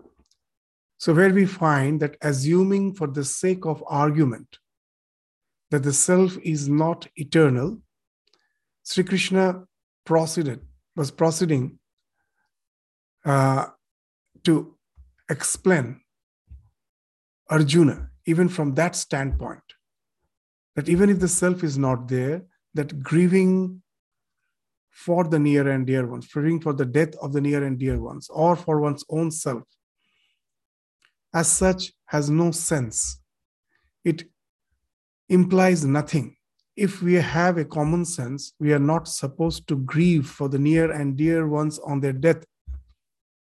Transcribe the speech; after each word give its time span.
So, 1.04 1.12
where 1.12 1.34
we 1.34 1.44
find 1.44 2.00
that 2.00 2.16
assuming 2.22 2.94
for 2.94 3.06
the 3.06 3.26
sake 3.26 3.66
of 3.66 3.84
argument 3.86 4.56
that 5.70 5.82
the 5.82 5.92
self 5.92 6.38
is 6.42 6.66
not 6.66 7.06
eternal, 7.16 7.82
Sri 8.84 9.04
Krishna 9.04 9.64
proceeded, 10.06 10.62
was 10.96 11.10
proceeding 11.10 11.78
uh, 13.26 13.66
to 14.44 14.78
explain 15.28 16.00
Arjuna, 17.50 18.08
even 18.24 18.48
from 18.48 18.72
that 18.76 18.96
standpoint, 18.96 19.74
that 20.74 20.88
even 20.88 21.10
if 21.10 21.20
the 21.20 21.28
self 21.28 21.62
is 21.62 21.76
not 21.76 22.08
there, 22.08 22.44
that 22.72 23.02
grieving 23.02 23.82
for 24.88 25.24
the 25.24 25.38
near 25.38 25.68
and 25.68 25.86
dear 25.86 26.06
ones, 26.06 26.26
grieving 26.28 26.62
for 26.62 26.72
the 26.72 26.86
death 26.86 27.14
of 27.16 27.34
the 27.34 27.42
near 27.42 27.62
and 27.62 27.78
dear 27.78 28.00
ones, 28.00 28.30
or 28.30 28.56
for 28.56 28.80
one's 28.80 29.04
own 29.10 29.30
self, 29.30 29.64
as 31.34 31.50
such 31.50 31.92
has 32.06 32.30
no 32.30 32.52
sense. 32.52 33.20
It 34.04 34.24
implies 35.28 35.84
nothing. 35.84 36.36
If 36.76 37.02
we 37.02 37.14
have 37.14 37.58
a 37.58 37.64
common 37.64 38.04
sense, 38.04 38.54
we 38.58 38.72
are 38.72 38.78
not 38.78 39.08
supposed 39.08 39.66
to 39.68 39.76
grieve 39.76 40.28
for 40.28 40.48
the 40.48 40.58
near 40.58 40.90
and 40.90 41.16
dear 41.16 41.46
ones 41.48 41.78
on 41.80 42.00
their 42.00 42.12
death, 42.12 42.44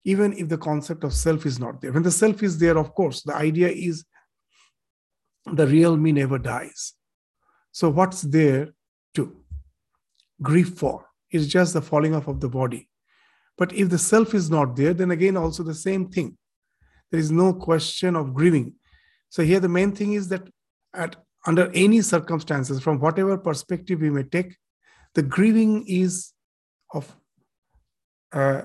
even 0.03 0.33
if 0.33 0.50
the 0.50 0.58
concept 0.58 1.03
of 1.03 1.14
self 1.14 1.45
is 1.45 1.59
not 1.59 1.81
there. 1.81 1.92
When 1.92 2.03
the 2.03 2.11
self 2.11 2.42
is 2.44 2.58
there, 2.58 2.78
of 2.78 2.94
course, 2.94 3.22
the 3.23 3.36
idea 3.36 3.70
is 3.70 4.05
the 5.45 5.67
real 5.67 5.98
me 5.98 6.11
never 6.11 6.38
dies. 6.38 6.94
So, 7.72 7.89
what's 7.89 8.22
there 8.22 8.70
to 9.16 9.36
grieve 10.42 10.78
for? 10.78 11.05
It's 11.30 11.48
just 11.48 11.73
the 11.73 11.81
falling 11.81 12.16
off 12.16 12.28
of 12.28 12.39
the 12.39 12.50
body. 12.50 12.89
But 13.58 13.73
if 13.73 13.89
the 13.89 13.98
self 13.98 14.33
is 14.33 14.50
not 14.50 14.75
there, 14.75 14.94
then 14.94 15.11
again, 15.11 15.38
also 15.38 15.64
the 15.64 15.75
same 15.75 16.09
thing 16.09 16.38
there 17.11 17.19
is 17.19 17.31
no 17.31 17.53
question 17.53 18.16
of 18.16 18.33
grieving. 18.33 18.73
So 19.30 19.44
here 19.44 19.59
the 19.59 19.69
main 19.69 19.91
thing 19.94 20.13
is 20.13 20.30
that 20.30 20.48
at 20.93 21.15
under 21.45 21.71
any 21.73 22.02
circumstances, 22.02 22.82
from 22.82 22.99
whatever 22.99 23.37
perspective 23.37 24.02
we 24.02 24.09
may 24.09 24.23
take, 24.23 24.58
the 25.14 25.21
grieving 25.21 25.86
is 25.87 26.33
of 26.93 27.15
uh, 28.33 28.64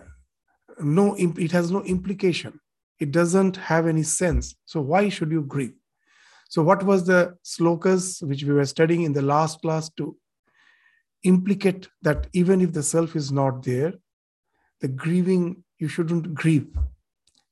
no 0.80 1.14
it 1.16 1.52
has 1.52 1.70
no 1.70 1.82
implication. 1.84 2.58
It 2.98 3.12
doesn't 3.12 3.56
have 3.56 3.86
any 3.86 4.02
sense. 4.02 4.54
So 4.64 4.80
why 4.80 5.08
should 5.08 5.30
you 5.30 5.42
grieve? 5.42 5.74
So 6.48 6.62
what 6.62 6.82
was 6.82 7.06
the 7.06 7.36
slokas 7.44 8.22
which 8.22 8.44
we 8.44 8.52
were 8.52 8.66
studying 8.66 9.02
in 9.02 9.12
the 9.12 9.22
last 9.22 9.60
class 9.62 9.88
to 9.96 10.16
implicate 11.22 11.88
that 12.02 12.26
even 12.32 12.60
if 12.60 12.72
the 12.72 12.82
self 12.82 13.16
is 13.16 13.32
not 13.32 13.62
there, 13.62 13.94
the 14.80 14.88
grieving 14.88 15.64
you 15.78 15.88
shouldn't 15.88 16.34
grieve 16.34 16.68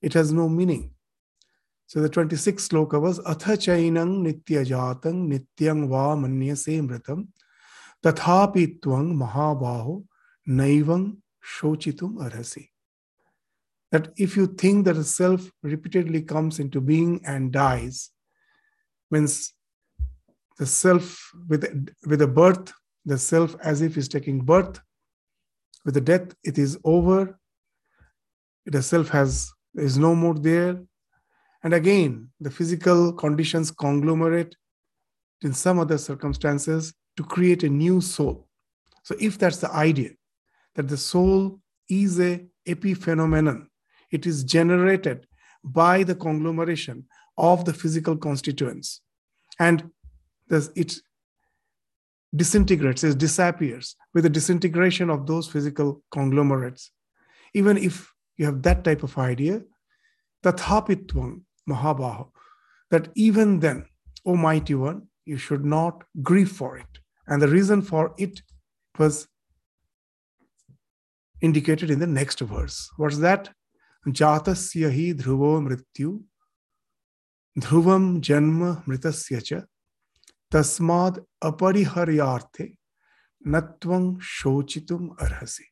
it 0.02 0.14
has 0.14 0.32
no 0.32 0.48
meaning. 0.48 0.92
So 1.86 2.00
the 2.00 2.08
26th 2.08 2.68
sloka 2.68 3.00
was 3.00 3.18
Atha 3.20 3.56
chainang 3.56 4.22
nitya 4.24 4.64
jatang 4.64 5.28
nityang 5.28 5.88
va 5.88 6.14
manyase 6.16 6.80
mritam 6.86 7.28
tathapi 8.02 8.80
tvang 8.80 9.16
mahabaho 9.16 10.04
naivang 10.48 11.16
shochitum 11.44 12.18
arhasi. 12.18 12.68
That 13.90 14.12
if 14.16 14.36
you 14.36 14.46
think 14.46 14.84
that 14.84 14.96
a 14.96 15.04
self 15.04 15.50
repeatedly 15.62 16.22
comes 16.22 16.60
into 16.60 16.80
being 16.80 17.20
and 17.24 17.50
dies, 17.52 18.10
means 19.10 19.52
the 20.58 20.66
self 20.66 21.32
with, 21.48 21.92
with 22.06 22.22
a 22.22 22.28
birth, 22.28 22.72
the 23.04 23.18
self 23.18 23.56
as 23.64 23.82
if 23.82 23.96
is 23.96 24.08
taking 24.08 24.42
birth, 24.44 24.80
with 25.84 25.94
the 25.94 26.00
death, 26.00 26.34
it 26.44 26.58
is 26.58 26.78
over. 26.84 27.38
The 28.66 28.82
self 28.82 29.08
has 29.08 29.50
is 29.80 29.98
no 29.98 30.14
more 30.14 30.34
there. 30.34 30.82
And 31.62 31.74
again, 31.74 32.30
the 32.40 32.50
physical 32.50 33.12
conditions 33.12 33.70
conglomerate 33.70 34.56
in 35.42 35.52
some 35.52 35.78
other 35.78 35.98
circumstances 35.98 36.94
to 37.16 37.24
create 37.24 37.62
a 37.62 37.68
new 37.68 38.00
soul. 38.00 38.48
So, 39.02 39.14
if 39.20 39.38
that's 39.38 39.58
the 39.58 39.72
idea, 39.72 40.10
that 40.74 40.88
the 40.88 40.96
soul 40.96 41.60
is 41.88 42.20
a 42.20 42.46
epiphenomenon, 42.66 43.66
it 44.10 44.26
is 44.26 44.44
generated 44.44 45.26
by 45.64 46.02
the 46.02 46.14
conglomeration 46.14 47.06
of 47.36 47.64
the 47.64 47.72
physical 47.72 48.16
constituents. 48.16 49.00
And 49.58 49.90
it 50.50 50.94
disintegrates, 52.34 53.04
it 53.04 53.18
disappears 53.18 53.96
with 54.14 54.24
the 54.24 54.30
disintegration 54.30 55.10
of 55.10 55.26
those 55.26 55.48
physical 55.48 56.02
conglomerates. 56.10 56.92
Even 57.54 57.76
if 57.76 58.12
you 58.40 58.46
have 58.46 58.62
that 58.62 58.84
type 58.84 59.02
of 59.02 59.18
idea, 59.18 59.60
tathapitvam 60.42 61.42
mahabaho, 61.68 62.30
that 62.90 63.10
even 63.14 63.60
then, 63.60 63.84
O 64.24 64.34
mighty 64.34 64.74
one, 64.74 65.08
you 65.26 65.36
should 65.36 65.62
not 65.62 66.04
grieve 66.22 66.50
for 66.50 66.78
it. 66.78 66.92
And 67.26 67.42
the 67.42 67.48
reason 67.48 67.82
for 67.82 68.14
it 68.16 68.40
was 68.98 69.28
indicated 71.42 71.90
in 71.90 71.98
the 71.98 72.06
next 72.06 72.40
verse. 72.40 72.88
What's 72.96 73.18
that? 73.18 73.50
Jatasya 74.06 74.90
hi 74.90 75.12
dhruvo 75.22 75.52
mrityu 75.66 76.22
dhruvam 77.58 78.22
janma 78.22 78.82
mritasya 78.86 79.44
cha 79.44 79.60
tasmad 80.50 81.22
apariharyarthe 81.44 82.74
natvang 83.46 84.18
shochitum 84.18 85.14
arhasi. 85.16 85.66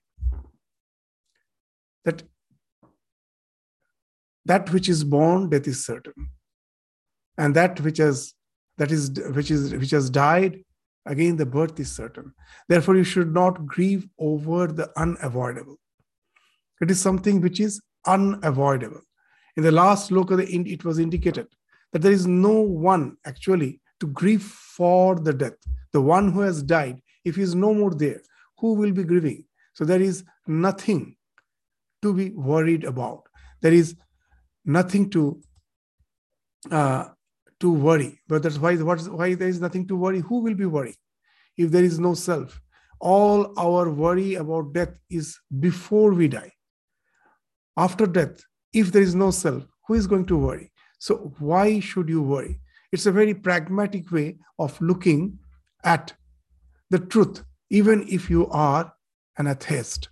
That 2.05 2.25
that 4.49 4.73
which 4.73 4.89
is 4.89 5.05
born 5.05 5.49
death 5.49 5.69
is 5.69 5.85
certain. 5.85 6.31
And 7.37 7.55
that 7.55 7.81
which 7.81 7.99
has 7.99 8.35
that 8.79 8.91
is 8.91 9.11
which 9.35 9.51
is 9.51 9.75
which 9.75 9.91
has 9.91 10.11
died 10.11 10.65
again 11.07 11.37
the 11.37 11.47
birth 11.47 11.79
is 11.81 11.91
certain. 11.91 12.33
Therefore 12.69 12.97
you 12.97 13.05
should 13.05 13.33
not 13.33 13.67
grieve 13.67 14.09
over 14.19 14.67
the 14.67 14.91
unavoidable. 14.97 15.79
It 16.81 16.91
is 16.91 17.01
something 17.01 17.41
which 17.41 17.61
is 17.61 17.81
unavoidable. 18.07 19.03
In 19.57 19.63
the 19.63 19.73
last 19.73 20.11
look 20.13 20.31
it 20.31 20.85
was 20.85 20.99
indicated 20.99 21.47
that 21.93 22.03
there 22.03 22.13
is 22.13 22.27
no 22.27 22.61
one 22.61 23.17
actually 23.25 23.81
to 24.01 24.07
grieve 24.09 24.43
for 24.43 25.17
the 25.17 25.33
death. 25.33 25.59
The 25.93 26.01
one 26.01 26.33
who 26.33 26.41
has 26.41 26.63
died 26.63 27.01
if 27.25 27.37
he 27.37 27.43
is 27.43 27.55
no 27.55 27.75
more 27.75 27.95
there 27.95 28.21
who 28.59 28.75
will 28.75 28.93
be 28.93 29.05
grieving? 29.05 29.45
So 29.73 29.85
there 29.85 30.01
is 30.01 30.25
nothing 30.47 31.17
to 32.03 32.13
be 32.13 32.31
worried 32.31 32.85
about. 32.85 33.23
There 33.61 33.73
is 33.73 33.95
nothing 34.69 35.11
to 35.11 35.41
uh, 36.71 37.07
to 37.61 37.73
worry. 37.73 38.21
But 38.29 38.43
that's 38.43 38.59
why 38.59 38.77
what's, 38.77 39.09
why 39.09 39.35
there 39.35 39.49
is 39.49 39.61
nothing 39.61 39.89
to 39.89 39.97
worry. 39.97 40.21
Who 40.21 40.41
will 40.41 40.55
be 40.55 40.67
worrying 40.67 41.01
if 41.57 41.71
there 41.71 41.85
is 41.85 41.99
no 41.99 42.15
self? 42.15 42.61
All 43.01 43.53
our 43.59 43.91
worry 43.91 44.35
about 44.35 44.73
death 44.73 44.99
is 45.11 45.37
before 45.59 46.13
we 46.13 46.29
die. 46.29 46.53
After 47.77 48.07
death, 48.07 48.43
if 48.73 48.93
there 48.93 49.03
is 49.03 49.15
no 49.15 49.31
self, 49.31 49.65
who 49.87 49.95
is 49.95 50.07
going 50.07 50.27
to 50.27 50.37
worry? 50.37 50.73
So 50.99 51.33
why 51.39 51.81
should 51.81 52.09
you 52.09 52.23
worry? 52.23 52.61
It's 52.93 53.07
a 53.07 53.13
very 53.13 53.35
pragmatic 53.35 54.11
way 54.11 54.39
of 54.59 54.81
looking 54.81 55.39
at 55.85 56.13
the 56.91 56.99
truth, 56.99 57.45
even 57.71 58.07
if 58.09 58.29
you 58.29 58.49
are 58.49 58.93
an 59.37 59.47
atheist. 59.47 60.09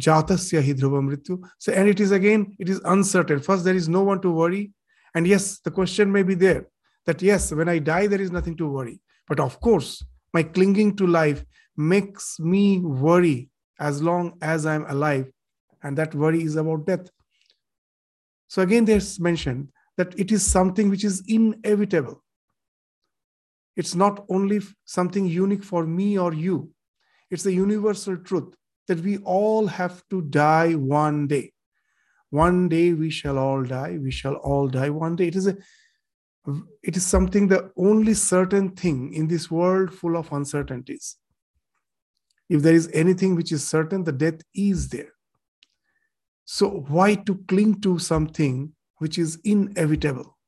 Jatasya 0.00 0.62
hi 0.62 0.72
mrityu. 0.72 1.42
So, 1.58 1.72
and 1.72 1.88
it 1.88 2.00
is 2.00 2.12
again, 2.12 2.54
it 2.58 2.68
is 2.68 2.80
uncertain. 2.84 3.40
First, 3.40 3.64
there 3.64 3.74
is 3.74 3.88
no 3.88 4.02
one 4.02 4.20
to 4.22 4.30
worry. 4.30 4.72
And 5.14 5.26
yes, 5.26 5.60
the 5.60 5.70
question 5.70 6.12
may 6.12 6.22
be 6.22 6.34
there 6.34 6.66
that 7.06 7.22
yes, 7.22 7.52
when 7.52 7.68
I 7.68 7.78
die, 7.78 8.06
there 8.06 8.20
is 8.20 8.30
nothing 8.30 8.56
to 8.58 8.68
worry. 8.68 9.00
But 9.26 9.40
of 9.40 9.60
course, 9.60 10.04
my 10.34 10.42
clinging 10.42 10.96
to 10.96 11.06
life 11.06 11.44
makes 11.76 12.38
me 12.38 12.80
worry 12.80 13.48
as 13.80 14.02
long 14.02 14.36
as 14.42 14.66
I'm 14.66 14.84
alive. 14.86 15.26
And 15.82 15.96
that 15.98 16.14
worry 16.14 16.42
is 16.42 16.56
about 16.56 16.86
death. 16.86 17.08
So 18.48 18.62
again, 18.62 18.84
there's 18.84 19.18
mentioned 19.18 19.68
that 19.96 20.18
it 20.18 20.30
is 20.30 20.44
something 20.44 20.90
which 20.90 21.04
is 21.04 21.22
inevitable. 21.26 22.22
It's 23.76 23.94
not 23.94 24.24
only 24.28 24.60
something 24.84 25.26
unique 25.26 25.64
for 25.64 25.86
me 25.86 26.18
or 26.18 26.32
you, 26.32 26.70
it's 27.30 27.46
a 27.46 27.52
universal 27.52 28.16
truth 28.16 28.54
that 28.88 29.00
we 29.00 29.18
all 29.18 29.66
have 29.66 30.02
to 30.10 30.22
die 30.22 30.72
one 30.74 31.26
day. 31.26 31.52
One 32.30 32.68
day 32.68 32.92
we 32.92 33.10
shall 33.10 33.38
all 33.38 33.62
die. 33.62 33.98
We 34.00 34.10
shall 34.10 34.34
all 34.34 34.68
die 34.68 34.90
one 34.90 35.16
day. 35.16 35.28
It 35.28 35.36
is 35.36 35.46
a 35.46 35.56
it 36.82 36.96
is 36.96 37.04
something 37.04 37.48
the 37.48 37.72
only 37.76 38.14
certain 38.14 38.70
thing 38.70 39.12
in 39.12 39.26
this 39.26 39.50
world 39.50 39.92
full 39.92 40.16
of 40.16 40.30
uncertainties. 40.32 41.16
If 42.48 42.62
there 42.62 42.74
is 42.74 42.88
anything 42.92 43.34
which 43.34 43.50
is 43.50 43.66
certain, 43.66 44.04
the 44.04 44.12
death 44.12 44.40
is 44.54 44.88
there. 44.88 45.12
So 46.44 46.84
why 46.88 47.16
to 47.16 47.34
cling 47.48 47.80
to 47.80 47.98
something 47.98 48.72
which 48.98 49.18
is 49.18 49.40
inevitable? 49.44 50.38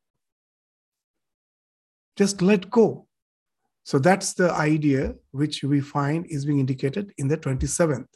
Just 2.17 2.41
let 2.41 2.71
go. 2.71 3.09
So 3.83 3.99
that's 3.99 4.35
the 4.35 4.53
idea 4.53 5.15
which 5.33 5.65
we 5.65 5.81
find 5.81 6.27
is 6.27 6.45
being 6.45 6.61
indicated 6.61 7.13
in 7.19 7.27
the 7.27 7.39
27th. 7.39 8.07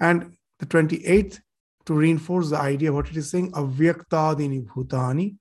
And 0.00 0.36
the 0.58 0.66
28th, 0.66 1.40
to 1.86 1.94
reinforce 1.94 2.50
the 2.50 2.58
idea, 2.58 2.92
what 2.92 3.08
it 3.08 3.16
is 3.16 3.30
saying, 3.30 3.52
avyaktadini 3.52 4.66
bhutani, 4.66 5.36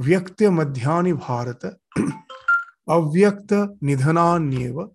vyakta 0.00 0.50
madhyani 0.50 1.16
bharata, 1.16 1.76
avyakta 2.88 3.68
nidhananyeva, 3.82 4.90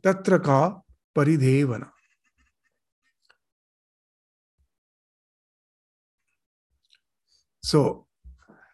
tatra 0.00 0.42
ka 0.42 0.80
paridevana. 1.14 1.90
So, 7.62 8.06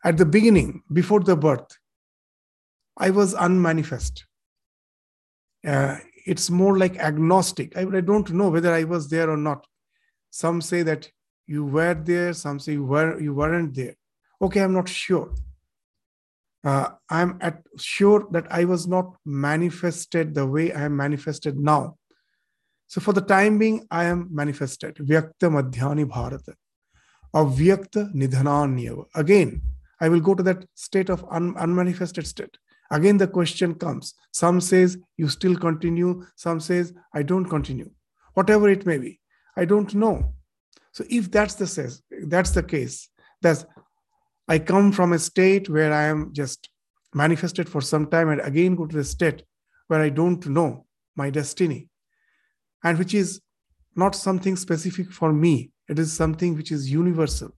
at 0.05 0.19
the 0.19 0.27
beginning, 0.27 0.83
before 0.93 1.21
the 1.21 1.35
birth, 1.35 1.79
I 2.99 3.09
was 3.09 3.33
unmanifest. 3.33 4.25
Uh, 5.67 5.97
it's 6.27 6.51
more 6.51 6.79
like 6.79 6.99
agnostic. 6.99 7.77
I, 7.77 7.83
I, 7.83 8.01
don't 8.01 8.31
know 8.33 8.49
whether 8.49 8.73
I 8.73 8.85
was 8.85 9.09
there 9.09 9.31
or 9.31 9.37
not. 9.37 9.67
Some 10.31 10.61
say 10.61 10.83
that 10.83 11.11
you 11.47 11.65
were 11.65 11.95
there, 11.95 12.33
some 12.33 12.59
say 12.59 12.73
you, 12.73 12.85
were, 12.85 13.21
you 13.21 13.35
weren't 13.35 13.75
there. 13.75 13.97
Okay, 14.41 14.61
I'm 14.61 14.73
not 14.73 14.89
sure. 14.89 15.35
Uh, 16.65 16.91
I'm 17.11 17.39
at, 17.41 17.63
sure 17.77 18.27
that 18.31 18.47
I 18.51 18.65
was 18.65 18.87
not 18.87 19.17
manifested 19.25 20.35
the 20.35 20.47
way 20.47 20.73
I 20.73 20.83
am 20.83 20.97
manifested 20.97 21.59
now. 21.59 21.97
So 22.87 23.01
for 23.01 23.13
the 23.13 23.21
time 23.21 23.59
being, 23.59 23.87
I 23.91 24.05
am 24.05 24.29
manifested. 24.31 24.97
Vyakta 24.97 25.51
Madhyani 25.51 26.09
Bharata. 26.09 26.55
Avyakta 27.35 28.15
Nidhananyava. 28.15 29.07
Again, 29.15 29.63
I 30.01 30.09
will 30.09 30.21
go 30.21 30.35
to 30.35 30.43
that 30.43 30.67
state 30.75 31.09
of 31.09 31.25
un- 31.31 31.55
unmanifested 31.57 32.27
state 32.27 32.57
again 32.93 33.19
the 33.19 33.27
question 33.27 33.75
comes. 33.75 34.15
Some 34.33 34.61
says 34.61 34.97
you 35.17 35.29
still 35.29 35.57
continue. 35.57 36.25
Some 36.37 36.61
says 36.61 36.93
i 37.13 37.23
don't 37.23 37.47
continue. 37.47 37.91
Whatever 38.35 38.69
it 38.69 38.87
may 38.87 38.99
be. 38.99 39.21
I 39.57 39.65
don't 39.65 39.95
know. 39.95 40.35
So 40.93 41.05
if 41.11 41.31
that's 41.31 41.55
the 41.55 41.67
says 41.67 42.03
that's 42.35 42.53
the 42.53 42.63
case 42.63 43.09
that's 43.41 43.65
i 44.49 44.59
come 44.59 44.93
from 44.93 45.13
a 45.13 45.19
state 45.19 45.69
where 45.69 45.93
i 45.93 46.05
am 46.05 46.33
just 46.33 46.69
manifested 47.15 47.69
for 47.69 47.81
some 47.81 48.07
time 48.07 48.29
and 48.29 48.41
again 48.43 48.77
go 48.77 48.87
to 48.87 48.97
the 48.97 49.05
state 49.05 49.43
where 49.89 50.01
i 50.01 50.09
don't 50.09 50.47
know 50.47 50.87
my 51.17 51.31
destiny. 51.31 51.89
And 52.85 52.99
which 52.99 53.15
is 53.15 53.41
not 53.95 54.15
something 54.15 54.57
specific 54.57 55.13
for 55.13 55.33
me. 55.33 55.71
It 55.89 55.99
is 55.99 56.13
something 56.13 56.57
which 56.57 56.73
is 56.73 56.91
universal. 56.91 57.51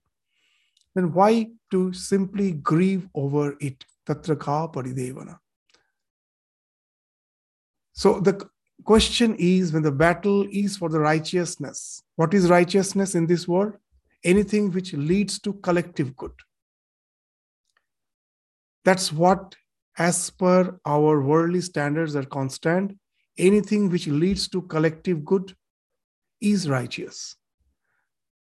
Then 0.95 1.13
why 1.13 1.49
to 1.71 1.93
simply 1.93 2.53
grieve 2.53 3.09
over 3.15 3.57
it 3.61 3.85
Tatra 4.07 4.39
ka 4.39 4.69
paridevana. 4.69 5.39
So 7.93 8.21
the 8.21 8.49
question 8.85 9.37
is 9.39 9.73
when 9.73 9.83
the 9.83 9.93
battle 9.93 10.47
is 10.51 10.77
for 10.77 10.89
the 10.89 11.01
righteousness, 11.01 12.03
what 12.17 12.35
is 12.35 12.51
righteousness 12.51 13.15
in 13.15 13.27
this 13.27 13.47
world? 13.49 13.75
Anything 14.25 14.73
which 14.73 14.93
leads 14.93 15.39
to 15.41 15.53
collective 15.55 16.17
good. 16.17 16.33
That's 18.85 19.13
what, 19.13 19.55
as 19.97 20.31
per 20.31 20.79
our 20.85 21.23
worldly 21.23 21.61
standards, 21.61 22.17
are 22.17 22.25
constant. 22.25 22.99
Anything 23.39 23.91
which 23.91 24.07
leads 24.07 24.49
to 24.49 24.63
collective 24.63 25.25
good 25.25 25.57
is 26.41 26.69
righteous. 26.69 27.37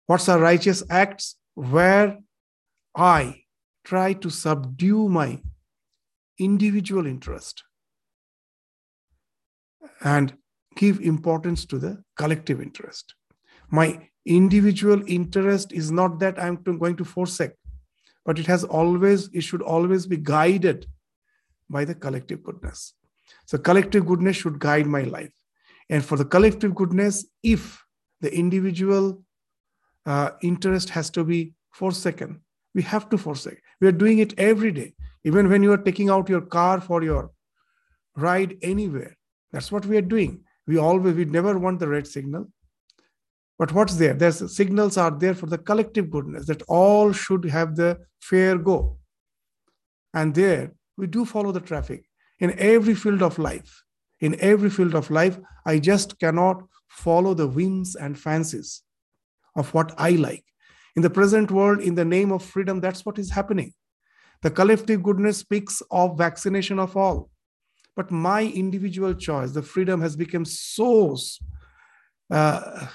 What's 0.06 0.28
our 0.28 0.38
righteous 0.38 0.82
acts? 0.90 1.36
Where 1.54 2.18
I 2.94 3.44
try 3.84 4.12
to 4.14 4.30
subdue 4.30 5.08
my 5.08 5.40
individual 6.38 7.06
interest 7.06 7.62
and 10.02 10.34
give 10.76 11.00
importance 11.00 11.64
to 11.66 11.78
the 11.78 12.02
collective 12.16 12.60
interest. 12.60 13.14
My 13.70 14.08
individual 14.26 15.02
interest 15.06 15.72
is 15.72 15.90
not 15.90 16.18
that 16.20 16.42
I'm 16.42 16.56
going 16.56 16.96
to 16.96 17.04
forsake, 17.04 17.52
but 18.24 18.38
it 18.38 18.46
has 18.46 18.64
always, 18.64 19.28
it 19.32 19.42
should 19.42 19.62
always 19.62 20.06
be 20.06 20.16
guided 20.16 20.86
by 21.68 21.84
the 21.84 21.94
collective 21.94 22.42
goodness. 22.42 22.94
So, 23.46 23.58
collective 23.58 24.06
goodness 24.06 24.36
should 24.36 24.58
guide 24.58 24.86
my 24.86 25.02
life. 25.02 25.32
And 25.90 26.04
for 26.04 26.16
the 26.16 26.24
collective 26.24 26.74
goodness, 26.74 27.26
if 27.42 27.82
the 28.20 28.34
individual 28.34 29.22
uh, 30.06 30.30
interest 30.42 30.90
has 30.90 31.10
to 31.10 31.24
be 31.24 31.54
forsaken, 31.72 32.40
we 32.74 32.82
have 32.82 33.08
to 33.10 33.18
forsake. 33.18 33.60
We 33.80 33.88
are 33.88 33.92
doing 33.92 34.18
it 34.18 34.38
every 34.38 34.72
day. 34.72 34.93
Even 35.24 35.48
when 35.48 35.62
you 35.62 35.72
are 35.72 35.78
taking 35.78 36.10
out 36.10 36.28
your 36.28 36.42
car 36.42 36.80
for 36.80 37.02
your 37.02 37.30
ride 38.16 38.56
anywhere, 38.62 39.16
that's 39.52 39.72
what 39.72 39.86
we 39.86 39.96
are 39.96 40.02
doing. 40.02 40.44
We 40.66 40.78
always, 40.78 41.14
we 41.14 41.24
never 41.24 41.58
want 41.58 41.80
the 41.80 41.88
red 41.88 42.06
signal. 42.06 42.50
But 43.58 43.72
what's 43.72 43.96
there? 43.96 44.14
There's 44.14 44.54
signals 44.54 44.96
are 44.96 45.10
there 45.10 45.34
for 45.34 45.46
the 45.46 45.58
collective 45.58 46.10
goodness 46.10 46.46
that 46.46 46.62
all 46.68 47.12
should 47.12 47.44
have 47.44 47.76
the 47.76 48.00
fair 48.20 48.58
go. 48.58 48.98
And 50.12 50.34
there 50.34 50.72
we 50.96 51.06
do 51.06 51.24
follow 51.24 51.52
the 51.52 51.60
traffic 51.60 52.04
in 52.40 52.58
every 52.58 52.94
field 52.94 53.22
of 53.22 53.38
life. 53.38 53.82
In 54.20 54.40
every 54.40 54.70
field 54.70 54.94
of 54.94 55.10
life, 55.10 55.38
I 55.66 55.78
just 55.78 56.18
cannot 56.18 56.62
follow 56.88 57.34
the 57.34 57.48
whims 57.48 57.94
and 57.96 58.18
fancies 58.18 58.82
of 59.56 59.72
what 59.74 59.92
I 59.98 60.10
like. 60.10 60.44
In 60.96 61.02
the 61.02 61.10
present 61.10 61.50
world, 61.50 61.80
in 61.80 61.94
the 61.94 62.04
name 62.04 62.32
of 62.32 62.42
freedom, 62.42 62.80
that's 62.80 63.04
what 63.04 63.18
is 63.18 63.30
happening. 63.30 63.72
The 64.44 64.50
collective 64.50 65.02
goodness 65.02 65.38
speaks 65.38 65.82
of 65.90 66.18
vaccination 66.18 66.78
of 66.78 66.98
all. 66.98 67.30
But 67.96 68.10
my 68.10 68.42
individual 68.42 69.14
choice, 69.14 69.52
the 69.52 69.62
freedom 69.62 70.02
has 70.02 70.16
become 70.16 70.44
so 70.44 71.16
uh, 72.30 72.86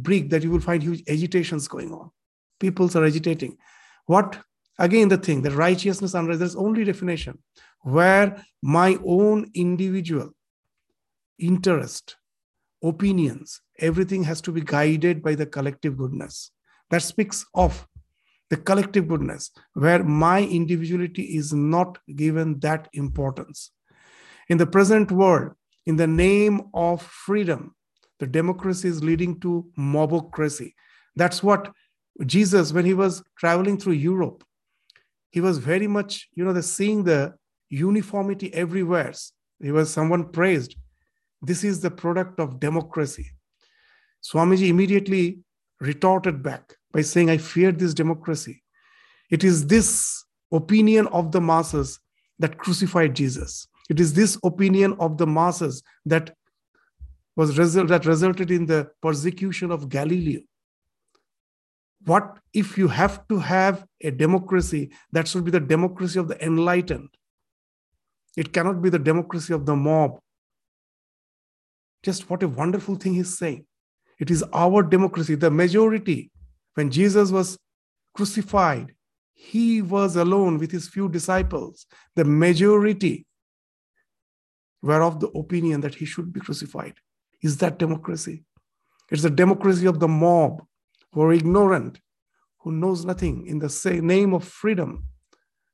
big 0.00 0.30
that 0.30 0.42
you 0.42 0.50
will 0.50 0.60
find 0.60 0.82
huge 0.82 1.02
agitations 1.06 1.68
going 1.68 1.92
on. 1.92 2.10
Peoples 2.58 2.96
are 2.96 3.04
agitating. 3.04 3.58
What, 4.06 4.38
again, 4.78 5.08
the 5.08 5.18
thing, 5.18 5.42
the 5.42 5.50
righteousness 5.50 6.14
and 6.14 6.32
there's 6.32 6.56
only 6.56 6.82
definition 6.82 7.40
where 7.82 8.42
my 8.62 8.96
own 9.04 9.50
individual 9.52 10.30
interest, 11.38 12.16
opinions, 12.82 13.60
everything 13.80 14.24
has 14.24 14.40
to 14.40 14.50
be 14.50 14.62
guided 14.62 15.22
by 15.22 15.34
the 15.34 15.44
collective 15.44 15.98
goodness. 15.98 16.52
That 16.88 17.02
speaks 17.02 17.44
of 17.54 17.86
the 18.50 18.56
collective 18.56 19.08
goodness, 19.08 19.50
where 19.74 20.04
my 20.04 20.40
individuality 20.40 21.22
is 21.36 21.52
not 21.52 21.98
given 22.14 22.60
that 22.60 22.88
importance. 22.92 23.70
In 24.48 24.58
the 24.58 24.66
present 24.66 25.10
world, 25.10 25.52
in 25.86 25.96
the 25.96 26.06
name 26.06 26.62
of 26.74 27.02
freedom, 27.02 27.74
the 28.18 28.26
democracy 28.26 28.88
is 28.88 29.02
leading 29.02 29.40
to 29.40 29.66
mobocracy. 29.78 30.74
That's 31.16 31.42
what 31.42 31.72
Jesus, 32.24 32.72
when 32.72 32.84
he 32.84 32.94
was 32.94 33.22
traveling 33.38 33.78
through 33.78 33.94
Europe, 33.94 34.44
he 35.30 35.40
was 35.40 35.58
very 35.58 35.86
much, 35.86 36.28
you 36.34 36.44
know, 36.44 36.52
the 36.52 36.62
seeing 36.62 37.04
the 37.04 37.34
uniformity 37.68 38.52
everywhere. 38.54 39.12
He 39.60 39.70
was 39.70 39.92
someone 39.92 40.30
praised. 40.30 40.76
This 41.42 41.64
is 41.64 41.80
the 41.80 41.90
product 41.90 42.40
of 42.40 42.60
democracy. 42.60 43.30
Swamiji 44.22 44.68
immediately 44.68 45.40
retorted 45.80 46.42
back 46.42 46.74
by 46.96 47.02
saying, 47.02 47.28
I 47.28 47.36
fear 47.36 47.72
this 47.72 47.92
democracy. 47.92 48.62
It 49.30 49.44
is 49.44 49.66
this 49.66 50.24
opinion 50.50 51.08
of 51.08 51.30
the 51.30 51.42
masses 51.42 52.00
that 52.38 52.56
crucified 52.56 53.14
Jesus. 53.14 53.68
It 53.90 54.00
is 54.00 54.14
this 54.14 54.38
opinion 54.42 54.96
of 54.98 55.18
the 55.18 55.26
masses 55.26 55.82
that 56.06 56.34
was 57.36 57.58
result 57.58 57.88
that 57.88 58.06
resulted 58.06 58.50
in 58.50 58.64
the 58.64 58.88
persecution 59.02 59.70
of 59.70 59.90
Galileo. 59.90 60.40
What 62.06 62.38
if 62.54 62.78
you 62.78 62.88
have 62.88 63.28
to 63.28 63.40
have 63.40 63.84
a 64.02 64.10
democracy 64.10 64.90
that 65.12 65.28
should 65.28 65.44
be 65.44 65.50
the 65.50 65.60
democracy 65.60 66.18
of 66.18 66.28
the 66.28 66.42
enlightened? 66.42 67.10
It 68.38 68.54
cannot 68.54 68.80
be 68.80 68.88
the 68.88 68.98
democracy 68.98 69.52
of 69.52 69.66
the 69.66 69.76
mob. 69.76 70.18
Just 72.02 72.30
what 72.30 72.42
a 72.42 72.48
wonderful 72.48 72.94
thing 72.94 73.12
he's 73.12 73.36
saying. 73.36 73.66
It 74.18 74.30
is 74.30 74.42
our 74.54 74.82
democracy, 74.82 75.34
the 75.34 75.50
majority. 75.50 76.30
When 76.76 76.90
Jesus 76.90 77.30
was 77.30 77.58
crucified, 78.14 78.94
he 79.32 79.80
was 79.80 80.16
alone 80.16 80.58
with 80.58 80.70
his 80.70 80.88
few 80.88 81.08
disciples. 81.08 81.86
The 82.16 82.24
majority 82.24 83.26
were 84.82 85.02
of 85.02 85.20
the 85.20 85.28
opinion 85.28 85.80
that 85.80 85.94
he 85.94 86.04
should 86.04 86.32
be 86.32 86.40
crucified. 86.40 86.94
Is 87.42 87.56
that 87.58 87.78
democracy? 87.78 88.44
It's 89.10 89.22
the 89.22 89.30
democracy 89.30 89.86
of 89.86 90.00
the 90.00 90.08
mob 90.08 90.62
who 91.12 91.22
are 91.22 91.32
ignorant, 91.32 91.98
who 92.58 92.72
knows 92.72 93.06
nothing 93.06 93.46
in 93.46 93.58
the 93.58 94.00
name 94.02 94.34
of 94.34 94.44
freedom. 94.44 95.04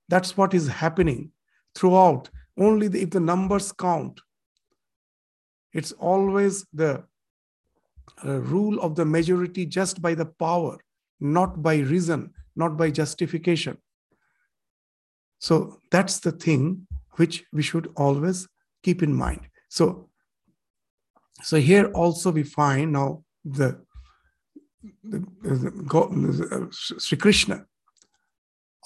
That's 0.09 0.37
what 0.37 0.55
is 0.55 0.69
happening 0.69 1.33
throughout. 1.75 2.31
Only 2.57 2.87
if 2.87 3.11
the 3.11 3.21
numbers 3.21 3.73
count, 3.73 4.21
it's 5.73 5.93
always 5.93 6.65
the 6.73 7.05
uh, 8.25 8.41
rule 8.41 8.81
of 8.81 8.95
the 8.95 9.05
majority 9.05 9.67
just 9.67 10.03
by 10.03 10.15
the 10.15 10.27
power, 10.27 10.79
not 11.23 11.62
by 11.62 11.76
reason, 11.76 12.33
not 12.57 12.76
by 12.76 12.91
justification. 12.91 13.79
So 15.38 15.79
that's 15.91 16.21
the 16.21 16.33
thing 16.33 16.87
which 17.12 17.45
we 17.52 17.62
should 17.62 17.91
always 17.97 18.49
keep 18.83 19.02
in 19.02 19.14
mind. 19.14 19.41
So, 19.69 20.09
so 21.43 21.57
here 21.57 21.87
also 21.93 22.31
we 22.31 22.43
find 22.43 22.93
now 22.93 23.25
the, 23.45 23.81
the, 25.05 25.25
the, 25.43 25.71
the 25.71 26.49
uh, 26.52 26.67
Sri 26.71 27.19
Krishna, 27.19 27.67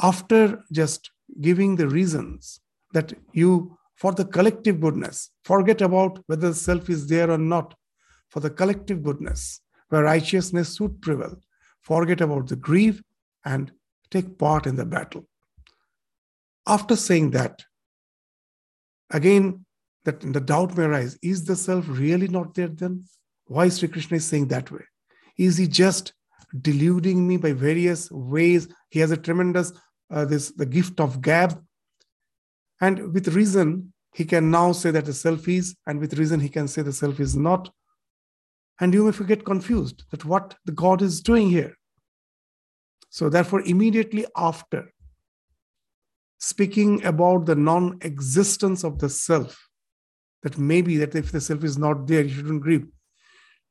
after 0.00 0.62
just 0.72 1.10
giving 1.40 1.76
the 1.76 1.88
reasons 1.88 2.60
that 2.92 3.12
you, 3.32 3.76
for 3.96 4.12
the 4.12 4.24
collective 4.24 4.80
goodness, 4.80 5.30
forget 5.44 5.80
about 5.80 6.22
whether 6.26 6.48
the 6.48 6.54
self 6.54 6.90
is 6.90 7.06
there 7.06 7.30
or 7.30 7.38
not, 7.38 7.74
for 8.30 8.40
the 8.40 8.50
collective 8.50 9.02
goodness, 9.02 9.60
where 9.88 10.02
righteousness 10.02 10.76
should 10.76 11.00
prevail, 11.00 11.36
forget 11.86 12.20
about 12.20 12.48
the 12.48 12.56
grief 12.56 13.00
and 13.44 13.70
take 14.10 14.38
part 14.38 14.66
in 14.66 14.76
the 14.76 14.84
battle. 14.84 15.26
After 16.66 16.96
saying 16.96 17.30
that, 17.30 17.64
again, 19.10 19.64
that 20.04 20.20
the 20.20 20.40
doubt 20.40 20.76
may 20.76 20.84
arise 20.84 21.18
is 21.22 21.44
the 21.44 21.56
self 21.56 21.84
really 21.88 22.28
not 22.28 22.54
there 22.54 22.68
then? 22.68 23.04
Why 23.46 23.66
is 23.66 23.78
Sri 23.78 23.88
Krishna 23.88 24.16
is 24.16 24.24
saying 24.24 24.48
that 24.48 24.70
way? 24.70 24.84
Is 25.36 25.56
he 25.56 25.68
just 25.68 26.12
deluding 26.62 27.26
me 27.26 27.36
by 27.36 27.52
various 27.52 28.10
ways? 28.10 28.68
He 28.90 29.00
has 29.00 29.10
a 29.10 29.16
tremendous 29.16 29.72
uh, 30.10 30.24
this 30.24 30.52
the 30.52 30.66
gift 30.66 31.00
of 31.00 31.20
gab, 31.20 31.60
and 32.80 33.12
with 33.12 33.28
reason 33.28 33.92
he 34.14 34.24
can 34.24 34.50
now 34.50 34.72
say 34.72 34.90
that 34.92 35.04
the 35.04 35.12
self 35.12 35.46
is, 35.48 35.76
and 35.86 36.00
with 36.00 36.18
reason 36.18 36.40
he 36.40 36.48
can 36.48 36.68
say 36.68 36.82
the 36.82 36.92
self 36.92 37.20
is 37.20 37.36
not. 37.36 37.70
And 38.80 38.94
you 38.94 39.04
may 39.04 39.26
get 39.26 39.44
confused 39.44 40.04
that 40.10 40.24
what 40.24 40.54
the 40.64 40.72
God 40.72 41.02
is 41.02 41.20
doing 41.20 41.50
here. 41.50 41.75
So, 43.16 43.30
therefore, 43.30 43.62
immediately 43.62 44.26
after 44.36 44.92
speaking 46.38 47.02
about 47.02 47.46
the 47.46 47.54
non 47.54 47.96
existence 48.02 48.84
of 48.84 48.98
the 48.98 49.08
self, 49.08 49.70
that 50.42 50.58
maybe 50.58 50.98
that 50.98 51.14
if 51.14 51.32
the 51.32 51.40
self 51.40 51.64
is 51.64 51.78
not 51.78 52.06
there, 52.06 52.20
you 52.20 52.34
shouldn't 52.34 52.60
grieve. 52.60 52.86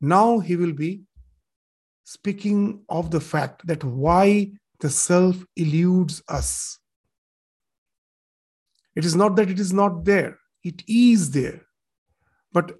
Now 0.01 0.39
he 0.39 0.55
will 0.55 0.73
be 0.73 1.03
speaking 2.05 2.85
of 2.89 3.11
the 3.11 3.19
fact 3.19 3.67
that 3.67 3.83
why 3.83 4.53
the 4.79 4.89
self 4.89 5.45
eludes 5.55 6.23
us. 6.27 6.79
It 8.95 9.05
is 9.05 9.15
not 9.15 9.35
that 9.35 9.51
it 9.51 9.59
is 9.59 9.71
not 9.71 10.05
there, 10.05 10.39
it 10.63 10.81
is 10.87 11.29
there. 11.29 11.61
But 12.51 12.79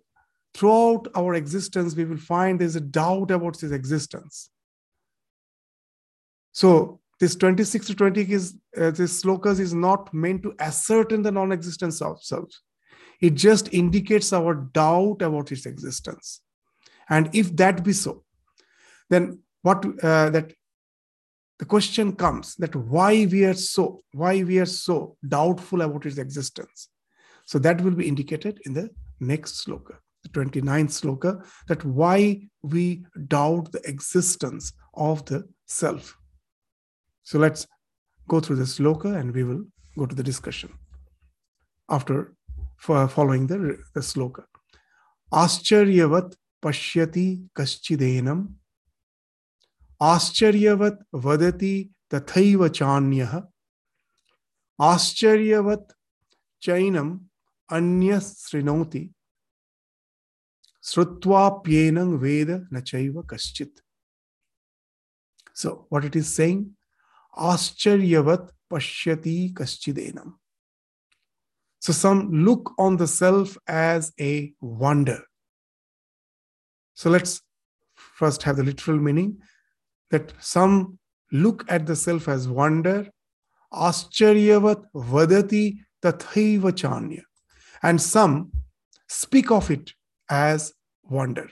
throughout 0.56 1.10
our 1.14 1.36
existence, 1.36 1.96
we 1.96 2.06
will 2.06 2.18
find 2.18 2.60
there's 2.60 2.76
a 2.76 2.82
doubt 2.82 3.30
about 3.30 3.62
its 3.62 3.72
existence. 3.72 4.50
So 6.56 7.02
this 7.20 7.36
26 7.36 7.88
to 7.88 7.96
20 7.96 8.32
is 8.32 8.56
uh, 8.78 8.92
this 8.92 9.22
slokas 9.22 9.60
is 9.60 9.74
not 9.74 10.14
meant 10.14 10.42
to 10.44 10.56
ascertain 10.60 11.22
the 11.22 11.32
non-existence 11.32 12.02
of 12.02 12.24
self. 12.24 12.50
It 13.20 13.34
just 13.34 13.74
indicates 13.74 14.32
our 14.32 14.54
doubt 14.54 15.22
about 15.22 15.52
its 15.52 15.66
existence. 15.66 16.40
And 17.10 17.30
if 17.36 17.54
that 17.58 17.84
be 17.84 17.92
so, 17.92 18.24
then 19.10 19.40
what 19.64 19.84
uh, 20.02 20.30
that 20.30 20.54
the 21.60 21.66
question 21.66 22.16
comes 22.16 22.56
that 22.56 22.74
why 22.74 23.26
we 23.26 23.44
are 23.44 23.54
so 23.54 24.02
why 24.14 24.42
we 24.44 24.58
are 24.60 24.66
so 24.66 25.18
doubtful 25.28 25.82
about 25.82 26.06
its 26.06 26.18
existence. 26.18 26.88
So 27.46 27.60
that 27.60 27.82
will 27.82 27.96
be 27.96 28.08
indicated 28.08 28.62
in 28.66 28.74
the 28.74 28.90
next 29.20 29.66
sloka, 29.66 29.98
the 30.24 30.30
29th 30.30 30.94
sloka, 31.02 31.46
that 31.68 31.84
why 31.84 32.48
we 32.62 33.06
doubt 33.28 33.74
the 33.74 33.82
existence 33.90 34.72
of 34.94 35.26
the 35.26 35.50
self. 35.66 36.18
So 37.25 37.39
let's 37.39 37.67
go 38.29 38.41
through 38.41 38.57
the 38.57 38.65
sloka 38.65 39.19
and 39.19 39.35
we 39.35 39.45
will 39.45 39.65
go 39.97 40.07
to 40.07 40.15
the 40.15 40.23
discussion 40.23 40.73
after 41.89 42.35
following 42.79 43.47
the, 43.47 43.79
the 43.95 44.01
sloka. 44.01 44.45
Ascharyavat 45.33 46.35
pashyati 46.63 47.47
kaschidenam 47.55 48.55
आश्चर्यवत् 50.03 51.03
वदति 51.25 51.75
तथैव 52.15 52.67
चान्यः 52.69 53.33
आश्चर्यवत् 54.81 55.93
चैनम 56.63 57.09
अन्य 57.77 58.21
शृणोति 58.21 59.03
श्रुत्वाप्येनं 60.91 62.17
वेद 62.23 62.51
न 62.73 62.81
चैव 62.81 63.23
कश्चित् 63.33 63.81
so 65.55 65.85
what 65.91 66.05
it 66.07 66.17
is 66.17 66.35
saying 66.35 66.65
ascharyavat 67.38 68.50
pashyati 68.72 69.54
kaschidenam. 69.54 70.34
So 71.80 71.94
some 71.94 72.32
look 72.32 72.74
on 72.78 72.98
the 72.98 73.08
self 73.08 73.58
as 73.68 74.12
a 74.20 74.54
wonder. 74.60 75.22
So 76.96 77.10
let's 77.10 77.42
first 77.94 78.44
have 78.44 78.58
the 78.58 78.64
literal 78.64 78.98
meaning 78.98 79.38
that 80.10 80.34
some 80.40 80.98
look 81.32 81.66
at 81.70 81.86
the 81.86 81.96
self 81.96 82.28
as 82.28 82.48
wonder. 82.48 83.08
Ascharyavat 83.74 84.84
vadati 84.96 85.80
tathaiva. 86.02 87.22
And 87.84 88.02
some 88.02 88.52
speak 89.08 89.52
of 89.52 89.70
it 89.70 89.94
as 90.30 90.74
wonder. 91.04 91.50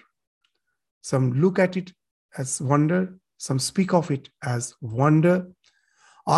Some 1.01 1.33
look 1.41 1.59
at 1.59 1.77
it 1.77 1.93
as 2.37 2.61
wonder, 2.61 3.13
some 3.37 3.59
speak 3.59 3.93
of 3.93 4.09
it 4.09 4.29
as 4.41 4.73
wonder, 4.81 5.47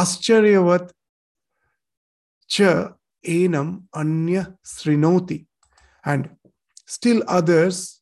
आश्चर्यवत 0.01 0.93
च 2.49 2.57
enam 3.23 3.89
anya 3.93 4.57
srinoti 4.65 5.47
and 6.05 6.31
still 6.87 7.23
others 7.29 8.01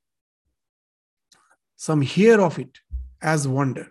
some 1.76 2.00
hear 2.00 2.40
of 2.40 2.58
it 2.58 2.78
as 3.20 3.48
wonder 3.48 3.86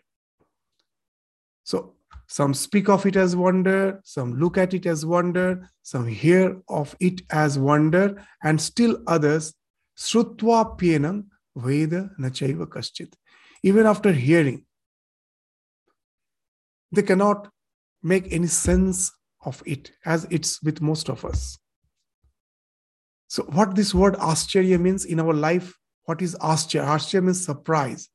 so 1.64 1.96
some 2.28 2.54
speak 2.54 2.90
of 2.90 3.06
it 3.06 3.16
as 3.16 3.36
wonder 3.36 4.02
some 4.04 4.34
look 4.40 4.58
at 4.58 4.74
it 4.74 4.86
as 4.86 5.06
wonder 5.06 5.70
some 5.82 6.08
hear 6.08 6.62
of 6.68 6.96
it 7.00 7.22
as 7.30 7.58
wonder 7.60 8.06
and 8.44 8.62
still 8.62 8.98
others 9.08 9.54
srutva 9.98 10.78
pyenam 10.80 11.26
veda 11.56 12.10
nachaiva 12.20 12.68
kaschit 12.68 13.14
even 13.64 13.86
after 13.86 14.12
hearing 14.12 14.66
they 16.92 17.02
cannot 17.02 17.50
make 18.03 18.33
any 18.33 18.47
sense 18.47 19.13
of 19.45 19.63
it 19.67 19.93
as 20.05 20.27
it's 20.31 20.63
with 20.63 20.81
most 20.81 21.09
of 21.09 21.25
us. 21.25 21.59
So, 23.29 23.45
what 23.45 23.75
this 23.75 23.95
word 23.95 24.15
ascharya 24.17 24.79
means 24.79 25.05
in 25.05 25.19
our 25.19 25.33
life, 25.33 25.75
what 26.05 26.21
is 26.21 26.35
ascharya? 26.37 26.85
Ascharya 26.85 27.23
means 27.23 27.45
surprise. 27.45 28.09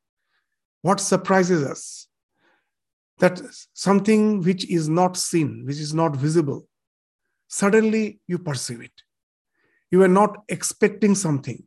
What 0.81 0.99
surprises 0.99 1.63
us? 1.65 2.07
That 3.19 3.41
something 3.73 4.41
which 4.41 4.69
is 4.69 4.87
not 4.87 5.17
seen, 5.17 5.63
which 5.65 5.79
is 5.79 5.93
not 5.93 6.15
visible, 6.15 6.67
suddenly 7.47 8.19
you 8.27 8.37
perceive 8.37 8.81
it. 8.81 8.91
You 9.89 10.03
are 10.03 10.07
not 10.07 10.43
expecting 10.49 11.15
something. 11.15 11.63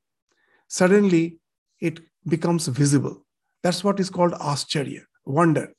Suddenly 0.68 1.38
it 1.80 2.00
becomes 2.28 2.68
visible. 2.68 3.26
That's 3.62 3.82
what 3.82 3.98
is 3.98 4.10
called 4.10 4.32
ascharya, 4.34 5.02
wonder. 5.24 5.74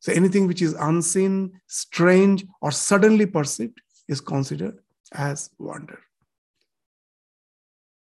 So 0.00 0.12
anything 0.12 0.46
which 0.46 0.62
is 0.62 0.72
unseen, 0.72 1.60
strange, 1.66 2.44
or 2.60 2.72
suddenly 2.72 3.26
perceived 3.26 3.80
is 4.08 4.20
considered 4.20 4.78
as 5.12 5.50
wonder. 5.58 5.98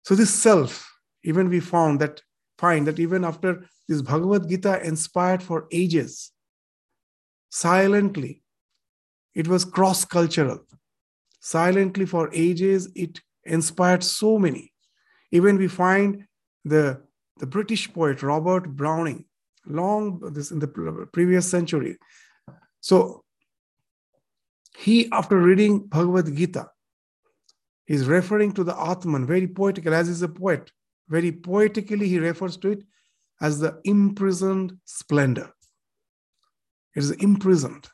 So 0.03 0.15
this 0.15 0.33
self, 0.33 0.91
even 1.23 1.49
we 1.49 1.59
found 1.59 1.99
that 2.01 2.21
find 2.57 2.87
that 2.87 2.99
even 2.99 3.23
after 3.23 3.67
this 3.87 4.01
Bhagavad 4.01 4.49
Gita 4.49 4.83
inspired 4.85 5.43
for 5.43 5.67
ages, 5.71 6.31
silently, 7.49 8.43
it 9.35 9.47
was 9.47 9.65
cross-cultural. 9.65 10.59
Silently 11.39 12.05
for 12.05 12.29
ages, 12.33 12.89
it 12.95 13.19
inspired 13.43 14.03
so 14.03 14.39
many. 14.39 14.73
Even 15.31 15.57
we 15.57 15.67
find 15.67 16.25
the, 16.63 17.01
the 17.37 17.45
British 17.45 17.93
poet 17.93 18.23
Robert 18.23 18.75
Browning, 18.75 19.25
long 19.67 20.19
this 20.33 20.51
in 20.51 20.59
the 20.59 20.67
previous 21.11 21.49
century. 21.49 21.97
So 22.81 23.23
he, 24.77 25.09
after 25.11 25.37
reading 25.37 25.87
Bhagavad 25.87 26.35
Gita, 26.35 26.69
is 27.87 28.07
referring 28.07 28.51
to 28.53 28.63
the 28.63 28.75
Atman 28.79 29.25
very 29.25 29.47
poetical, 29.47 29.93
as 29.93 30.09
is 30.09 30.21
a 30.21 30.27
poet. 30.27 30.71
Very 31.07 31.31
poetically, 31.31 32.07
he 32.07 32.19
refers 32.19 32.57
to 32.57 32.69
it 32.69 32.83
as 33.41 33.59
the 33.59 33.79
imprisoned 33.83 34.77
splendor. 34.85 35.51
It 36.95 36.99
is 36.99 37.11
imprisoned, 37.11 37.87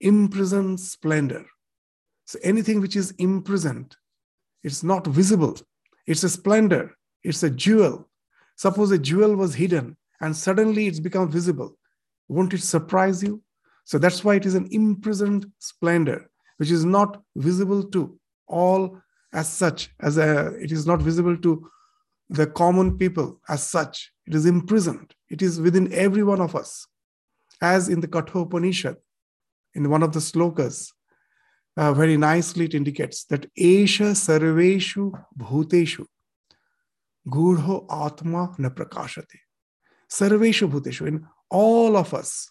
imprisoned 0.00 0.78
splendor. 0.78 1.46
So 2.26 2.38
anything 2.42 2.80
which 2.80 2.94
is 2.94 3.12
imprisoned, 3.12 3.96
it's 4.62 4.82
not 4.82 5.06
visible. 5.06 5.56
It's 6.06 6.22
a 6.24 6.28
splendor. 6.28 6.96
It's 7.24 7.42
a 7.42 7.50
jewel. 7.50 8.08
Suppose 8.56 8.90
a 8.90 8.98
jewel 8.98 9.34
was 9.34 9.54
hidden 9.54 9.96
and 10.20 10.36
suddenly 10.36 10.86
it's 10.86 11.00
become 11.00 11.30
visible. 11.30 11.76
Won't 12.28 12.54
it 12.54 12.62
surprise 12.62 13.22
you? 13.22 13.42
So 13.84 13.98
that's 13.98 14.22
why 14.22 14.34
it 14.34 14.46
is 14.46 14.54
an 14.54 14.68
imprisoned 14.70 15.50
splendor, 15.58 16.30
which 16.58 16.70
is 16.70 16.84
not 16.84 17.22
visible 17.36 17.84
to 17.90 18.18
all 18.46 18.98
as 19.32 19.50
such, 19.50 19.90
as 20.00 20.18
a, 20.18 20.54
it 20.60 20.72
is 20.72 20.86
not 20.86 21.00
visible 21.00 21.36
to 21.38 21.68
the 22.30 22.46
common 22.46 22.98
people 22.98 23.40
as 23.48 23.66
such. 23.66 24.12
It 24.26 24.34
is 24.34 24.46
imprisoned. 24.46 25.14
It 25.30 25.40
is 25.42 25.60
within 25.60 25.92
every 25.92 26.22
one 26.22 26.40
of 26.40 26.54
us. 26.54 26.86
As 27.60 27.88
in 27.88 28.00
the 28.00 28.08
Kathopanishad, 28.08 28.96
in 29.74 29.88
one 29.90 30.02
of 30.02 30.12
the 30.12 30.20
slokas, 30.20 30.92
uh, 31.76 31.92
very 31.94 32.16
nicely 32.16 32.64
it 32.66 32.74
indicates 32.74 33.24
that 33.24 33.52
Esha 33.54 34.12
Sarveshu 34.12 35.12
Bhuteshu 35.38 36.04
Gurho 37.26 37.86
Atma 37.90 38.54
Na 38.58 38.68
Prakashate. 38.68 39.38
Sarveshu 40.10 40.70
Bhuteshu, 40.70 41.06
in 41.06 41.26
all 41.50 41.96
of 41.96 42.14
us, 42.14 42.50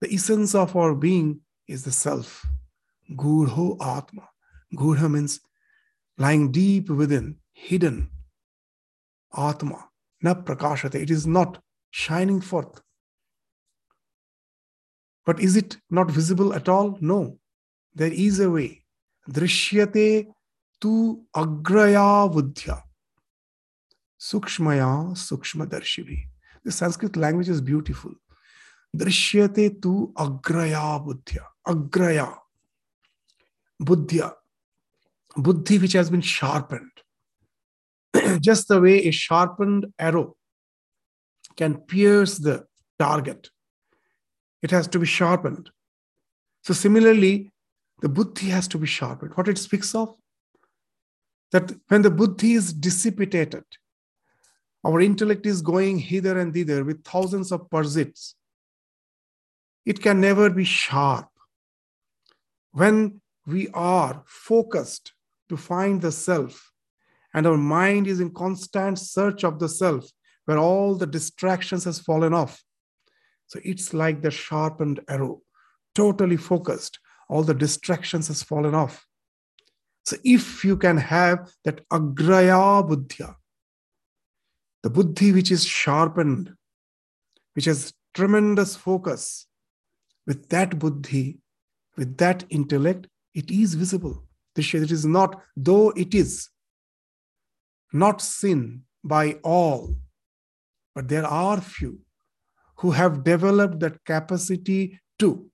the 0.00 0.12
essence 0.12 0.54
of 0.54 0.76
our 0.76 0.94
being 0.94 1.40
is 1.66 1.84
the 1.84 1.92
self. 1.92 2.46
Gurho 3.16 3.76
Atma. 3.80 4.28
Gurha 4.74 5.10
means 5.10 5.40
lying 6.16 6.50
deep 6.52 6.88
within, 6.88 7.36
hidden. 7.52 8.10
Atma. 9.36 9.88
Na 10.22 10.34
prakashate. 10.34 10.96
It 10.96 11.10
is 11.10 11.26
not 11.26 11.62
shining 11.90 12.40
forth. 12.40 12.80
But 15.26 15.40
is 15.40 15.56
it 15.56 15.76
not 15.90 16.10
visible 16.10 16.54
at 16.54 16.68
all? 16.68 16.96
No. 17.00 17.38
There 17.94 18.12
is 18.12 18.40
a 18.40 18.50
way. 18.50 18.84
Drishyate 19.28 20.26
tu 20.80 21.24
agraya 21.34 22.32
buddhya. 22.32 22.82
Sukshmaya 24.18 25.12
Sukshmadarshini. 25.12 26.26
The 26.64 26.72
Sanskrit 26.72 27.16
language 27.16 27.48
is 27.48 27.60
beautiful. 27.60 28.12
Drishyate 28.96 29.80
tu 29.80 30.12
agraya 30.16 31.04
buddhya. 31.04 31.44
Agraya. 31.66 32.36
Buddhya. 33.80 34.32
Buddhi 35.36 35.78
which 35.78 35.92
has 35.92 36.10
been 36.10 36.20
sharpened. 36.20 36.90
Just 38.40 38.68
the 38.68 38.80
way 38.80 39.04
a 39.04 39.10
sharpened 39.10 39.86
arrow 39.98 40.36
can 41.56 41.76
pierce 41.76 42.38
the 42.38 42.64
target, 42.98 43.50
it 44.62 44.70
has 44.70 44.88
to 44.88 44.98
be 44.98 45.06
sharpened. 45.06 45.70
So, 46.62 46.74
similarly, 46.74 47.52
the 48.00 48.08
buddhi 48.08 48.48
has 48.48 48.68
to 48.68 48.78
be 48.78 48.86
sharpened. 48.86 49.32
What 49.34 49.48
it 49.48 49.58
speaks 49.58 49.94
of? 49.94 50.14
That 51.52 51.72
when 51.88 52.02
the 52.02 52.10
buddhi 52.10 52.52
is 52.54 52.72
dissipated, 52.72 53.64
our 54.84 55.00
intellect 55.00 55.46
is 55.46 55.62
going 55.62 55.98
hither 55.98 56.38
and 56.38 56.54
thither 56.54 56.84
with 56.84 57.04
thousands 57.04 57.52
of 57.52 57.68
pursuits 57.70 58.36
it 59.88 60.02
can 60.02 60.20
never 60.20 60.50
be 60.50 60.64
sharp. 60.64 61.28
When 62.72 63.22
we 63.46 63.68
are 63.72 64.22
focused 64.26 65.14
to 65.48 65.56
find 65.56 66.02
the 66.02 66.12
self, 66.12 66.70
and 67.32 67.46
our 67.46 67.56
mind 67.56 68.06
is 68.06 68.20
in 68.20 68.34
constant 68.34 68.98
search 68.98 69.44
of 69.44 69.58
the 69.58 69.68
self, 69.68 70.04
where 70.44 70.58
all 70.58 70.94
the 70.94 71.06
distractions 71.06 71.84
has 71.84 71.98
fallen 71.98 72.34
off. 72.34 72.62
So 73.46 73.60
it's 73.64 73.94
like 73.94 74.20
the 74.20 74.30
sharpened 74.30 75.00
arrow, 75.08 75.40
totally 75.94 76.36
focused. 76.36 76.98
All 77.30 77.42
the 77.42 77.54
distractions 77.54 78.28
has 78.28 78.42
fallen 78.42 78.74
off. 78.74 79.06
So 80.04 80.18
if 80.22 80.66
you 80.66 80.76
can 80.76 80.98
have 80.98 81.50
that 81.64 81.88
agraya 81.88 82.86
buddhya, 82.86 83.36
the 84.88 84.94
buddhi 84.94 85.32
which 85.32 85.50
is 85.50 85.66
sharpened, 85.66 86.54
which 87.54 87.66
has 87.66 87.92
tremendous 88.14 88.74
focus, 88.74 89.46
with 90.26 90.48
that 90.48 90.78
buddhi, 90.78 91.40
with 91.98 92.16
that 92.16 92.44
intellect, 92.48 93.06
it 93.34 93.50
is 93.50 93.74
visible. 93.74 94.24
It 94.56 94.90
is 94.90 95.04
not, 95.04 95.42
though 95.54 95.90
it 95.90 96.14
is 96.14 96.48
not 97.92 98.22
seen 98.22 98.84
by 99.04 99.34
all, 99.44 99.94
but 100.94 101.08
there 101.08 101.26
are 101.26 101.60
few 101.60 102.00
who 102.78 102.92
have 102.92 103.24
developed 103.24 103.80
that 103.80 104.02
capacity 104.06 104.98
to 105.18 105.50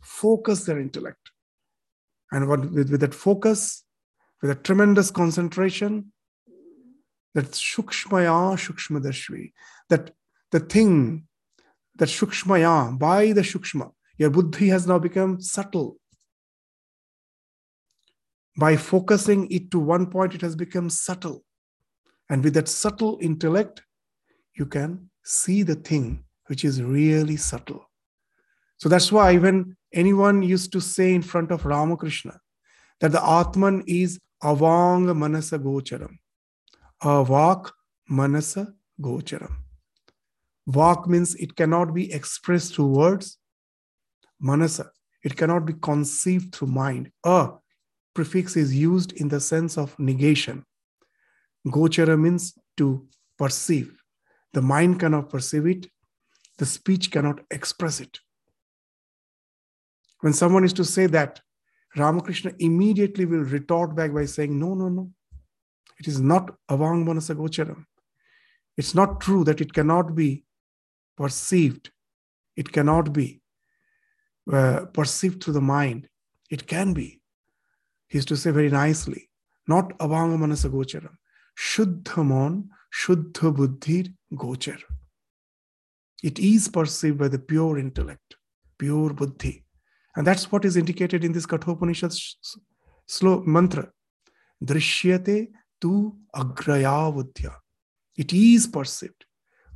focus 0.00 0.64
their 0.64 0.78
intellect. 0.78 1.32
And 2.30 2.48
with, 2.48 2.88
with 2.88 3.00
that 3.00 3.14
focus, 3.14 3.82
with 4.40 4.52
a 4.52 4.54
tremendous 4.54 5.10
concentration, 5.10 6.12
that 7.34 7.46
shukshmaya 7.52 8.56
shukshmadashvi, 8.56 9.52
that 9.88 10.12
the 10.50 10.60
thing, 10.60 11.24
that 11.96 12.08
shukshmaya, 12.08 12.98
by 12.98 13.32
the 13.32 13.42
shukshma, 13.42 13.90
your 14.18 14.30
buddhi 14.30 14.68
has 14.68 14.86
now 14.86 14.98
become 14.98 15.40
subtle. 15.40 15.96
By 18.58 18.76
focusing 18.76 19.50
it 19.50 19.70
to 19.70 19.78
one 19.78 20.06
point, 20.06 20.34
it 20.34 20.40
has 20.42 20.56
become 20.56 20.90
subtle. 20.90 21.44
And 22.28 22.44
with 22.44 22.54
that 22.54 22.68
subtle 22.68 23.18
intellect, 23.20 23.82
you 24.54 24.66
can 24.66 25.10
see 25.24 25.62
the 25.62 25.74
thing 25.74 26.24
which 26.46 26.64
is 26.64 26.82
really 26.82 27.36
subtle. 27.36 27.88
So 28.78 28.88
that's 28.88 29.12
why 29.12 29.36
when 29.36 29.76
anyone 29.92 30.42
used 30.42 30.72
to 30.72 30.80
say 30.80 31.14
in 31.14 31.22
front 31.22 31.50
of 31.50 31.64
Ramakrishna 31.64 32.40
that 33.00 33.12
the 33.12 33.22
Atman 33.22 33.84
is 33.86 34.18
avang 34.42 35.14
manasa 35.16 35.58
gocharam, 35.58 36.18
avak 37.02 37.70
manasa 38.08 38.74
gocharam. 39.00 39.56
Vak 40.68 41.06
means 41.06 41.34
it 41.36 41.56
cannot 41.56 41.94
be 41.94 42.12
expressed 42.12 42.74
through 42.74 42.88
words, 42.88 43.38
manasa. 44.40 44.90
It 45.22 45.36
cannot 45.36 45.66
be 45.66 45.74
conceived 45.74 46.54
through 46.54 46.68
mind. 46.68 47.10
A 47.24 47.50
prefix 48.14 48.56
is 48.56 48.74
used 48.74 49.12
in 49.12 49.28
the 49.28 49.40
sense 49.40 49.76
of 49.76 49.98
negation. 49.98 50.64
Gochara 51.66 52.18
means 52.18 52.56
to 52.76 53.06
perceive. 53.38 54.02
The 54.52 54.62
mind 54.62 55.00
cannot 55.00 55.28
perceive 55.28 55.66
it, 55.66 55.86
the 56.58 56.66
speech 56.66 57.10
cannot 57.10 57.40
express 57.50 58.00
it. 58.00 58.18
When 60.20 60.32
someone 60.32 60.64
is 60.64 60.72
to 60.74 60.84
say 60.84 61.06
that, 61.06 61.40
Ramakrishna 61.96 62.52
immediately 62.58 63.24
will 63.24 63.44
retort 63.44 63.94
back 63.94 64.12
by 64.12 64.26
saying, 64.26 64.58
No, 64.58 64.74
no, 64.74 64.88
no. 64.88 65.10
It 66.00 66.08
is 66.08 66.20
not 66.20 66.54
avang 66.70 67.04
manasa 67.04 67.34
gocharam. 67.34 67.84
It's 68.76 68.94
not 68.94 69.20
true 69.20 69.44
that 69.44 69.60
it 69.60 69.74
cannot 69.74 70.14
be 70.14 70.44
perceived. 71.16 71.90
It 72.56 72.72
cannot 72.72 73.12
be 73.12 73.42
uh, 74.50 74.86
perceived 74.94 75.44
through 75.44 75.54
the 75.54 75.60
mind. 75.60 76.08
It 76.50 76.66
can 76.66 76.94
be. 76.94 77.20
He 78.08 78.18
used 78.18 78.28
to 78.28 78.36
say 78.36 78.50
very 78.50 78.70
nicely, 78.70 79.28
not 79.68 79.96
avanga 79.98 80.38
manasa 80.38 80.70
gocharam. 80.70 81.16
Shuddha 81.58 82.24
mon, 82.24 82.70
shuddha 82.92 83.54
buddhir 83.54 84.08
gochar. 84.32 84.80
It 86.22 86.38
is 86.38 86.68
perceived 86.68 87.18
by 87.18 87.28
the 87.28 87.38
pure 87.38 87.78
intellect, 87.78 88.36
pure 88.78 89.12
buddhi. 89.12 89.64
And 90.16 90.26
that's 90.26 90.50
what 90.50 90.64
is 90.64 90.76
indicated 90.76 91.24
in 91.24 91.32
this 91.32 91.46
Kathopanishad 91.46 92.12
slow 93.06 93.42
mantra. 93.42 93.90
Drishyate 94.64 95.48
tu 95.80 96.16
agraya 96.34 97.12
buddhya. 97.12 97.54
It 98.16 98.32
is 98.32 98.66
perceived 98.66 99.24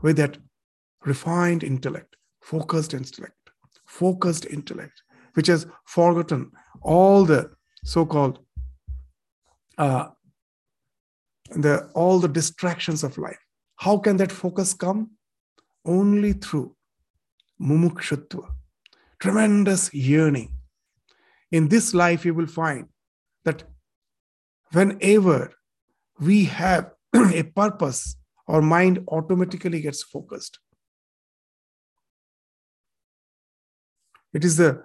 with 0.02 0.16
that 0.16 0.38
refined 1.04 1.62
intellect, 1.62 2.16
focused 2.40 2.94
intellect 2.94 3.44
focused 3.86 4.46
intellect, 4.46 5.02
which 5.34 5.46
has 5.46 5.66
forgotten 5.84 6.50
all 6.82 7.24
the 7.24 7.50
so 7.84 8.04
called 8.04 8.38
uh, 9.78 10.08
the 11.50 11.90
all 11.94 12.18
the 12.18 12.28
distractions 12.28 13.04
of 13.04 13.18
life. 13.18 13.42
How 13.76 13.98
can 13.98 14.16
that 14.18 14.32
focus 14.32 14.74
come? 14.74 15.10
Only 15.84 16.32
through 16.32 16.74
mumukshutva, 17.60 18.44
tremendous 19.18 19.92
yearning. 19.92 20.50
In 21.50 21.68
this 21.68 21.94
life, 21.94 22.24
you 22.24 22.34
will 22.34 22.46
find 22.46 22.88
that 23.44 23.64
whenever 24.72 25.52
we 26.20 26.44
have 26.44 26.90
a 27.14 27.42
purpose, 27.42 28.16
our 28.48 28.62
mind 28.62 29.04
automatically 29.08 29.80
gets 29.80 30.02
focused. 30.02 30.58
It 34.32 34.44
is 34.44 34.56
the 34.56 34.82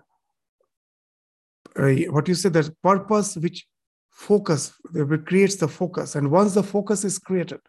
uh, 1.75 1.89
what 2.11 2.27
you 2.27 2.35
say 2.35 2.49
that 2.49 2.81
purpose 2.81 3.35
which 3.37 3.65
focus 4.09 4.73
which 4.91 5.25
creates 5.25 5.55
the 5.55 5.67
focus, 5.67 6.15
and 6.15 6.29
once 6.29 6.53
the 6.53 6.63
focus 6.63 7.03
is 7.03 7.17
created, 7.19 7.61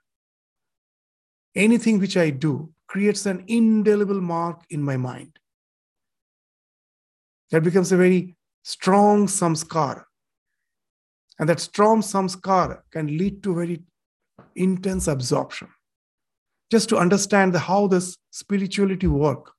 anything 1.55 1.99
which 1.99 2.17
I 2.17 2.31
do 2.31 2.73
creates 2.87 3.25
an 3.27 3.45
indelible 3.47 4.21
mark 4.21 4.65
in 4.71 4.83
my 4.83 4.97
mind. 4.97 5.39
That 7.51 7.63
becomes 7.63 7.93
a 7.93 7.97
very 7.97 8.37
strong 8.63 9.27
samskara. 9.27 10.05
And 11.41 11.49
that 11.49 11.59
strong 11.59 12.03
samskara 12.03 12.83
can 12.91 13.17
lead 13.17 13.43
to 13.43 13.55
very 13.55 13.83
intense 14.55 15.09
absorption. 15.09 15.69
Just 16.71 16.91
to 16.91 16.99
understand 16.99 17.55
the, 17.55 17.59
how 17.59 17.87
this 17.87 18.19
spirituality 18.31 19.07
work. 19.07 19.51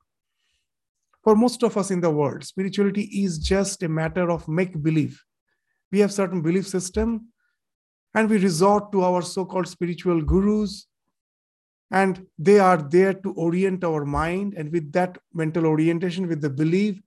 For 1.24 1.36
most 1.36 1.64
of 1.64 1.78
us 1.78 1.90
in 1.90 2.00
the 2.00 2.12
world, 2.12 2.44
spirituality 2.44 3.02
is 3.24 3.40
just 3.40 3.82
a 3.82 3.90
matter 3.90 4.30
of 4.30 4.48
make 4.48 4.82
believe. 4.82 5.22
We 5.92 6.00
have 6.00 6.14
certain 6.14 6.44
belief 6.44 6.68
system 6.68 7.30
and 8.14 8.30
we 8.30 8.38
resort 8.38 8.92
to 8.92 9.04
our 9.04 9.24
so-called 9.24 9.68
spiritual 9.68 10.22
gurus 10.22 10.86
and 11.90 12.26
they 12.38 12.60
are 12.60 12.78
there 12.78 13.14
to 13.14 13.34
orient 13.34 13.84
our 13.84 14.06
mind 14.06 14.54
and 14.56 14.72
with 14.72 14.92
that 14.94 15.18
mental 15.34 15.66
orientation 15.66 16.28
with 16.28 16.42
the 16.42 16.50
belief 16.50 17.02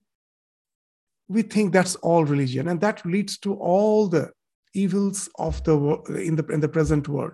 we 1.27 1.41
think 1.41 1.73
that's 1.73 1.95
all 1.95 2.23
religion 2.23 2.67
and 2.67 2.79
that 2.81 3.03
leads 3.05 3.37
to 3.39 3.55
all 3.55 4.07
the 4.07 4.31
evils 4.75 5.29
of 5.37 5.63
the 5.63 5.75
in 6.29 6.35
the 6.35 6.45
in 6.47 6.59
the 6.59 6.69
present 6.69 7.07
world. 7.07 7.33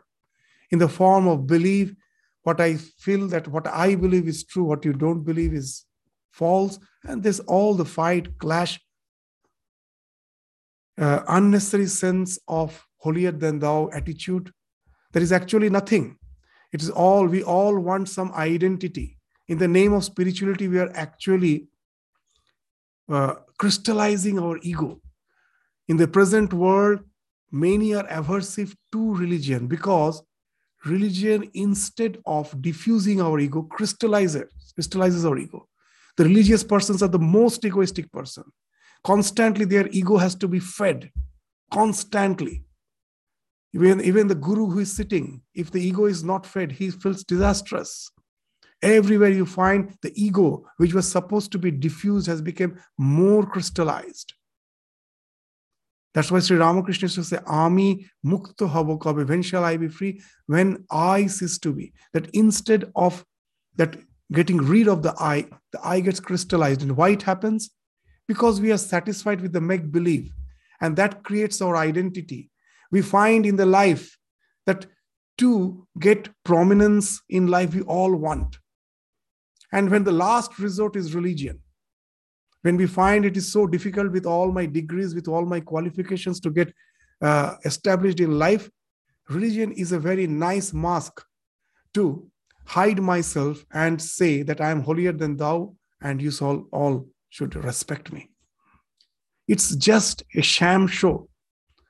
In 0.71 0.80
the 0.80 0.89
form 0.89 1.27
of 1.27 1.47
belief 1.47 1.93
what 2.43 2.60
i 2.60 2.75
feel 2.75 3.27
that 3.27 3.47
what 3.47 3.67
i 3.67 3.93
believe 3.93 4.27
is 4.27 4.43
true 4.43 4.63
what 4.63 4.84
you 4.84 4.93
don't 4.93 5.23
believe 5.23 5.54
is 5.54 5.86
false 6.32 6.80
and 7.04 7.21
there's 7.21 7.39
all 7.41 7.75
the 7.75 7.86
fight 7.86 8.30
clash 8.39 8.80
uh, 10.97 11.21
unnecessary 11.27 11.86
sense 11.86 12.39
of 12.47 12.84
holier 12.97 13.32
than 13.32 13.60
thou 13.60 13.89
attitude 13.93 14.51
there 15.12 15.21
is 15.21 15.32
actually 15.32 15.69
nothing. 15.69 16.17
It 16.71 16.82
is 16.82 16.89
all 16.89 17.25
we 17.25 17.43
all 17.43 17.77
want 17.77 18.10
some 18.10 18.32
identity. 18.34 19.17
In 19.47 19.58
the 19.58 19.67
name 19.67 19.93
of 19.93 20.06
spirituality 20.06 20.67
we 20.67 20.80
are 20.80 20.91
actually 20.95 21.67
uh, 23.10 23.36
crystallizing 23.58 24.39
our 24.39 24.58
ego. 24.62 25.01
In 25.88 25.97
the 25.97 26.08
present 26.08 26.54
world, 26.54 27.01
many 27.51 27.93
are 27.93 28.07
aversive 28.07 28.75
to 28.91 29.15
religion 29.15 29.67
because 29.67 30.23
religion, 30.85 31.49
instead 31.53 32.17
of 32.25 32.59
diffusing 32.61 33.21
our 33.21 33.39
ego, 33.39 33.63
crystallizes, 33.63 34.49
crystallizes 34.73 35.25
our 35.25 35.37
ego. 35.37 35.67
The 36.17 36.25
religious 36.25 36.63
persons 36.63 37.01
are 37.03 37.07
the 37.07 37.19
most 37.19 37.63
egoistic 37.63 38.11
person. 38.11 38.43
Constantly, 39.03 39.65
their 39.65 39.87
ego 39.89 40.17
has 40.17 40.35
to 40.35 40.47
be 40.47 40.59
fed, 40.59 41.09
constantly. 41.71 42.63
Even, 43.73 44.01
even 44.01 44.27
the 44.27 44.35
guru 44.35 44.67
who 44.67 44.79
is 44.79 44.91
sitting, 44.91 45.41
if 45.55 45.71
the 45.71 45.81
ego 45.81 46.05
is 46.05 46.23
not 46.23 46.45
fed, 46.45 46.71
he 46.71 46.91
feels 46.91 47.23
disastrous. 47.23 48.11
Everywhere 48.81 49.29
you 49.29 49.45
find 49.45 49.95
the 50.01 50.11
ego, 50.21 50.65
which 50.77 50.93
was 50.93 51.09
supposed 51.09 51.51
to 51.51 51.59
be 51.59 51.71
diffused, 51.71 52.27
has 52.27 52.41
become 52.41 52.77
more 52.97 53.45
crystallized. 53.45 54.33
That's 56.13 56.32
why 56.32 56.39
Sri 56.39 56.58
Ramakrishna 56.58 57.06
used 57.06 57.15
to 57.15 57.24
say, 57.24 57.39
Ami 57.45 58.06
mukto 58.26 58.69
havo 58.69 59.00
kabe. 59.00 59.28
When 59.28 59.41
shall 59.41 59.63
I 59.63 59.78
be 59.78 59.88
free? 59.88 60.21
When 60.45 60.84
I 60.91 61.28
cease 61.28 61.58
to 61.60 61.74
be. 61.74 61.93
That 62.13 62.30
instead 62.34 62.91
of 62.95 63.26
that 63.78 63.95
getting 64.32 64.58
rid 64.58 64.88
of 64.88 65.04
the 65.04 65.13
I, 65.19 65.47
the 65.71 65.80
I 65.84 66.00
gets 66.02 66.19
crystallized. 66.19 66.82
And 66.82 66.97
why 66.97 67.10
it 67.10 67.24
happens? 67.24 67.69
Because 68.28 68.62
we 68.62 68.71
are 68.71 68.78
satisfied 68.78 69.41
with 69.41 69.54
the 69.54 69.62
make 69.62 69.91
believe. 69.91 70.32
And 70.82 70.95
that 70.97 71.24
creates 71.24 71.62
our 71.62 71.78
identity. 71.78 72.50
We 72.91 73.02
find 73.02 73.45
in 73.45 73.56
the 73.56 73.65
life 73.65 74.17
that 74.65 74.86
to 75.38 75.88
get 76.00 76.30
prominence 76.43 77.21
in 77.30 77.47
life, 77.47 77.74
we 77.74 77.82
all 77.82 78.13
want. 78.13 78.58
And 79.71 79.89
when 79.89 80.04
the 80.04 80.12
last 80.12 80.60
resort 80.60 80.95
is 80.95 81.15
religion, 81.15 81.62
when 82.62 82.78
we 82.78 82.88
find 82.88 83.26
it 83.26 83.38
is 83.38 83.52
so 83.52 83.65
difficult 83.67 84.12
with 84.12 84.26
all 84.26 84.52
my 84.52 84.65
degrees, 84.65 85.15
with 85.15 85.28
all 85.28 85.45
my 85.45 85.60
qualifications 85.60 86.39
to 86.41 86.50
get 86.50 86.74
uh, 87.21 87.56
established 87.65 88.19
in 88.19 88.38
life, 88.38 88.69
religion 89.30 89.71
is 89.71 89.91
a 89.91 90.00
very 90.00 90.28
nice 90.28 90.74
mask 90.74 91.24
to 91.93 92.28
hide 92.65 93.02
myself 93.02 93.65
and 93.74 94.02
say 94.02 94.43
that 94.43 94.62
I 94.62 94.71
am 94.71 94.82
holier 94.82 95.12
than 95.12 95.38
thou 95.38 95.76
and 96.02 96.21
you 96.21 96.32
all, 96.41 96.67
all 96.71 97.08
should 97.30 97.56
respect 97.56 98.12
me. 98.12 98.30
It's 99.47 99.76
just 99.76 100.24
a 100.36 100.41
sham 100.41 100.88
show. 100.88 101.28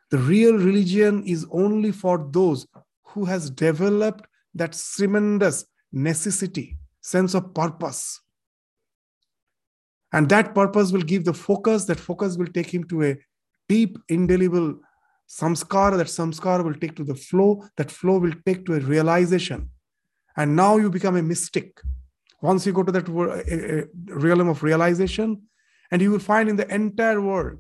The 0.10 0.18
real 0.18 0.56
religion 0.56 1.24
is 1.26 1.46
only 1.52 1.92
for 1.92 2.30
those 2.32 2.68
who 3.04 3.26
has 3.26 3.50
developed 3.50 4.26
that 4.56 4.74
tremendous 4.96 5.66
necessity 5.92 6.78
sense 7.02 7.34
of 7.34 7.54
purpose. 7.54 8.20
And 10.14 10.28
that 10.30 10.54
purpose 10.54 10.92
will 10.92 11.02
give 11.02 11.26
the 11.26 11.34
focus, 11.34 11.86
that 11.86 12.00
focus 12.00 12.38
will 12.38 12.48
take 12.48 12.74
him 12.74 12.84
to 12.86 13.04
a 13.04 13.18
deep, 13.70 13.98
indelible 14.10 14.80
samskara, 15.30 15.98
that 15.98 16.08
samskara 16.08 16.64
will 16.64 16.74
take 16.74 16.96
to 16.98 17.04
the 17.04 17.16
flow, 17.16 17.64
that 17.78 17.90
flow 17.90 18.18
will 18.18 18.34
take 18.46 18.66
to 18.66 18.74
a 18.74 18.80
realization. 18.80 19.70
And 20.36 20.56
now 20.56 20.78
you 20.78 20.90
become 20.90 21.16
a 21.16 21.24
mystic. 21.24 21.80
Once 22.42 22.66
you 22.66 22.74
go 22.74 22.84
to 22.84 22.92
that 22.92 23.08
realm 24.08 24.50
of 24.50 24.64
realization, 24.64 25.42
and 25.92 26.02
you 26.02 26.12
will 26.12 26.20
find 26.20 26.50
in 26.50 26.56
the 26.56 26.74
entire 26.74 27.22
world, 27.22 27.60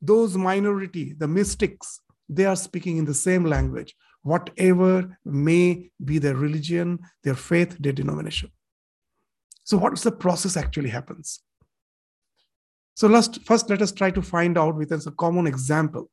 those 0.00 0.36
minority, 0.36 1.14
the 1.16 1.28
mystics, 1.28 2.00
they 2.28 2.44
are 2.44 2.56
speaking 2.56 2.96
in 2.96 3.04
the 3.04 3.14
same 3.14 3.44
language, 3.44 3.94
whatever 4.22 5.16
may 5.24 5.90
be 6.04 6.18
their 6.18 6.34
religion, 6.34 6.98
their 7.22 7.34
faith, 7.34 7.76
their 7.78 7.92
denomination. 7.92 8.50
So, 9.64 9.76
what's 9.78 10.02
the 10.02 10.12
process 10.12 10.56
actually 10.56 10.90
happens? 10.90 11.40
So, 12.96 13.08
let's, 13.08 13.36
first 13.44 13.68
let 13.68 13.82
us 13.82 13.92
try 13.92 14.10
to 14.10 14.22
find 14.22 14.56
out 14.56 14.74
with 14.74 14.90
a 14.90 15.12
common 15.12 15.46
example 15.46 16.10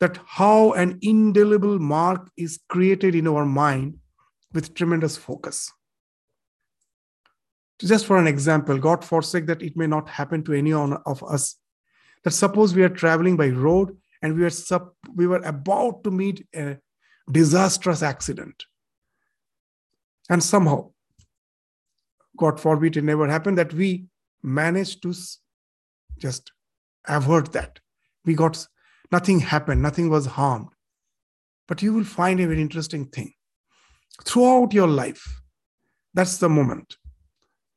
that 0.00 0.18
how 0.26 0.72
an 0.72 0.98
indelible 1.02 1.78
mark 1.78 2.30
is 2.36 2.58
created 2.68 3.14
in 3.14 3.28
our 3.28 3.44
mind 3.44 3.98
with 4.54 4.74
tremendous 4.74 5.16
focus. 5.16 5.70
Just 7.80 8.06
for 8.06 8.16
an 8.16 8.26
example, 8.26 8.78
God 8.78 9.04
forsake 9.04 9.46
that 9.46 9.62
it 9.62 9.76
may 9.76 9.86
not 9.86 10.08
happen 10.08 10.42
to 10.44 10.54
any 10.54 10.72
one 10.72 10.94
of 11.04 11.22
us. 11.22 11.56
That 12.22 12.30
suppose 12.30 12.74
we 12.74 12.82
are 12.82 12.88
traveling 12.88 13.36
by 13.36 13.48
road 13.48 13.94
and 14.22 14.34
we 14.34 14.44
are 14.46 14.90
we 15.14 15.26
were 15.26 15.42
about 15.44 16.02
to 16.04 16.10
meet 16.10 16.46
a 16.56 16.78
disastrous 17.30 18.02
accident, 18.02 18.64
and 20.30 20.42
somehow 20.42 20.92
God 22.38 22.58
forbid 22.58 22.96
it 22.96 23.04
never 23.04 23.28
happened, 23.28 23.58
that 23.58 23.74
we 23.74 24.06
managed 24.42 25.02
to 25.02 25.12
just 26.18 26.52
avert 27.06 27.52
that. 27.52 27.80
We 28.24 28.34
got 28.34 28.66
nothing 29.12 29.40
happened, 29.40 29.82
nothing 29.82 30.08
was 30.08 30.26
harmed. 30.26 30.68
But 31.68 31.82
you 31.82 31.92
will 31.92 32.04
find 32.04 32.40
a 32.40 32.46
very 32.46 32.60
interesting 32.60 33.06
thing. 33.06 33.32
Throughout 34.24 34.72
your 34.72 34.88
life, 34.88 35.42
that's 36.12 36.38
the 36.38 36.48
moment 36.48 36.96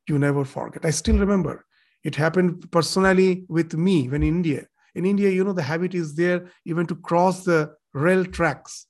you 0.08 0.19
never 0.19 0.45
forget. 0.45 0.86
I 0.86 0.91
still 0.91 1.17
remember 1.17 1.65
it 2.04 2.15
happened 2.15 2.71
personally 2.71 3.45
with 3.50 3.73
me 3.73 4.08
when 4.08 4.23
in 4.23 4.36
India. 4.36 4.67
In 4.95 5.06
India, 5.06 5.30
you 5.30 5.43
know, 5.43 5.54
the 5.54 5.63
habit 5.63 5.93
is 5.93 6.15
there 6.15 6.50
even 6.65 6.88
to 6.88 6.95
cross 6.95 7.43
the 7.43 7.73
rail 7.93 8.26
tracks. 8.26 8.88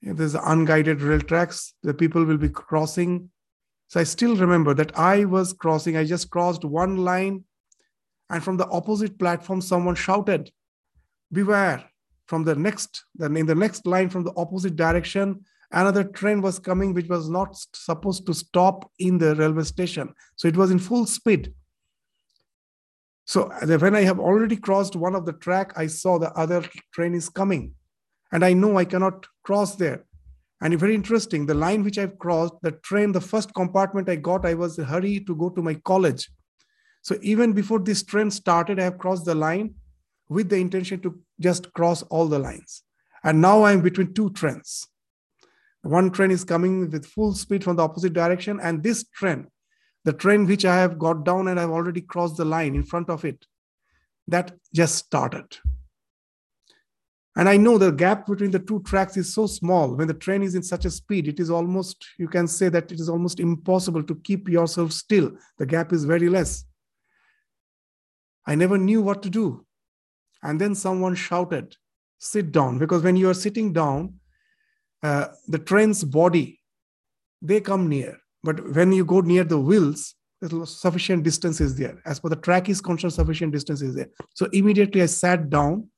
There's 0.00 0.34
unguided 0.34 1.02
rail 1.02 1.20
tracks. 1.20 1.74
The 1.82 1.92
people 1.92 2.24
will 2.24 2.38
be 2.38 2.48
crossing 2.48 3.30
so 3.88 4.00
I 4.00 4.04
still 4.04 4.36
remember 4.36 4.74
that 4.74 4.96
I 4.98 5.24
was 5.24 5.52
crossing, 5.52 5.96
I 5.96 6.04
just 6.04 6.30
crossed 6.30 6.64
one 6.64 6.98
line, 6.98 7.44
and 8.30 8.44
from 8.44 8.58
the 8.58 8.68
opposite 8.68 9.18
platform, 9.18 9.60
someone 9.60 9.94
shouted, 9.94 10.52
Beware! 11.32 11.84
From 12.26 12.44
the 12.44 12.54
next, 12.54 13.04
then 13.14 13.36
in 13.38 13.46
the 13.46 13.54
next 13.54 13.86
line 13.86 14.10
from 14.10 14.22
the 14.22 14.34
opposite 14.36 14.76
direction, 14.76 15.44
another 15.72 16.04
train 16.04 16.42
was 16.42 16.58
coming, 16.58 16.92
which 16.92 17.08
was 17.08 17.30
not 17.30 17.56
supposed 17.72 18.26
to 18.26 18.34
stop 18.34 18.90
in 18.98 19.16
the 19.16 19.34
railway 19.34 19.64
station. 19.64 20.12
So 20.36 20.46
it 20.46 20.56
was 20.56 20.70
in 20.70 20.78
full 20.78 21.06
speed. 21.06 21.54
So 23.24 23.50
when 23.78 23.94
I 23.94 24.02
have 24.02 24.20
already 24.20 24.56
crossed 24.56 24.94
one 24.94 25.14
of 25.14 25.24
the 25.24 25.32
track, 25.32 25.72
I 25.76 25.86
saw 25.86 26.18
the 26.18 26.32
other 26.32 26.62
train 26.92 27.14
is 27.14 27.30
coming. 27.30 27.74
and 28.32 28.44
I 28.44 28.52
know 28.52 28.76
I 28.76 28.84
cannot 28.84 29.26
cross 29.42 29.76
there. 29.76 30.04
And 30.60 30.78
very 30.78 30.94
interesting, 30.94 31.46
the 31.46 31.54
line 31.54 31.84
which 31.84 31.98
I've 31.98 32.18
crossed, 32.18 32.54
the 32.62 32.72
train, 32.72 33.12
the 33.12 33.20
first 33.20 33.54
compartment 33.54 34.08
I 34.08 34.16
got, 34.16 34.44
I 34.44 34.54
was 34.54 34.76
in 34.78 34.84
hurry 34.84 35.20
to 35.20 35.36
go 35.36 35.50
to 35.50 35.62
my 35.62 35.74
college. 35.74 36.28
So 37.02 37.16
even 37.22 37.52
before 37.52 37.78
this 37.78 38.02
train 38.02 38.30
started, 38.30 38.80
I 38.80 38.84
have 38.84 38.98
crossed 38.98 39.24
the 39.24 39.34
line 39.34 39.74
with 40.28 40.48
the 40.48 40.56
intention 40.56 41.00
to 41.00 41.18
just 41.40 41.72
cross 41.72 42.02
all 42.04 42.26
the 42.26 42.38
lines. 42.38 42.82
And 43.22 43.40
now 43.40 43.62
I'm 43.62 43.82
between 43.82 44.14
two 44.14 44.30
trains. 44.30 44.86
One 45.82 46.10
train 46.10 46.32
is 46.32 46.44
coming 46.44 46.90
with 46.90 47.06
full 47.06 47.34
speed 47.34 47.62
from 47.62 47.76
the 47.76 47.84
opposite 47.84 48.12
direction, 48.12 48.58
and 48.60 48.82
this 48.82 49.04
train, 49.08 49.46
the 50.04 50.12
train 50.12 50.44
which 50.44 50.64
I 50.64 50.76
have 50.76 50.98
got 50.98 51.24
down 51.24 51.48
and 51.48 51.58
I've 51.58 51.70
already 51.70 52.00
crossed 52.00 52.36
the 52.36 52.44
line 52.44 52.74
in 52.74 52.82
front 52.82 53.08
of 53.08 53.24
it, 53.24 53.46
that 54.26 54.52
just 54.74 54.96
started. 54.96 55.56
And 57.38 57.48
I 57.48 57.56
know 57.56 57.78
the 57.78 57.92
gap 57.92 58.26
between 58.26 58.50
the 58.50 58.58
two 58.58 58.82
tracks 58.82 59.16
is 59.16 59.32
so 59.32 59.46
small. 59.46 59.94
When 59.94 60.08
the 60.08 60.14
train 60.14 60.42
is 60.42 60.56
in 60.56 60.62
such 60.62 60.84
a 60.84 60.90
speed, 60.90 61.28
it 61.28 61.38
is 61.38 61.50
almost, 61.50 62.04
you 62.18 62.26
can 62.26 62.48
say 62.48 62.68
that 62.68 62.90
it 62.90 62.98
is 62.98 63.08
almost 63.08 63.38
impossible 63.38 64.02
to 64.02 64.16
keep 64.16 64.48
yourself 64.48 64.92
still. 64.92 65.30
The 65.56 65.64
gap 65.64 65.92
is 65.92 66.04
very 66.04 66.28
less. 66.28 66.64
I 68.44 68.56
never 68.56 68.76
knew 68.76 69.00
what 69.00 69.22
to 69.22 69.30
do. 69.30 69.64
And 70.42 70.60
then 70.60 70.74
someone 70.74 71.14
shouted, 71.14 71.76
Sit 72.18 72.50
down. 72.50 72.78
Because 72.78 73.04
when 73.04 73.14
you 73.14 73.30
are 73.30 73.34
sitting 73.34 73.72
down, 73.72 74.14
uh, 75.04 75.28
the 75.46 75.58
train's 75.58 76.02
body, 76.02 76.60
they 77.40 77.60
come 77.60 77.88
near. 77.88 78.18
But 78.42 78.74
when 78.74 78.90
you 78.92 79.04
go 79.04 79.20
near 79.20 79.44
the 79.44 79.60
wheels, 79.60 80.16
sufficient 80.64 81.22
distance 81.22 81.60
is 81.60 81.76
there. 81.76 82.00
As 82.04 82.18
per 82.18 82.28
the 82.28 82.36
track 82.36 82.68
is 82.68 82.80
concerned, 82.80 83.12
sufficient 83.12 83.52
distance 83.52 83.82
is 83.82 83.94
there. 83.94 84.08
So 84.34 84.48
immediately 84.52 85.02
I 85.02 85.06
sat 85.06 85.48
down. 85.48 85.88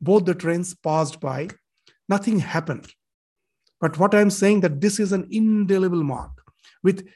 Both 0.00 0.24
the 0.24 0.34
trains 0.34 0.74
passed 0.74 1.20
by. 1.20 1.48
Nothing 2.08 2.38
happened. 2.38 2.86
But 3.80 3.98
what 3.98 4.14
I'm 4.14 4.30
saying 4.30 4.60
that 4.60 4.80
this 4.80 4.98
is 5.00 5.12
an 5.12 5.26
indelible 5.30 6.02
mark. 6.02 6.30
With 6.82 7.06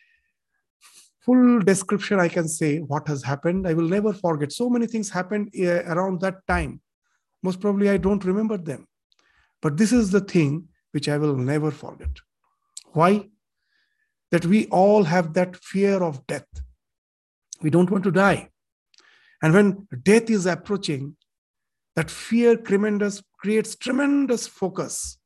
full 1.21 1.61
description, 1.61 2.21
I 2.21 2.29
can 2.29 2.49
say 2.49 2.79
what 2.79 3.07
has 3.09 3.23
happened. 3.23 3.67
I 3.67 3.75
will 3.75 3.89
never 3.89 4.13
forget. 4.13 4.53
So 4.53 4.69
many 4.69 4.87
things 4.87 5.11
happened 5.11 5.53
uh, 5.59 5.85
around 5.85 6.21
that 6.21 6.47
time. 6.47 6.81
Most 7.43 7.61
probably 7.61 7.89
I 7.89 7.97
don't 7.97 8.25
remember 8.25 8.59
them. 8.59 8.87
But 9.63 9.77
this 9.77 9.93
is 9.93 10.11
the 10.11 10.21
thing 10.21 10.69
which 10.93 11.09
I 11.09 11.19
will 11.19 11.37
never 11.37 11.71
forget. 11.71 12.11
Why? 12.93 13.29
That 14.31 14.47
we 14.47 14.67
all 14.67 15.05
have 15.05 15.35
that 15.35 15.57
fear 15.57 16.03
of 16.03 16.27
death. 16.27 16.47
We 17.63 17.71
don't 17.71 17.91
want 17.91 18.05
to 18.05 18.11
die. 18.11 18.51
And 19.43 19.55
when 19.55 19.89
death 20.03 20.31
is 20.31 20.47
approaching, 20.47 21.17
that 22.01 22.11
fear 22.11 22.57
tremendous, 22.57 23.23
creates 23.37 23.77
tremendous 23.77 24.47
focus. 24.47 25.19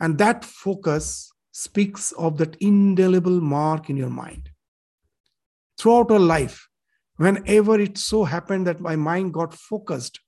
And 0.00 0.18
that 0.18 0.44
focus 0.44 1.30
speaks 1.52 2.10
of 2.18 2.38
that 2.38 2.56
indelible 2.56 3.40
mark 3.40 3.88
in 3.88 3.96
your 3.96 4.10
mind. 4.10 4.50
Throughout 5.78 6.10
our 6.10 6.18
life, 6.18 6.66
whenever 7.18 7.78
it 7.78 7.98
so 7.98 8.24
happened 8.24 8.66
that 8.66 8.80
my 8.80 8.96
mind 8.96 9.32
got 9.32 9.54
focused, 9.54 10.18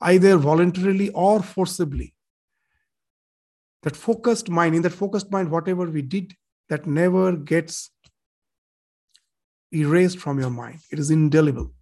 either 0.00 0.38
voluntarily 0.38 1.10
or 1.10 1.42
forcibly, 1.42 2.14
that 3.82 3.94
focused 3.94 4.48
mind, 4.48 4.74
in 4.74 4.80
that 4.80 4.94
focused 4.94 5.30
mind, 5.30 5.50
whatever 5.50 5.84
we 5.90 6.00
did, 6.00 6.32
that 6.70 6.86
never 6.86 7.36
gets 7.36 7.90
erased 9.74 10.18
from 10.18 10.40
your 10.40 10.48
mind. 10.48 10.78
It 10.90 10.98
is 10.98 11.10
indelible. 11.10 11.74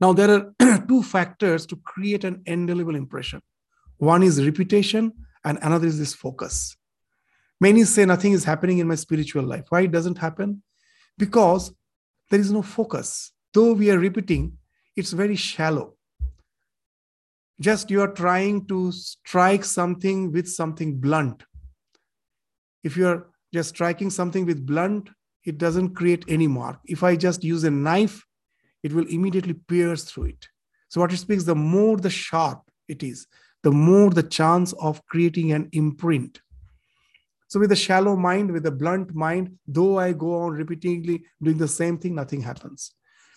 Now, 0.00 0.12
there 0.12 0.30
are 0.30 0.78
two 0.88 1.02
factors 1.02 1.66
to 1.66 1.76
create 1.76 2.24
an 2.24 2.42
indelible 2.46 2.94
impression 2.94 3.40
one 3.98 4.24
is 4.24 4.44
reputation, 4.44 5.12
and 5.44 5.56
another 5.62 5.86
is 5.86 5.98
this 5.98 6.14
focus. 6.14 6.76
Many 7.60 7.84
say 7.84 8.04
nothing 8.04 8.32
is 8.32 8.44
happening 8.44 8.78
in 8.78 8.88
my 8.88 8.96
spiritual 8.96 9.44
life. 9.44 9.64
Why 9.68 9.82
it 9.82 9.92
doesn't 9.92 10.18
happen? 10.18 10.62
Because 11.16 11.72
there 12.30 12.40
is 12.40 12.50
no 12.50 12.60
focus. 12.60 13.32
Though 13.52 13.72
we 13.72 13.90
are 13.92 13.98
repeating, 13.98 14.58
it's 14.96 15.12
very 15.12 15.36
shallow 15.36 15.94
just 17.60 17.90
you 17.90 18.00
are 18.00 18.12
trying 18.12 18.66
to 18.66 18.90
strike 18.92 19.64
something 19.64 20.32
with 20.32 20.48
something 20.48 20.98
blunt 20.98 21.42
if 22.82 22.96
you 22.96 23.06
are 23.06 23.28
just 23.52 23.70
striking 23.70 24.10
something 24.10 24.44
with 24.44 24.66
blunt 24.66 25.10
it 25.44 25.58
doesn't 25.58 25.94
create 25.94 26.24
any 26.28 26.48
mark 26.48 26.78
if 26.86 27.02
i 27.02 27.14
just 27.14 27.44
use 27.44 27.64
a 27.64 27.70
knife 27.70 28.24
it 28.84 28.92
will 28.92 29.06
immediately 29.08 29.54
pierce 29.54 30.04
through 30.04 30.26
it. 30.26 30.48
So 30.88 31.00
what 31.00 31.12
it 31.12 31.16
speaks 31.16 31.42
the 31.42 31.56
more 31.56 31.96
the 31.96 32.10
sharp 32.10 32.60
it 32.86 33.02
is 33.02 33.26
the 33.64 33.72
more 33.72 34.10
the 34.10 34.22
chance 34.22 34.74
of 34.74 35.04
creating 35.06 35.52
an 35.52 35.70
imprint. 35.72 36.40
So 37.48 37.58
with 37.58 37.72
a 37.72 37.76
shallow 37.76 38.14
mind 38.14 38.52
with 38.52 38.66
a 38.66 38.70
blunt 38.70 39.14
mind 39.14 39.58
though 39.66 39.98
i 39.98 40.12
go 40.12 40.42
on 40.42 40.52
repeatedly 40.52 41.24
doing 41.42 41.58
the 41.58 41.66
same 41.66 41.98
thing 41.98 42.14
nothing 42.14 42.42
happens. 42.42 42.92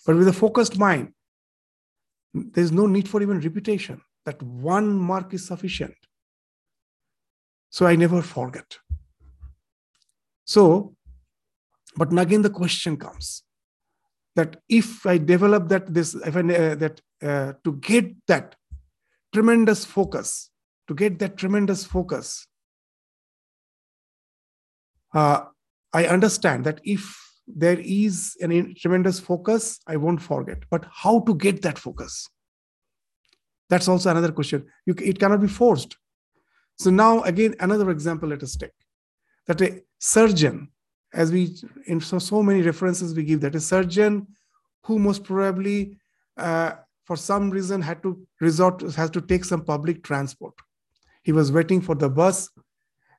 But 0.06 0.16
with 0.16 0.28
a 0.28 0.32
focused 0.32 0.78
mind 0.78 1.14
there's 2.34 2.70
no 2.70 2.86
need 2.86 3.08
for 3.08 3.22
even 3.22 3.40
repetition. 3.40 4.02
That 4.26 4.40
one 4.42 4.92
mark 4.98 5.32
is 5.32 5.46
sufficient. 5.46 5.96
So 7.70 7.86
I 7.86 7.96
never 7.96 8.20
forget. 8.20 8.78
So, 10.44 10.94
but 11.96 12.16
again, 12.18 12.42
the 12.42 12.50
question 12.50 12.96
comes 12.96 13.42
that 14.38 14.56
if 14.68 15.04
I 15.04 15.18
develop 15.18 15.68
that, 15.68 15.92
this, 15.92 16.14
if 16.14 16.36
I, 16.36 16.40
uh, 16.40 16.74
that 16.76 17.00
uh, 17.20 17.52
to 17.64 17.72
get 17.90 18.14
that 18.28 18.54
tremendous 19.34 19.84
focus, 19.84 20.50
to 20.86 20.94
get 20.94 21.18
that 21.18 21.36
tremendous 21.36 21.84
focus, 21.84 22.46
uh, 25.12 25.40
I 25.92 26.06
understand 26.06 26.64
that 26.66 26.80
if 26.84 27.02
there 27.48 27.80
is 27.80 28.36
an 28.40 28.74
tremendous 28.80 29.18
focus, 29.18 29.80
I 29.88 29.96
won't 29.96 30.22
forget. 30.22 30.58
But 30.70 30.86
how 31.02 31.20
to 31.20 31.34
get 31.34 31.62
that 31.62 31.76
focus? 31.76 32.28
That's 33.68 33.88
also 33.88 34.08
another 34.10 34.30
question. 34.30 34.66
You, 34.86 34.94
it 35.02 35.18
cannot 35.18 35.40
be 35.40 35.48
forced. 35.48 35.96
So 36.78 36.90
now 36.90 37.22
again, 37.22 37.56
another 37.58 37.90
example 37.90 38.28
let 38.28 38.44
us 38.44 38.54
take. 38.54 38.78
That 39.48 39.60
a 39.62 39.82
surgeon, 39.98 40.68
as 41.18 41.32
we 41.32 41.56
in 41.86 42.00
so, 42.00 42.18
so 42.20 42.42
many 42.42 42.62
references 42.62 43.12
we 43.12 43.24
give 43.24 43.40
that 43.40 43.56
a 43.56 43.60
surgeon 43.60 44.26
who 44.84 45.00
most 45.00 45.24
probably 45.24 45.98
uh, 46.36 46.72
for 47.04 47.16
some 47.16 47.50
reason 47.50 47.82
had 47.82 48.00
to 48.04 48.10
resort 48.40 48.80
has 48.94 49.10
to 49.10 49.20
take 49.20 49.44
some 49.44 49.64
public 49.64 50.04
transport. 50.04 50.54
He 51.24 51.32
was 51.32 51.50
waiting 51.50 51.80
for 51.80 51.96
the 51.96 52.08
bus, 52.08 52.48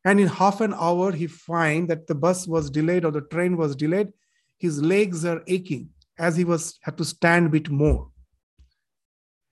and 0.06 0.20
in 0.20 0.28
half 0.28 0.62
an 0.62 0.74
hour 0.74 1.12
he 1.12 1.28
find 1.28 1.90
that 1.90 2.08
the 2.08 2.16
bus 2.16 2.48
was 2.48 2.70
delayed 2.70 3.04
or 3.04 3.12
the 3.12 3.28
train 3.34 3.58
was 3.58 3.76
delayed. 3.76 4.14
His 4.58 4.82
legs 4.82 5.26
are 5.26 5.44
aching 5.48 5.90
as 6.18 6.38
he 6.38 6.46
was 6.46 6.80
had 6.82 6.98
to 7.00 7.06
stand 7.06 7.48
a 7.48 7.50
bit 7.50 7.70
more. 7.70 8.10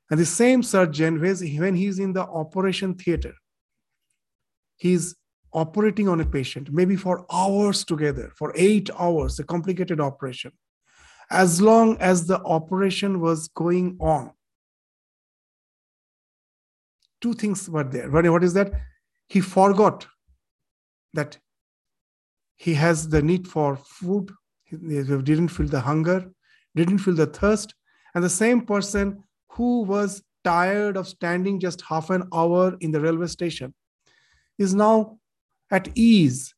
And 0.10 0.18
the 0.18 0.26
same 0.26 0.64
surgeon, 0.64 1.20
when 1.20 1.76
he's 1.76 2.00
in 2.00 2.14
the 2.14 2.24
operation 2.24 2.96
theater, 2.96 3.34
he's 4.78 5.16
operating 5.64 6.08
on 6.08 6.22
a 6.22 6.26
patient, 6.26 6.72
maybe 6.72 6.96
for 6.96 7.26
hours 7.32 7.84
together, 7.84 8.32
for 8.40 8.54
eight 8.56 8.90
hours, 9.00 9.40
a 9.40 9.44
complicated 9.44 10.00
operation. 10.00 10.52
As 11.32 11.60
long 11.70 11.98
as 12.12 12.28
the 12.28 12.40
operation 12.58 13.20
was 13.20 13.48
going 13.64 13.98
on, 14.00 14.32
two 17.22 17.34
things 17.34 17.70
were 17.70 17.84
there. 17.84 18.10
What 18.12 18.44
is 18.44 18.54
that? 18.54 18.72
He 19.28 19.42
forgot 19.42 20.08
that 21.14 21.38
he 22.56 22.74
has 22.76 23.10
the 23.10 23.22
need 23.22 23.48
for 23.48 23.76
food, 23.76 24.32
he 24.64 24.78
didn't 24.78 25.50
feel 25.50 25.68
the 25.68 25.80
hunger, 25.80 26.20
didn't 26.76 27.00
feel 27.00 27.16
the 27.16 27.26
thirst. 27.26 27.74
And 28.14 28.24
the 28.24 28.30
same 28.44 28.62
person 28.62 29.24
who 29.50 29.82
was 29.84 30.22
tired 30.44 30.98
of 30.98 31.08
standing 31.08 31.60
just 31.60 31.82
half 31.82 32.10
an 32.10 32.24
hour 32.34 32.78
in 32.80 32.92
the 32.92 33.02
railway 33.02 33.28
station 33.28 33.74
is 34.58 34.74
now 34.74 35.18
at 35.72 35.90
ease 35.96 36.54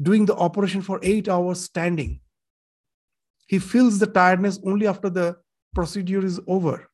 doing 0.00 0.26
the 0.26 0.36
operation 0.36 0.82
for 0.82 1.00
eight 1.02 1.28
hours 1.28 1.60
standing. 1.60 2.20
He 3.46 3.58
feels 3.58 3.98
the 3.98 4.06
tiredness 4.06 4.58
only 4.64 4.86
after 4.86 5.08
the 5.08 5.36
procedure 5.74 6.24
is 6.24 6.40
over. 6.46 6.88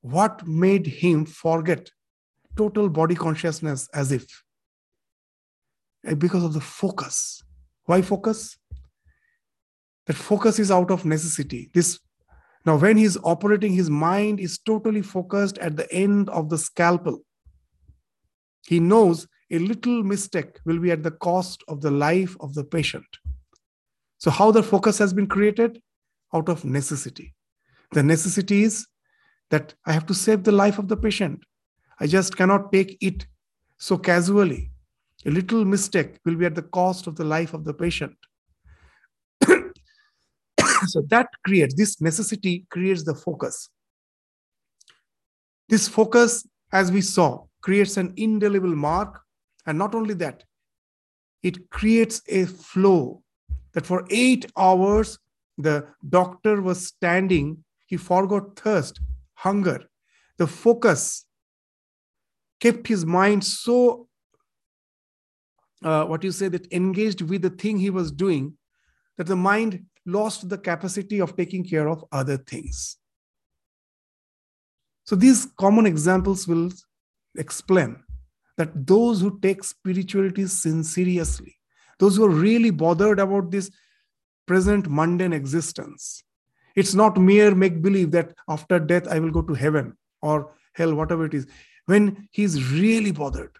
What 0.00 0.46
made 0.46 0.86
him 0.86 1.24
forget 1.24 1.90
total 2.56 2.88
body 2.88 3.14
consciousness 3.14 3.88
as 3.94 4.12
if? 4.12 4.26
Eh, 6.06 6.14
because 6.14 6.44
of 6.44 6.52
the 6.52 6.60
focus. 6.60 7.42
Why 7.84 8.02
focus? 8.02 8.56
That 10.06 10.16
focus 10.16 10.58
is 10.58 10.70
out 10.70 10.90
of 10.90 11.04
necessity. 11.04 11.70
This 11.72 11.98
now, 12.66 12.76
when 12.76 12.96
he's 12.96 13.18
operating, 13.22 13.74
his 13.74 13.90
mind 13.90 14.40
is 14.40 14.58
totally 14.58 15.02
focused 15.02 15.58
at 15.58 15.76
the 15.76 15.90
end 15.92 16.30
of 16.30 16.48
the 16.48 16.56
scalpel. 16.56 17.20
He 18.66 18.80
knows 18.80 19.26
a 19.54 19.58
little 19.58 20.02
mistake 20.02 20.58
will 20.64 20.78
be 20.78 20.90
at 20.90 21.02
the 21.02 21.12
cost 21.12 21.62
of 21.68 21.80
the 21.80 21.90
life 21.90 22.36
of 22.40 22.54
the 22.54 22.64
patient. 22.64 23.06
So, 24.18 24.30
how 24.30 24.50
the 24.50 24.62
focus 24.62 24.98
has 24.98 25.12
been 25.12 25.28
created? 25.28 25.80
Out 26.34 26.48
of 26.48 26.64
necessity. 26.64 27.34
The 27.92 28.02
necessity 28.02 28.64
is 28.64 28.86
that 29.50 29.74
I 29.86 29.92
have 29.92 30.06
to 30.06 30.14
save 30.14 30.42
the 30.42 30.52
life 30.52 30.78
of 30.78 30.88
the 30.88 30.96
patient. 30.96 31.44
I 32.00 32.08
just 32.08 32.36
cannot 32.36 32.72
take 32.72 32.96
it 33.00 33.26
so 33.78 33.96
casually. 33.96 34.72
A 35.26 35.30
little 35.30 35.64
mistake 35.64 36.18
will 36.24 36.34
be 36.34 36.46
at 36.46 36.56
the 36.56 36.62
cost 36.62 37.06
of 37.06 37.14
the 37.14 37.24
life 37.24 37.54
of 37.54 37.64
the 37.64 37.72
patient. 37.72 38.16
so 40.86 41.02
that 41.08 41.28
creates 41.46 41.74
this 41.74 42.00
necessity 42.00 42.66
creates 42.70 43.04
the 43.04 43.14
focus. 43.14 43.70
This 45.68 45.86
focus, 45.86 46.46
as 46.72 46.90
we 46.90 47.00
saw, 47.00 47.44
creates 47.62 47.96
an 47.96 48.12
indelible 48.16 48.74
mark. 48.74 49.23
And 49.66 49.78
not 49.78 49.94
only 49.94 50.14
that, 50.14 50.44
it 51.42 51.70
creates 51.70 52.22
a 52.28 52.46
flow 52.46 53.22
that 53.72 53.86
for 53.86 54.04
eight 54.10 54.50
hours, 54.56 55.18
the 55.58 55.86
doctor 56.08 56.60
was 56.62 56.86
standing, 56.86 57.64
he 57.86 57.96
forgot 57.96 58.58
thirst, 58.58 59.00
hunger. 59.34 59.84
The 60.38 60.46
focus 60.46 61.26
kept 62.60 62.86
his 62.88 63.04
mind 63.04 63.44
so, 63.44 64.08
uh, 65.82 66.04
what 66.04 66.24
you 66.24 66.32
say, 66.32 66.48
that 66.48 66.72
engaged 66.72 67.20
with 67.20 67.42
the 67.42 67.50
thing 67.50 67.78
he 67.78 67.90
was 67.90 68.10
doing, 68.10 68.56
that 69.16 69.26
the 69.26 69.36
mind 69.36 69.84
lost 70.06 70.48
the 70.48 70.58
capacity 70.58 71.20
of 71.20 71.36
taking 71.36 71.64
care 71.64 71.88
of 71.88 72.04
other 72.10 72.36
things. 72.36 72.96
So 75.04 75.16
these 75.16 75.46
common 75.58 75.86
examples 75.86 76.48
will 76.48 76.70
explain 77.36 78.03
that 78.56 78.86
those 78.86 79.20
who 79.20 79.38
take 79.40 79.64
spirituality 79.64 80.46
seriously, 80.46 81.56
those 81.98 82.16
who 82.16 82.24
are 82.24 82.30
really 82.30 82.70
bothered 82.70 83.18
about 83.18 83.50
this 83.50 83.70
present 84.46 84.88
mundane 84.88 85.32
existence, 85.32 86.22
it's 86.76 86.94
not 86.94 87.16
mere 87.16 87.54
make 87.54 87.82
believe 87.82 88.10
that 88.12 88.34
after 88.48 88.78
death 88.78 89.06
I 89.08 89.18
will 89.18 89.30
go 89.30 89.42
to 89.42 89.54
heaven 89.54 89.96
or 90.22 90.52
hell, 90.74 90.94
whatever 90.94 91.24
it 91.24 91.34
is. 91.34 91.46
When 91.86 92.28
he's 92.32 92.72
really 92.72 93.12
bothered, 93.12 93.56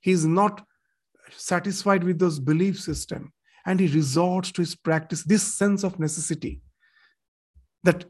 he's 0.00 0.24
not 0.24 0.64
satisfied 1.30 2.04
with 2.04 2.18
those 2.18 2.38
belief 2.38 2.80
system 2.80 3.32
and 3.66 3.80
he 3.80 3.88
resorts 3.88 4.52
to 4.52 4.62
his 4.62 4.74
practice, 4.74 5.22
this 5.24 5.42
sense 5.42 5.84
of 5.84 5.98
necessity 5.98 6.60
that 7.82 8.04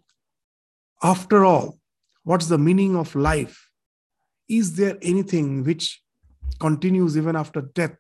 after 1.03 1.44
all, 1.44 1.79
what's 2.25 2.46
the 2.46 2.59
meaning 2.59 2.96
of 2.96 3.14
life? 3.14 3.70
Is 4.49 4.77
there 4.77 4.96
anything 5.03 5.64
which 5.64 6.01
continues 6.59 7.17
even 7.17 7.37
after 7.37 7.61
death? 7.61 7.97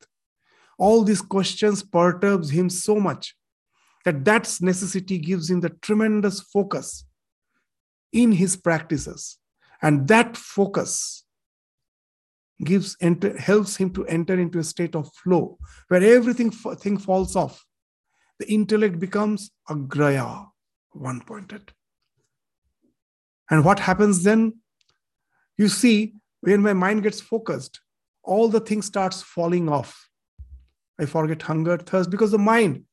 All 0.78 1.04
these 1.04 1.22
questions 1.22 1.82
perturbs 1.82 2.50
him 2.50 2.68
so 2.68 3.00
much 3.00 3.34
that 4.04 4.24
that 4.24 4.56
necessity 4.60 5.18
gives 5.18 5.50
him 5.50 5.60
the 5.60 5.70
tremendous 5.70 6.40
focus 6.40 7.04
in 8.12 8.32
his 8.32 8.56
practices. 8.56 9.38
And 9.82 10.06
that 10.08 10.36
focus 10.36 11.24
gives 12.64 12.96
enter, 13.00 13.36
helps 13.38 13.76
him 13.76 13.90
to 13.90 14.06
enter 14.06 14.38
into 14.38 14.58
a 14.58 14.64
state 14.64 14.94
of 14.94 15.12
flow 15.14 15.58
where 15.88 16.02
everything 16.02 16.50
thing 16.50 16.98
falls 16.98 17.36
off. 17.36 17.64
The 18.38 18.50
intellect 18.50 18.98
becomes 18.98 19.50
agraya, 19.68 20.48
one 20.92 21.20
pointed. 21.20 21.72
And 23.50 23.64
what 23.64 23.80
happens 23.80 24.24
then? 24.24 24.60
You 25.58 25.68
see, 25.68 26.14
when 26.40 26.62
my 26.62 26.72
mind 26.72 27.02
gets 27.02 27.20
focused, 27.20 27.80
all 28.26 28.48
the 28.48 28.60
things 28.60 28.86
starts 28.86 29.22
falling 29.22 29.68
off. 29.68 30.08
I 31.00 31.06
forget 31.06 31.42
hunger, 31.42 31.78
thirst, 31.78 32.10
because 32.10 32.30
the 32.30 32.38
mind 32.38 32.84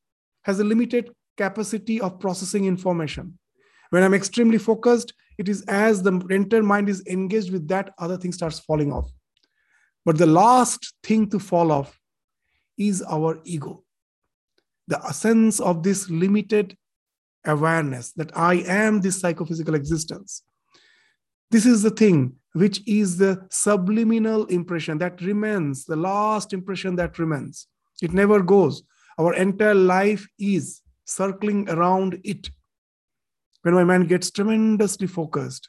has 0.42 0.60
a 0.60 0.64
limited 0.64 1.10
capacity 1.36 2.00
of 2.00 2.20
processing 2.20 2.64
information. 2.66 3.38
When 3.90 4.02
I'm 4.02 4.14
extremely 4.14 4.58
focused, 4.58 5.12
it 5.38 5.48
is 5.48 5.62
as 5.68 6.02
the 6.02 6.12
entire 6.30 6.62
mind 6.62 6.88
is 6.88 7.04
engaged 7.06 7.52
with 7.52 7.68
that, 7.68 7.92
other 7.98 8.16
thing 8.16 8.32
starts 8.32 8.58
falling 8.58 8.92
off. 8.92 9.10
But 10.04 10.18
the 10.18 10.26
last 10.26 10.94
thing 11.02 11.28
to 11.30 11.38
fall 11.38 11.72
off 11.72 11.98
is 12.76 13.02
our 13.02 13.40
ego. 13.44 13.82
The 14.86 15.00
essence 15.04 15.60
of 15.60 15.82
this 15.82 16.10
limited 16.10 16.76
awareness 17.46 18.12
that 18.12 18.36
I 18.36 18.56
am 18.66 19.00
this 19.00 19.20
psychophysical 19.20 19.74
existence. 19.74 20.42
This 21.50 21.66
is 21.66 21.82
the 21.82 21.90
thing 21.90 22.36
which 22.54 22.82
is 22.86 23.18
the 23.18 23.46
subliminal 23.50 24.46
impression 24.46 24.96
that 24.98 25.20
remains, 25.20 25.84
the 25.84 25.96
last 25.96 26.52
impression 26.52 26.94
that 26.96 27.18
remains. 27.18 27.66
It 28.00 28.12
never 28.12 28.42
goes. 28.42 28.84
Our 29.18 29.34
entire 29.34 29.74
life 29.74 30.26
is 30.38 30.80
circling 31.04 31.68
around 31.68 32.20
it. 32.24 32.48
When 33.62 33.74
my 33.74 33.82
mind 33.82 34.08
gets 34.08 34.30
tremendously 34.30 35.08
focused, 35.08 35.68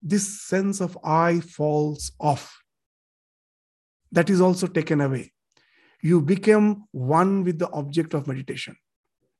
this 0.00 0.42
sense 0.42 0.80
of 0.80 0.96
I 1.02 1.40
falls 1.40 2.12
off. 2.20 2.56
That 4.12 4.30
is 4.30 4.40
also 4.40 4.68
taken 4.68 5.00
away. 5.00 5.32
You 6.02 6.20
become 6.20 6.84
one 6.92 7.42
with 7.42 7.58
the 7.58 7.70
object 7.70 8.14
of 8.14 8.28
meditation. 8.28 8.76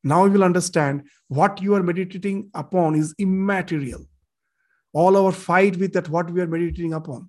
Now 0.03 0.25
you 0.25 0.33
will 0.33 0.44
understand 0.44 1.05
what 1.29 1.62
you 1.62 1.75
are 1.75 1.83
meditating 1.83 2.51
upon 2.55 2.97
is 2.97 3.14
immaterial 3.18 4.07
all 4.94 5.16
our 5.16 5.33
fight 5.33 5.76
with 5.76 5.92
that 5.92 6.09
what 6.09 6.30
we 6.30 6.40
are 6.40 6.46
meditating 6.46 6.94
upon. 6.94 7.28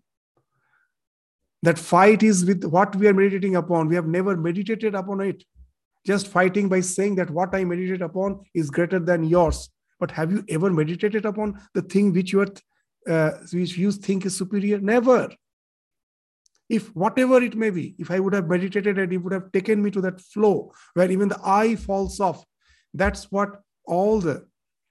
That 1.63 1.79
fight 1.79 2.21
is 2.21 2.45
with 2.45 2.63
what 2.63 2.95
we 2.95 3.07
are 3.07 3.13
meditating 3.13 3.55
upon. 3.55 3.87
We 3.87 3.95
have 3.95 4.07
never 4.07 4.37
meditated 4.37 4.93
upon 4.93 5.21
it. 5.21 5.43
Just 6.05 6.27
fighting 6.27 6.69
by 6.69 6.81
saying 6.81 7.15
that 7.15 7.31
what 7.31 7.55
i 7.55 7.63
meditate 7.63 8.03
upon 8.03 8.41
is 8.53 8.69
greater 8.69 8.99
than 8.99 9.23
yours. 9.23 9.69
But 9.99 10.11
have 10.11 10.31
you 10.31 10.43
ever 10.49 10.69
meditated 10.69 11.25
upon 11.25 11.59
the 11.73 11.81
thing 11.81 12.13
which 12.13 12.31
you 12.31 12.41
are 12.41 12.53
uh, 13.09 13.31
which 13.51 13.77
you 13.77 13.91
think 13.91 14.25
is 14.25 14.37
superior? 14.37 14.79
Never. 14.79 15.33
If 16.69 16.95
whatever 16.95 17.41
it 17.41 17.55
may 17.55 17.71
be 17.71 17.95
if 17.97 18.11
i 18.11 18.19
would 18.19 18.33
have 18.33 18.47
meditated 18.47 18.99
and 18.99 19.11
it 19.13 19.17
would 19.17 19.33
have 19.33 19.51
taken 19.51 19.81
me 19.81 19.91
to 19.91 20.01
that 20.01 20.21
flow 20.21 20.71
where 20.93 21.11
even 21.11 21.29
the 21.29 21.39
eye 21.43 21.75
falls 21.75 22.19
off 22.19 22.43
that's 22.93 23.31
what 23.31 23.61
all 23.85 24.19
the 24.19 24.47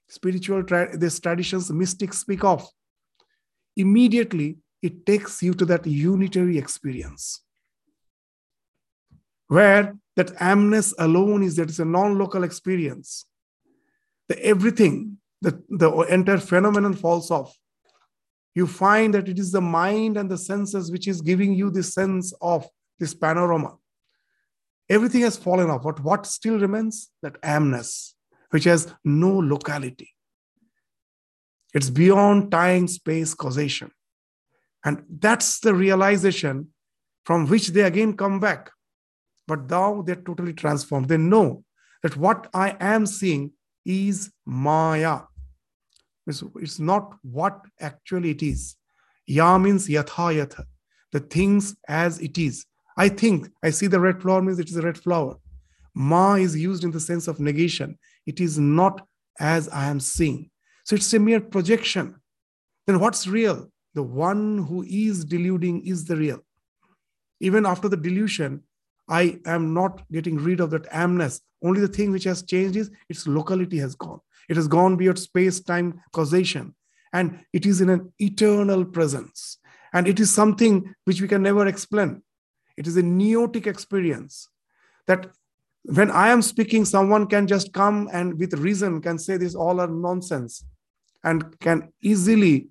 spiritual 0.08 0.62
tra- 0.62 0.98
traditions 1.20 1.70
mystics 1.70 2.18
speak 2.18 2.44
of 2.44 2.68
immediately 3.76 4.56
it 4.82 5.06
takes 5.06 5.42
you 5.42 5.54
to 5.54 5.64
that 5.64 5.86
unitary 5.86 6.58
experience 6.58 7.44
where 9.48 9.96
that 10.16 10.34
amness 10.38 10.94
alone 10.98 11.42
is 11.42 11.56
that 11.56 11.68
it's 11.68 11.78
a 11.78 11.84
non-local 11.84 12.44
experience. 12.44 13.26
The 14.28 14.42
everything 14.44 15.18
the, 15.42 15.62
the 15.68 15.90
entire 16.02 16.38
phenomenon 16.38 16.94
falls 16.94 17.30
off. 17.30 17.54
You 18.54 18.66
find 18.66 19.12
that 19.14 19.28
it 19.28 19.38
is 19.38 19.52
the 19.52 19.60
mind 19.60 20.16
and 20.16 20.30
the 20.30 20.38
senses 20.38 20.90
which 20.90 21.06
is 21.06 21.20
giving 21.20 21.52
you 21.52 21.70
the 21.70 21.82
sense 21.82 22.32
of 22.40 22.66
this 22.98 23.12
panorama. 23.12 23.76
Everything 24.88 25.22
has 25.22 25.36
fallen 25.36 25.68
off 25.68 25.82
but 25.82 26.00
what 26.02 26.26
still 26.26 26.58
remains? 26.58 27.10
That 27.22 27.40
amness 27.42 28.13
which 28.50 28.64
has 28.64 28.92
no 29.04 29.30
locality. 29.30 30.10
It's 31.72 31.90
beyond 31.90 32.50
time, 32.52 32.86
space, 32.86 33.34
causation. 33.34 33.90
And 34.84 35.02
that's 35.08 35.60
the 35.60 35.74
realization 35.74 36.68
from 37.24 37.48
which 37.48 37.68
they 37.68 37.82
again 37.82 38.16
come 38.16 38.38
back. 38.38 38.70
But 39.46 39.68
now 39.68 40.02
they're 40.02 40.14
totally 40.16 40.52
transformed. 40.52 41.08
They 41.08 41.16
know 41.16 41.64
that 42.02 42.16
what 42.16 42.48
I 42.54 42.76
am 42.80 43.06
seeing 43.06 43.52
is 43.84 44.30
Maya. 44.46 45.22
It's, 46.26 46.42
it's 46.56 46.78
not 46.78 47.14
what 47.22 47.60
actually 47.80 48.30
it 48.30 48.42
is. 48.42 48.76
Ya 49.26 49.58
means 49.58 49.88
yatha 49.88 50.34
yatha, 50.34 50.64
the 51.12 51.20
things 51.20 51.76
as 51.88 52.20
it 52.20 52.38
is. 52.38 52.66
I 52.96 53.08
think 53.08 53.48
I 53.62 53.70
see 53.70 53.86
the 53.86 54.00
red 54.00 54.22
flower 54.22 54.42
means 54.42 54.58
it 54.58 54.68
is 54.68 54.76
a 54.76 54.82
red 54.82 54.98
flower. 54.98 55.36
Ma 55.94 56.34
is 56.34 56.56
used 56.56 56.84
in 56.84 56.90
the 56.90 57.00
sense 57.00 57.28
of 57.28 57.40
negation. 57.40 57.98
It 58.26 58.40
is 58.40 58.58
not 58.58 59.06
as 59.38 59.68
I 59.68 59.86
am 59.86 60.00
seeing. 60.00 60.50
So 60.84 60.96
it's 60.96 61.12
a 61.12 61.18
mere 61.18 61.40
projection. 61.40 62.16
Then 62.86 63.00
what's 63.00 63.26
real? 63.26 63.70
The 63.94 64.02
one 64.02 64.58
who 64.58 64.84
is 64.88 65.24
deluding 65.24 65.86
is 65.86 66.04
the 66.04 66.16
real. 66.16 66.40
Even 67.40 67.66
after 67.66 67.88
the 67.88 67.96
delusion, 67.96 68.62
I 69.08 69.38
am 69.46 69.74
not 69.74 70.02
getting 70.10 70.36
rid 70.36 70.60
of 70.60 70.70
that 70.70 70.90
amness. 70.90 71.40
Only 71.62 71.80
the 71.80 71.88
thing 71.88 72.10
which 72.10 72.24
has 72.24 72.42
changed 72.42 72.76
is 72.76 72.90
its 73.08 73.26
locality 73.26 73.78
has 73.78 73.94
gone. 73.94 74.20
It 74.48 74.56
has 74.56 74.68
gone 74.68 74.96
beyond 74.96 75.18
space 75.18 75.60
time 75.60 76.00
causation. 76.12 76.74
And 77.12 77.44
it 77.52 77.64
is 77.64 77.80
in 77.80 77.90
an 77.90 78.12
eternal 78.18 78.84
presence. 78.84 79.58
And 79.92 80.08
it 80.08 80.18
is 80.20 80.32
something 80.32 80.94
which 81.04 81.20
we 81.20 81.28
can 81.28 81.42
never 81.42 81.66
explain. 81.66 82.22
It 82.76 82.86
is 82.86 82.96
a 82.96 83.02
noetic 83.02 83.66
experience 83.66 84.48
that 85.06 85.30
when 85.84 86.10
I 86.10 86.28
am 86.28 86.40
speaking, 86.40 86.84
someone 86.84 87.26
can 87.26 87.46
just 87.46 87.72
come 87.72 88.08
and 88.12 88.38
with 88.38 88.54
reason 88.54 89.02
can 89.02 89.18
say 89.18 89.36
this 89.36 89.54
all 89.54 89.80
are 89.80 89.88
nonsense 89.88 90.64
and 91.22 91.58
can 91.60 91.92
easily 92.02 92.68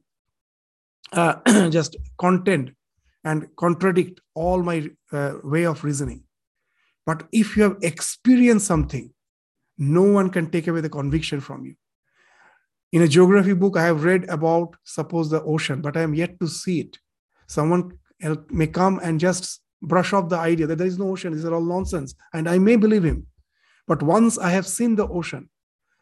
uh, 1.11 1.35
just 1.69 1.95
contend 2.17 2.73
and 3.23 3.47
contradict 3.55 4.19
all 4.33 4.63
my 4.63 4.89
uh, 5.11 5.33
way 5.43 5.65
of 5.65 5.83
reasoning. 5.83 6.23
But 7.05 7.23
if 7.31 7.55
you 7.55 7.63
have 7.63 7.77
experienced 7.81 8.65
something, 8.65 9.13
no 9.77 10.03
one 10.03 10.29
can 10.29 10.49
take 10.49 10.67
away 10.67 10.81
the 10.81 10.89
conviction 10.89 11.39
from 11.39 11.65
you. 11.65 11.75
In 12.91 13.01
a 13.01 13.07
geography 13.07 13.53
book, 13.53 13.77
I 13.77 13.85
have 13.85 14.03
read 14.03 14.29
about, 14.29 14.75
suppose, 14.83 15.29
the 15.29 15.41
ocean, 15.43 15.81
but 15.81 15.97
I 15.97 16.01
am 16.01 16.13
yet 16.13 16.39
to 16.39 16.47
see 16.47 16.81
it. 16.81 16.97
Someone 17.47 17.97
may 18.49 18.67
come 18.67 18.99
and 19.03 19.19
just 19.19 19.61
brush 19.83 20.13
off 20.13 20.29
the 20.29 20.37
idea 20.37 20.65
that 20.67 20.77
there 20.77 20.87
is 20.87 20.97
no 20.97 21.09
ocean. 21.09 21.33
These 21.33 21.45
are 21.45 21.53
all 21.53 21.61
nonsense. 21.61 22.15
And 22.33 22.49
I 22.49 22.57
may 22.57 22.75
believe 22.75 23.03
him. 23.03 23.27
But 23.85 24.01
once 24.01 24.37
I 24.37 24.49
have 24.49 24.65
seen 24.65 24.95
the 24.95 25.07
ocean, 25.07 25.49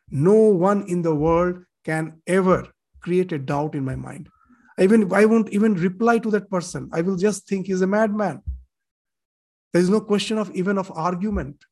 no 0.10 0.34
one 0.34 0.84
in 0.88 1.02
the 1.02 1.16
world 1.16 1.64
can 1.84 2.22
ever 2.28 2.68
create 3.02 3.32
a 3.32 3.40
doubt 3.40 3.76
in 3.76 3.84
my 3.84 3.96
mind. 3.96 4.30
Even 4.80 5.12
I 5.14 5.26
won't 5.26 5.50
even 5.50 5.74
reply 5.74 6.20
to 6.20 6.32
that 6.32 6.50
person. 6.50 6.90
I 6.94 7.02
will 7.02 7.18
just 7.18 7.48
think 7.48 7.68
he's 7.68 7.82
a 7.82 7.88
madman. 7.88 8.42
There 9.74 9.82
is 9.82 9.90
no 9.90 10.02
question 10.02 10.38
of 10.38 10.52
even 10.52 10.78
of 10.78 10.92
argument. 10.96 11.64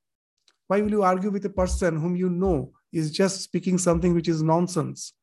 Why 0.67 0.81
will 0.81 0.91
you 0.91 1.03
argue 1.03 1.31
with 1.31 1.45
a 1.45 1.49
person 1.49 1.99
whom 1.99 2.15
you 2.15 2.29
know 2.29 2.71
is 2.91 3.11
just 3.11 3.41
speaking 3.41 3.77
something 3.77 4.13
which 4.13 4.27
is 4.27 4.41
nonsense? 4.41 5.13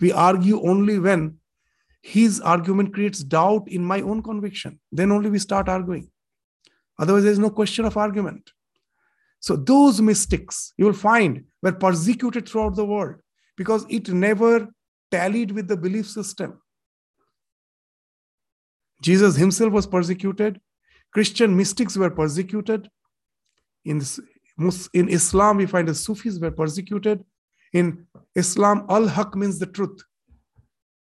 We 0.00 0.12
argue 0.12 0.60
only 0.62 0.98
when 0.98 1.38
his 2.02 2.40
argument 2.40 2.94
creates 2.94 3.24
doubt 3.24 3.68
in 3.68 3.84
my 3.84 4.00
own 4.02 4.22
conviction. 4.22 4.78
Then 4.92 5.10
only 5.10 5.30
we 5.30 5.38
start 5.38 5.68
arguing. 5.68 6.10
Otherwise, 6.98 7.22
there 7.22 7.32
is 7.32 7.38
no 7.38 7.50
question 7.50 7.84
of 7.84 7.96
argument. 7.96 8.50
So, 9.40 9.56
those 9.56 10.00
mystics 10.00 10.72
you 10.76 10.86
will 10.86 10.92
find 10.92 11.44
were 11.62 11.72
persecuted 11.72 12.48
throughout 12.48 12.74
the 12.74 12.84
world 12.84 13.16
because 13.56 13.86
it 13.88 14.08
never 14.08 14.68
tallied 15.10 15.52
with 15.52 15.68
the 15.68 15.76
belief 15.76 16.08
system. 16.08 16.60
Jesus 19.02 19.36
himself 19.36 19.72
was 19.72 19.86
persecuted. 19.86 20.60
Christian 21.12 21.56
mystics 21.56 21.96
were 21.96 22.10
persecuted. 22.10 22.88
In, 23.84 24.02
in 24.92 25.08
Islam, 25.08 25.56
we 25.56 25.66
find 25.66 25.88
the 25.88 25.94
Sufis 25.94 26.38
were 26.38 26.50
persecuted. 26.50 27.24
In 27.72 28.06
Islam, 28.34 28.86
al 28.88 29.06
haq 29.06 29.36
means 29.36 29.58
the 29.58 29.66
truth. 29.66 30.02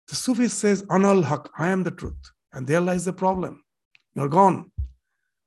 The 0.08 0.16
Sufi 0.16 0.48
says, 0.48 0.84
An 0.90 1.06
al 1.06 1.22
haq, 1.22 1.50
I 1.58 1.70
am 1.70 1.84
the 1.84 1.92
truth. 1.92 2.32
And 2.52 2.68
there 2.68 2.82
lies 2.82 3.06
the 3.06 3.14
problem. 3.14 3.64
You're 4.16 4.30
gone. 4.30 4.72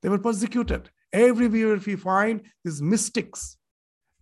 They 0.01 0.09
were 0.09 0.19
persecuted. 0.19 0.89
Everywhere 1.13 1.77
we 1.77 1.95
find 1.95 2.41
these 2.63 2.81
mystics, 2.81 3.57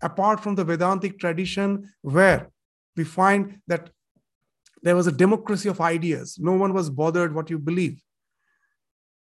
apart 0.02 0.40
from 0.40 0.56
the 0.56 0.64
Vedantic 0.64 1.20
tradition, 1.20 1.90
where 2.02 2.50
we 2.96 3.04
find 3.04 3.60
that 3.68 3.90
there 4.84 4.96
was 4.96 5.08
a 5.08 5.12
democracy 5.12 5.68
of 5.68 5.82
ideas. 5.82 6.38
No 6.40 6.54
one 6.54 6.74
was 6.74 6.90
bothered 6.90 7.34
what 7.34 7.50
you 7.50 7.58
believe. 7.58 8.02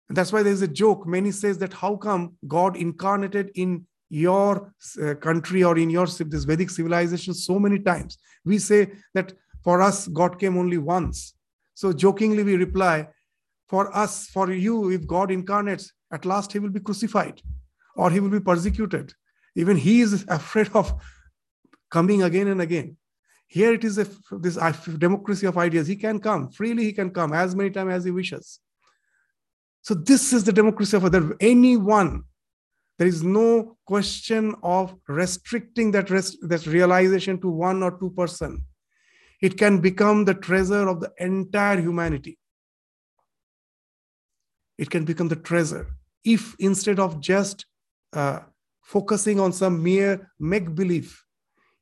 And 0.07 0.17
that's 0.17 0.31
why 0.31 0.41
there's 0.41 0.61
a 0.61 0.67
joke. 0.67 1.05
Many 1.05 1.31
says 1.31 1.57
that 1.59 1.73
how 1.73 1.95
come 1.97 2.35
God 2.47 2.77
incarnated 2.77 3.51
in 3.55 3.85
your 4.09 4.73
uh, 5.01 5.13
country 5.15 5.63
or 5.63 5.77
in 5.77 5.89
your 5.89 6.07
this 6.07 6.45
Vedic 6.45 6.69
civilization 6.69 7.33
so 7.33 7.59
many 7.59 7.79
times? 7.79 8.17
We 8.43 8.57
say 8.57 8.93
that 9.13 9.33
for 9.63 9.81
us, 9.81 10.07
God 10.07 10.39
came 10.39 10.57
only 10.57 10.77
once. 10.77 11.35
So 11.75 11.93
jokingly, 11.93 12.43
we 12.43 12.55
reply, 12.55 13.07
For 13.67 13.95
us, 13.95 14.27
for 14.27 14.51
you, 14.51 14.89
if 14.89 15.05
God 15.05 15.29
incarnates, 15.29 15.91
at 16.11 16.25
last 16.25 16.51
he 16.51 16.59
will 16.59 16.69
be 16.69 16.79
crucified 16.79 17.41
or 17.95 18.09
he 18.11 18.19
will 18.19 18.29
be 18.29 18.39
persecuted. 18.39 19.13
Even 19.55 19.77
he 19.77 20.01
is 20.01 20.25
afraid 20.27 20.69
of 20.73 20.93
coming 21.89 22.23
again 22.23 22.47
and 22.47 22.61
again. 22.61 22.97
Here 23.47 23.73
it 23.73 23.83
is 23.83 23.97
a, 23.97 24.07
this 24.31 24.57
democracy 24.97 25.47
of 25.47 25.57
ideas. 25.57 25.87
He 25.87 25.95
can 25.95 26.19
come 26.19 26.51
freely, 26.51 26.83
he 26.83 26.93
can 26.93 27.09
come 27.09 27.33
as 27.33 27.55
many 27.55 27.71
times 27.71 27.93
as 27.93 28.03
he 28.05 28.11
wishes. 28.11 28.59
So, 29.81 29.95
this 29.95 30.33
is 30.33 30.43
the 30.43 30.51
democracy 30.51 30.97
of 30.97 31.11
that 31.11 31.37
anyone. 31.39 32.23
There 32.99 33.07
is 33.07 33.23
no 33.23 33.77
question 33.85 34.55
of 34.61 34.93
restricting 35.07 35.91
that, 35.91 36.09
rest, 36.09 36.37
that 36.41 36.67
realization 36.67 37.39
to 37.39 37.49
one 37.49 37.81
or 37.81 37.97
two 37.97 38.11
person 38.11 38.65
it 39.41 39.57
can 39.57 39.79
become 39.79 40.25
the 40.25 40.33
treasure 40.33 40.87
of 40.87 40.99
the 40.99 41.11
entire 41.17 41.79
humanity. 41.79 42.37
It 44.77 44.89
can 44.89 45.05
become 45.05 45.29
the 45.29 45.35
treasure. 45.35 45.87
If 46.23 46.55
instead 46.59 46.99
of 46.99 47.19
just 47.19 47.65
uh, 48.13 48.39
focusing 48.81 49.39
on 49.39 49.53
some 49.53 49.81
mere 49.81 50.31
make 50.39 50.75
believe, 50.75 51.21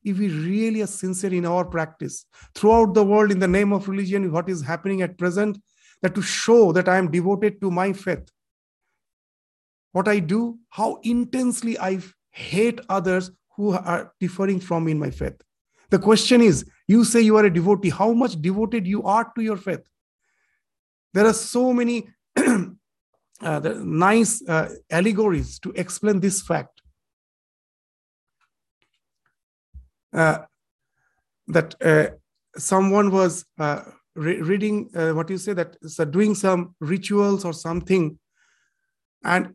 if 0.04 0.20
we 0.20 0.30
really 0.30 0.82
are 0.82 0.88
sincere 0.88 1.34
in 1.34 1.46
our 1.46 1.66
practice 1.66 2.26
throughout 2.56 2.94
the 2.94 3.04
world 3.04 3.32
in 3.32 3.40
the 3.40 3.48
name 3.48 3.74
of 3.74 3.88
religion, 3.88 4.32
what 4.32 4.50
is 4.50 4.62
happening 4.62 5.02
at 5.02 5.18
present, 5.18 5.58
that 6.02 6.16
to 6.16 6.22
show 6.22 6.72
that 6.72 6.88
I 6.88 6.98
am 6.98 7.12
devoted 7.12 7.60
to 7.62 7.72
my 7.72 7.92
faith, 7.94 8.30
what 9.92 10.08
I 10.08 10.20
do, 10.20 10.60
how 10.70 11.00
intensely 11.04 11.78
I 11.80 12.00
hate 12.30 12.80
others 12.88 13.32
who 13.56 13.72
are 13.72 14.14
differing 14.20 14.60
from 14.60 14.86
me 14.86 14.92
in 14.92 15.00
my 15.00 15.10
faith. 15.10 15.42
The 15.90 16.00
question 16.00 16.42
is 16.42 16.66
you 16.88 17.04
say 17.04 17.22
you 17.22 17.38
are 17.38 17.46
a 17.46 17.54
devotee, 17.54 17.90
how 17.90 18.14
much 18.14 18.42
devoted 18.42 18.86
you 18.86 19.04
are 19.04 19.32
to 19.36 19.42
your 19.42 19.58
faith? 19.58 19.82
There 21.14 21.26
are 21.26 21.34
so 21.34 21.74
many 21.74 22.10
uh, 23.42 23.60
nice 23.84 24.42
uh, 24.48 24.70
allegories 24.90 25.60
to 25.60 25.72
explain 25.72 26.20
this 26.20 26.42
fact. 26.42 26.82
Uh, 30.14 30.40
that 31.48 31.76
uh, 31.82 32.08
someone 32.58 33.12
was 33.12 33.46
uh, 33.60 33.82
re- 34.16 34.42
reading 34.42 34.90
what 34.94 35.30
you 35.30 35.38
say 35.38 35.54
that 35.54 35.78
so 35.86 36.04
doing 36.04 36.34
some 36.34 36.76
rituals 36.80 37.46
or 37.46 37.54
something 37.54 38.18
and 39.24 39.54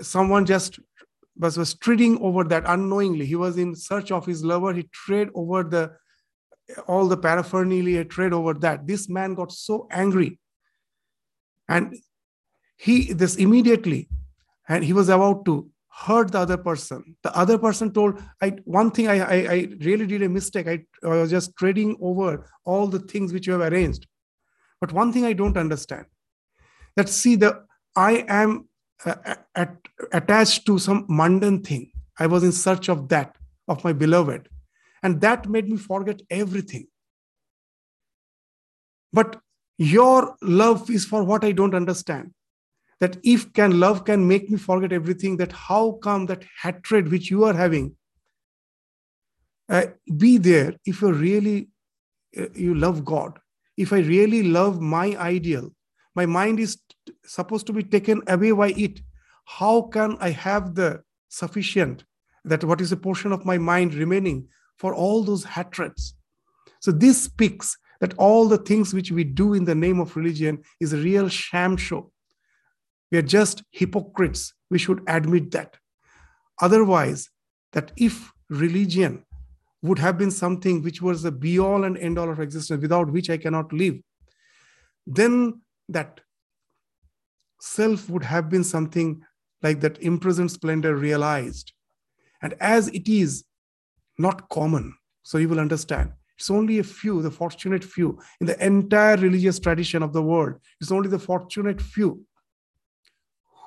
someone 0.00 0.46
just 0.46 0.80
was, 1.36 1.56
was 1.56 1.74
treading 1.74 2.18
over 2.20 2.44
that 2.44 2.64
unknowingly. 2.66 3.26
He 3.26 3.36
was 3.36 3.58
in 3.58 3.74
search 3.74 4.10
of 4.10 4.26
his 4.26 4.42
lover. 4.44 4.72
He 4.72 4.88
tread 4.92 5.28
over 5.34 5.62
the 5.62 5.92
all 6.86 7.08
the 7.08 7.16
paraphernalia, 7.16 8.04
tread 8.04 8.32
over 8.32 8.54
that. 8.54 8.86
This 8.86 9.08
man 9.08 9.34
got 9.34 9.52
so 9.52 9.86
angry. 9.90 10.38
And 11.68 11.96
he 12.78 13.12
this 13.12 13.36
immediately, 13.36 14.08
and 14.68 14.84
he 14.84 14.92
was 14.92 15.08
about 15.08 15.44
to 15.44 15.68
hurt 15.90 16.30
the 16.30 16.38
other 16.38 16.56
person. 16.56 17.16
The 17.24 17.36
other 17.36 17.58
person 17.58 17.92
told, 17.92 18.22
I 18.40 18.50
one 18.64 18.92
thing 18.92 19.08
I, 19.08 19.18
I, 19.18 19.52
I 19.52 19.68
really 19.80 20.06
did 20.06 20.22
a 20.22 20.28
mistake. 20.28 20.68
I, 20.68 20.84
I 21.02 21.08
was 21.08 21.30
just 21.30 21.56
trading 21.56 21.96
over 22.00 22.48
all 22.64 22.86
the 22.86 23.00
things 23.00 23.32
which 23.32 23.48
you 23.48 23.52
have 23.54 23.72
arranged. 23.72 24.06
But 24.80 24.92
one 24.92 25.12
thing 25.12 25.24
I 25.24 25.32
don't 25.32 25.56
understand 25.56 26.06
that 26.94 27.08
see 27.08 27.34
the 27.34 27.64
I 27.96 28.24
am 28.28 28.68
uh, 29.04 29.34
at, 29.56 29.76
attached 30.12 30.66
to 30.66 30.78
some 30.78 31.04
mundane 31.08 31.62
thing. 31.62 31.90
I 32.16 32.26
was 32.26 32.44
in 32.44 32.52
search 32.52 32.88
of 32.88 33.08
that, 33.08 33.36
of 33.66 33.82
my 33.82 33.92
beloved. 33.92 34.48
And 35.02 35.20
that 35.20 35.48
made 35.48 35.68
me 35.68 35.76
forget 35.76 36.22
everything. 36.30 36.86
But 39.12 39.40
your 39.78 40.36
love 40.42 40.90
is 40.90 41.04
for 41.04 41.24
what 41.24 41.44
I 41.44 41.52
don't 41.52 41.74
understand. 41.74 42.32
That 43.00 43.16
if 43.22 43.52
can 43.52 43.78
love 43.78 44.04
can 44.04 44.26
make 44.26 44.50
me 44.50 44.58
forget 44.58 44.92
everything, 44.92 45.36
that 45.36 45.52
how 45.52 45.92
come 46.02 46.26
that 46.26 46.44
hatred 46.62 47.10
which 47.10 47.30
you 47.30 47.44
are 47.44 47.54
having 47.54 47.96
uh, 49.68 49.86
be 50.16 50.38
there 50.38 50.74
if 50.84 51.02
you 51.02 51.12
really 51.12 51.68
uh, 52.36 52.46
you 52.54 52.74
love 52.74 53.04
God. 53.04 53.38
If 53.76 53.92
I 53.92 53.98
really 53.98 54.42
love 54.42 54.80
my 54.80 55.16
ideal, 55.16 55.70
my 56.18 56.26
mind 56.26 56.58
is 56.58 56.78
supposed 57.24 57.66
to 57.68 57.72
be 57.72 57.84
taken 57.84 58.22
away 58.26 58.50
by 58.50 58.70
it 58.86 59.00
how 59.58 59.82
can 59.94 60.16
i 60.28 60.30
have 60.30 60.74
the 60.74 60.90
sufficient 61.40 62.04
that 62.44 62.64
what 62.64 62.80
is 62.84 62.92
a 62.92 63.02
portion 63.06 63.32
of 63.32 63.46
my 63.50 63.58
mind 63.72 63.94
remaining 63.94 64.38
for 64.76 64.94
all 64.94 65.22
those 65.22 65.44
hatreds 65.44 66.14
so 66.80 66.90
this 67.04 67.22
speaks 67.22 67.76
that 68.00 68.14
all 68.26 68.48
the 68.48 68.62
things 68.70 68.94
which 68.94 69.10
we 69.10 69.24
do 69.24 69.54
in 69.54 69.64
the 69.64 69.80
name 69.86 70.00
of 70.00 70.16
religion 70.16 70.58
is 70.80 70.92
a 70.92 71.04
real 71.08 71.28
sham 71.28 71.76
show 71.76 72.02
we 73.10 73.18
are 73.18 73.22
just 73.22 73.62
hypocrites 73.70 74.52
we 74.70 74.78
should 74.78 75.00
admit 75.06 75.50
that 75.50 75.76
otherwise 76.60 77.28
that 77.72 77.92
if 77.96 78.32
religion 78.50 79.24
would 79.82 79.98
have 79.98 80.18
been 80.18 80.30
something 80.30 80.82
which 80.82 81.00
was 81.00 81.22
the 81.22 81.30
be 81.30 81.58
all 81.58 81.84
and 81.84 81.96
end 81.98 82.18
all 82.18 82.30
of 82.30 82.40
existence 82.40 82.80
without 82.82 83.10
which 83.10 83.30
i 83.30 83.36
cannot 83.36 83.72
live 83.72 83.96
then 85.06 85.60
that 85.88 86.20
self 87.60 88.08
would 88.08 88.24
have 88.24 88.48
been 88.48 88.64
something 88.64 89.22
like 89.62 89.80
that 89.80 90.00
imprisoned 90.02 90.50
splendor 90.50 90.94
realized. 90.96 91.72
And 92.42 92.54
as 92.60 92.88
it 92.88 93.08
is 93.08 93.44
not 94.18 94.48
common, 94.48 94.94
so 95.22 95.38
you 95.38 95.48
will 95.48 95.60
understand, 95.60 96.12
it's 96.36 96.50
only 96.50 96.78
a 96.78 96.84
few, 96.84 97.20
the 97.20 97.30
fortunate 97.30 97.82
few 97.82 98.18
in 98.40 98.46
the 98.46 98.64
entire 98.64 99.16
religious 99.16 99.58
tradition 99.58 100.02
of 100.02 100.12
the 100.12 100.22
world. 100.22 100.54
It's 100.80 100.92
only 100.92 101.08
the 101.08 101.18
fortunate 101.18 101.82
few 101.82 102.24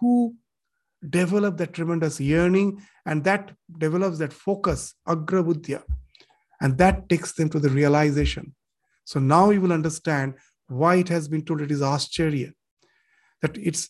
who 0.01 0.35
develop 1.09 1.57
that 1.57 1.73
tremendous 1.73 2.19
yearning 2.19 2.81
and 3.05 3.23
that 3.23 3.51
develops 3.77 4.17
that 4.17 4.33
focus, 4.33 4.93
agrabuddhya, 5.07 5.81
and 6.59 6.77
that 6.77 7.07
takes 7.07 7.31
them 7.33 7.49
to 7.49 7.59
the 7.59 7.69
realization. 7.69 8.53
So 9.05 9.19
now 9.19 9.51
you 9.51 9.61
will 9.61 9.71
understand 9.71 10.33
why 10.67 10.95
it 10.95 11.09
has 11.09 11.27
been 11.27 11.45
told 11.45 11.61
it 11.61 11.71
is 11.71 11.81
ascharya, 11.81 12.51
that 13.41 13.57
it's 13.57 13.89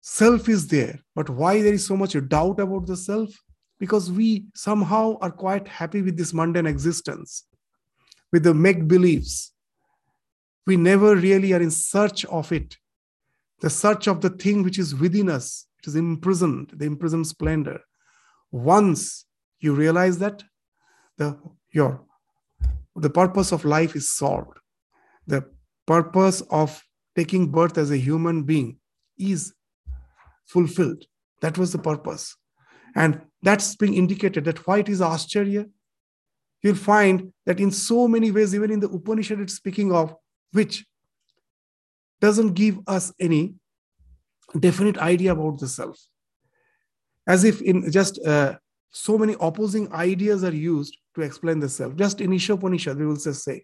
self 0.00 0.48
is 0.48 0.68
there 0.68 1.00
but 1.16 1.28
why 1.28 1.60
there 1.60 1.74
is 1.74 1.84
so 1.84 1.96
much 1.96 2.16
doubt 2.28 2.60
about 2.60 2.86
the 2.86 2.96
self 2.96 3.28
because 3.80 4.10
we 4.10 4.46
somehow 4.54 5.18
are 5.20 5.32
quite 5.32 5.66
happy 5.66 6.00
with 6.00 6.16
this 6.16 6.32
mundane 6.32 6.64
existence 6.64 7.44
with 8.32 8.44
the 8.44 8.54
make 8.54 8.86
beliefs 8.86 9.52
we 10.66 10.76
never 10.76 11.14
really 11.14 11.52
are 11.52 11.62
in 11.62 11.70
search 11.70 12.24
of 12.26 12.50
it. 12.52 12.76
The 13.60 13.70
search 13.70 14.06
of 14.06 14.20
the 14.20 14.30
thing 14.30 14.62
which 14.62 14.78
is 14.78 14.94
within 14.94 15.30
us, 15.30 15.66
it 15.82 15.88
is 15.88 15.96
imprisoned, 15.96 16.72
the 16.74 16.84
imprisoned 16.84 17.26
splendor. 17.26 17.80
Once 18.50 19.24
you 19.60 19.74
realize 19.74 20.18
that, 20.18 20.42
the 21.16 21.38
your 21.72 22.02
the 22.94 23.10
purpose 23.10 23.52
of 23.52 23.64
life 23.64 23.94
is 23.94 24.10
solved. 24.10 24.58
The 25.26 25.44
purpose 25.86 26.42
of 26.50 26.82
taking 27.14 27.50
birth 27.50 27.78
as 27.78 27.90
a 27.90 27.96
human 27.96 28.44
being 28.44 28.78
is 29.18 29.54
fulfilled. 30.46 31.04
That 31.42 31.58
was 31.58 31.72
the 31.72 31.78
purpose. 31.78 32.36
And 32.94 33.20
that's 33.42 33.76
being 33.76 33.94
indicated 33.94 34.44
that 34.44 34.66
why 34.66 34.78
it 34.78 34.88
is 34.88 35.00
Ascharya. 35.00 35.66
You'll 36.62 36.74
find 36.74 37.32
that 37.44 37.60
in 37.60 37.70
so 37.70 38.08
many 38.08 38.30
ways, 38.30 38.54
even 38.54 38.70
in 38.70 38.80
the 38.80 38.88
Upanishad, 38.88 39.40
it's 39.40 39.54
speaking 39.54 39.92
of 39.92 40.14
which 40.52 40.86
doesn't 42.19 42.53
give 42.53 42.79
us 42.87 43.13
any 43.19 43.55
definite 44.59 44.97
idea 44.97 45.31
about 45.31 45.59
the 45.59 45.67
self. 45.67 45.97
As 47.27 47.43
if 47.43 47.61
in 47.61 47.91
just 47.91 48.19
uh, 48.25 48.55
so 48.91 49.17
many 49.17 49.35
opposing 49.39 49.91
ideas 49.93 50.43
are 50.43 50.53
used 50.53 50.97
to 51.15 51.21
explain 51.21 51.59
the 51.59 51.69
self. 51.69 51.95
Just 51.95 52.21
in 52.21 52.31
Ishopanishad, 52.31 52.97
we 52.97 53.05
will 53.05 53.15
just 53.15 53.43
say. 53.43 53.63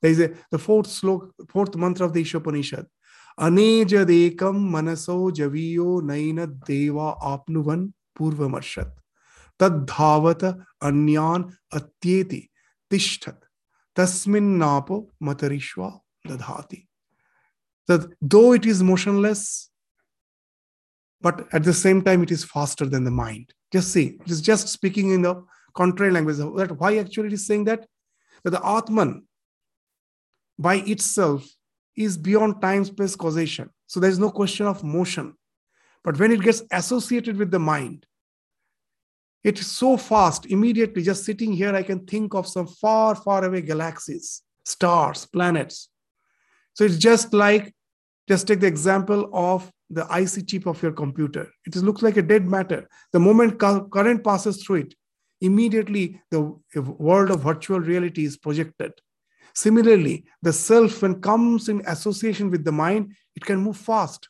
There 0.00 0.10
is 0.10 0.20
a, 0.20 0.32
the 0.50 0.58
fourth 0.58 0.88
slok, 0.88 1.30
fourth 1.48 1.76
mantra 1.76 2.06
of 2.06 2.12
the 2.12 2.22
Ishopanishad. 2.22 2.86
अनेजदेकम 3.42 4.58
मनसो 4.72 5.30
जवीयो 5.36 6.00
नैन 6.06 6.44
देवा 6.66 7.08
आपनुवन 7.32 7.86
पूर्वमर्षत 8.16 8.94
तद्धावत 9.60 10.44
अन्यान 10.88 11.44
अत्येति 11.74 12.40
तिष्ठत 12.90 13.40
तस्मिन्नापो 13.96 14.98
मतरिश्वा 15.22 15.88
दधाति 16.28 16.86
that 17.89 18.01
though 18.21 18.51
it 18.53 18.65
is 18.65 18.81
motionless 18.91 19.69
but 21.21 21.47
at 21.53 21.63
the 21.69 21.77
same 21.85 22.01
time 22.01 22.23
it 22.23 22.31
is 22.31 22.43
faster 22.55 22.85
than 22.85 23.03
the 23.03 23.15
mind 23.23 23.53
just 23.73 23.91
see 23.95 24.07
it 24.25 24.31
is 24.35 24.41
just 24.49 24.69
speaking 24.69 25.11
in 25.15 25.21
the 25.27 25.35
contrary 25.81 26.11
language 26.11 26.37
that 26.37 26.77
why 26.79 26.91
actually 26.97 27.27
it 27.31 27.39
is 27.39 27.45
saying 27.45 27.65
that 27.71 27.85
that 28.43 28.51
the 28.51 28.65
atman 28.75 29.11
by 30.59 30.75
itself 30.75 31.45
is 31.95 32.17
beyond 32.17 32.61
time 32.61 32.85
space 32.85 33.15
causation. 33.15 33.69
So 33.87 33.99
there 33.99 34.09
is 34.09 34.19
no 34.19 34.29
question 34.29 34.65
of 34.65 34.83
motion. 34.83 35.33
But 36.03 36.17
when 36.19 36.31
it 36.31 36.41
gets 36.41 36.63
associated 36.71 37.37
with 37.37 37.51
the 37.51 37.59
mind, 37.59 38.05
it's 39.43 39.65
so 39.65 39.97
fast, 39.97 40.45
immediately 40.45 41.01
just 41.01 41.25
sitting 41.25 41.53
here, 41.53 41.73
I 41.73 41.83
can 41.83 42.05
think 42.05 42.33
of 42.33 42.47
some 42.47 42.67
far, 42.67 43.15
far 43.15 43.45
away 43.45 43.61
galaxies, 43.61 44.41
stars, 44.65 45.25
planets. 45.25 45.89
So 46.73 46.83
it's 46.83 46.97
just 46.97 47.33
like, 47.33 47.73
just 48.29 48.45
take 48.47 48.59
the 48.59 48.67
example 48.67 49.27
of 49.33 49.71
the 49.89 50.05
IC 50.05 50.47
chip 50.47 50.67
of 50.67 50.81
your 50.83 50.91
computer. 50.91 51.51
It 51.65 51.75
looks 51.77 52.03
like 52.03 52.15
a 52.15 52.21
dead 52.21 52.47
matter. 52.47 52.87
The 53.11 53.19
moment 53.19 53.57
current 53.57 54.23
passes 54.23 54.63
through 54.63 54.81
it, 54.81 54.93
immediately 55.41 56.21
the 56.29 56.59
world 56.75 57.31
of 57.31 57.41
virtual 57.41 57.79
reality 57.79 58.25
is 58.25 58.37
projected. 58.37 58.93
Similarly, 59.55 60.25
the 60.43 60.53
self, 60.53 61.01
when 61.01 61.21
comes 61.21 61.69
in 61.69 61.81
association 61.87 62.51
with 62.51 62.63
the 62.63 62.71
mind, 62.71 63.15
it 63.35 63.43
can 63.43 63.59
move 63.59 63.77
fast. 63.77 64.29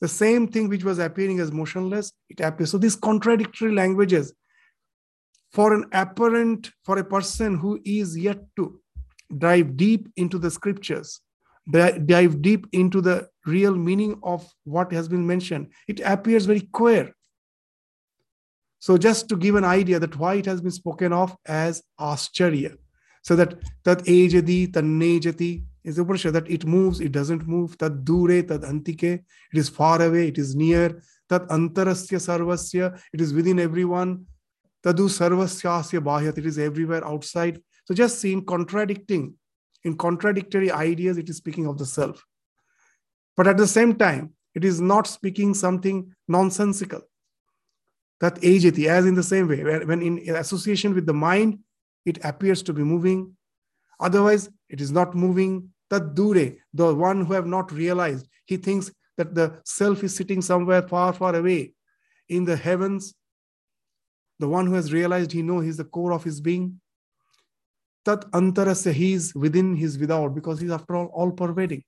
The 0.00 0.06
same 0.06 0.46
thing 0.46 0.68
which 0.68 0.84
was 0.84 1.00
appearing 1.00 1.40
as 1.40 1.50
motionless, 1.50 2.12
it 2.28 2.38
appears. 2.38 2.70
So 2.70 2.78
these 2.78 2.94
contradictory 2.94 3.72
languages, 3.72 4.32
for 5.52 5.74
an 5.74 5.86
apparent, 5.92 6.70
for 6.84 6.96
a 6.98 7.04
person 7.04 7.58
who 7.58 7.80
is 7.84 8.16
yet 8.16 8.38
to 8.54 8.80
dive 9.36 9.76
deep 9.76 10.08
into 10.16 10.38
the 10.38 10.50
scriptures, 10.50 11.20
dive 11.68 12.42
deep 12.42 12.66
into 12.72 13.00
the 13.00 13.28
real 13.46 13.74
meaning 13.74 14.18
of 14.22 14.48
what 14.64 14.92
has 14.92 15.08
been 15.08 15.26
mentioned, 15.26 15.68
it 15.88 16.00
appears 16.00 16.46
very 16.46 16.60
queer. 16.60 17.14
So 18.78 18.96
just 18.96 19.28
to 19.28 19.36
give 19.36 19.56
an 19.56 19.64
idea 19.64 19.98
that 19.98 20.16
why 20.16 20.34
it 20.34 20.46
has 20.46 20.60
been 20.60 20.70
spoken 20.70 21.12
of 21.12 21.36
as 21.46 21.82
Ascharya. 22.00 22.76
So 23.22 23.36
that 23.36 23.54
that 23.84 23.98
ejadi, 24.04 24.72
tanejati 24.72 25.64
is 25.84 25.96
the 25.96 26.02
Upanishad 26.02 26.32
that 26.32 26.50
it 26.50 26.64
moves, 26.64 27.00
it 27.00 27.12
doesn't 27.12 27.46
move. 27.46 27.76
Tad 27.76 28.04
dure, 28.04 28.42
tad 28.42 28.62
antike, 28.62 29.02
it 29.02 29.24
is 29.52 29.68
far 29.68 30.00
away, 30.00 30.28
it 30.28 30.38
is 30.38 30.54
near. 30.54 31.02
Tad 31.28 31.46
antarasya 31.48 32.18
sarvasya, 32.18 32.98
it 33.12 33.20
is 33.20 33.34
within 33.34 33.58
everyone. 33.58 34.24
Tadu 34.82 35.08
sarvasyasya 35.08 36.00
bahyat, 36.00 36.38
it 36.38 36.46
is 36.46 36.58
everywhere 36.58 37.06
outside. 37.06 37.60
So 37.84 37.94
just 37.94 38.18
seeing 38.18 38.44
contradicting, 38.44 39.34
in 39.84 39.96
contradictory 39.96 40.70
ideas, 40.70 41.18
it 41.18 41.28
is 41.28 41.36
speaking 41.36 41.66
of 41.66 41.78
the 41.78 41.86
self. 41.86 42.24
But 43.36 43.46
at 43.46 43.56
the 43.56 43.66
same 43.66 43.94
time, 43.96 44.34
it 44.54 44.64
is 44.64 44.80
not 44.80 45.06
speaking 45.06 45.54
something 45.54 46.14
nonsensical. 46.28 47.02
That 48.20 48.36
agati, 48.42 48.86
as 48.86 49.06
in 49.06 49.14
the 49.14 49.22
same 49.22 49.48
way, 49.48 49.62
when 49.62 50.02
in 50.02 50.36
association 50.36 50.94
with 50.94 51.06
the 51.06 51.14
mind, 51.14 51.60
it 52.04 52.22
appears 52.24 52.62
to 52.64 52.72
be 52.72 52.82
moving. 52.82 53.36
Otherwise, 53.98 54.50
it 54.68 54.80
is 54.80 54.90
not 54.90 55.14
moving. 55.14 55.70
That 55.88 56.14
dure, 56.14 56.52
the 56.74 56.94
one 56.94 57.24
who 57.24 57.32
have 57.32 57.46
not 57.46 57.72
realized, 57.72 58.28
he 58.44 58.56
thinks 58.56 58.92
that 59.16 59.34
the 59.34 59.60
self 59.64 60.04
is 60.04 60.14
sitting 60.14 60.42
somewhere 60.42 60.82
far, 60.82 61.12
far 61.12 61.34
away 61.34 61.72
in 62.28 62.44
the 62.44 62.56
heavens. 62.56 63.14
The 64.38 64.48
one 64.48 64.66
who 64.66 64.74
has 64.74 64.92
realized 64.92 65.32
he 65.32 65.42
knows 65.42 65.64
he's 65.64 65.76
the 65.76 65.84
core 65.84 66.12
of 66.12 66.24
his 66.24 66.40
being. 66.40 66.80
Tat 68.04 68.30
antarasya, 68.32 68.92
he 68.92 69.12
is 69.12 69.34
within, 69.34 69.76
he's 69.76 69.98
without, 69.98 70.34
because 70.34 70.60
he's 70.60 70.70
after 70.70 70.96
all 70.96 71.06
all 71.06 71.30
pervading. 71.30 71.84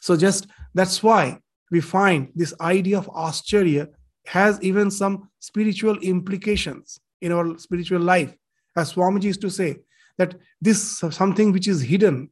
So 0.00 0.16
just 0.16 0.46
that's 0.74 1.02
why 1.02 1.38
we 1.70 1.80
find 1.80 2.28
this 2.34 2.54
idea 2.60 2.98
of 2.98 3.06
ascharya 3.08 3.88
has 4.26 4.60
even 4.62 4.90
some 4.90 5.30
spiritual 5.40 5.98
implications 5.98 7.00
in 7.20 7.32
our 7.32 7.58
spiritual 7.58 8.00
life 8.00 8.34
as 8.76 8.92
Swamiji 8.92 9.24
used 9.24 9.40
to 9.40 9.50
say, 9.50 9.76
that 10.18 10.34
this 10.60 10.98
something 10.98 11.52
which 11.52 11.68
is 11.68 11.80
hidden 11.80 12.30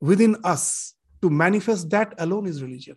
within 0.00 0.36
us 0.44 0.94
to 1.22 1.30
manifest 1.30 1.90
that 1.90 2.14
alone 2.18 2.46
is 2.46 2.62
religion. 2.62 2.96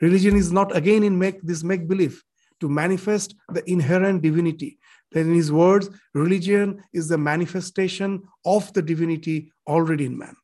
Religion 0.00 0.36
is 0.36 0.52
not 0.52 0.76
again 0.76 1.02
in 1.02 1.18
make 1.18 1.42
this 1.42 1.64
make 1.64 1.88
believe 1.88 2.22
to 2.60 2.68
manifest 2.68 3.34
the 3.52 3.68
inherent 3.70 4.22
divinity. 4.22 4.77
Then 5.12 5.28
in 5.28 5.34
his 5.34 5.50
words, 5.50 5.88
religion 6.14 6.82
is 6.92 7.08
the 7.08 7.18
manifestation 7.18 8.22
of 8.44 8.72
the 8.72 8.82
divinity 8.82 9.52
already 9.66 10.06
in 10.06 10.18
man. 10.18 10.36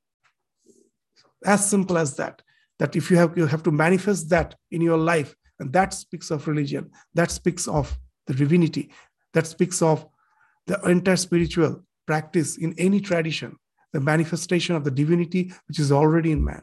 As 1.44 1.68
simple 1.68 1.98
as 1.98 2.16
that. 2.16 2.42
That 2.78 2.96
if 2.96 3.10
you 3.10 3.16
have 3.16 3.36
you 3.38 3.46
have 3.46 3.62
to 3.64 3.70
manifest 3.70 4.30
that 4.30 4.56
in 4.70 4.80
your 4.80 4.98
life, 4.98 5.34
and 5.60 5.72
that 5.72 5.94
speaks 5.94 6.30
of 6.30 6.48
religion, 6.48 6.90
that 7.14 7.30
speaks 7.30 7.68
of 7.68 7.96
the 8.26 8.34
divinity, 8.34 8.90
that 9.32 9.46
speaks 9.46 9.80
of 9.80 10.06
the 10.66 10.80
entire 10.82 11.16
spiritual 11.16 11.84
practice 12.06 12.56
in 12.56 12.74
any 12.78 13.00
tradition, 13.00 13.56
the 13.92 14.00
manifestation 14.00 14.74
of 14.74 14.82
the 14.84 14.90
divinity 14.90 15.52
which 15.68 15.78
is 15.78 15.92
already 15.92 16.32
in 16.32 16.42
man. 16.42 16.62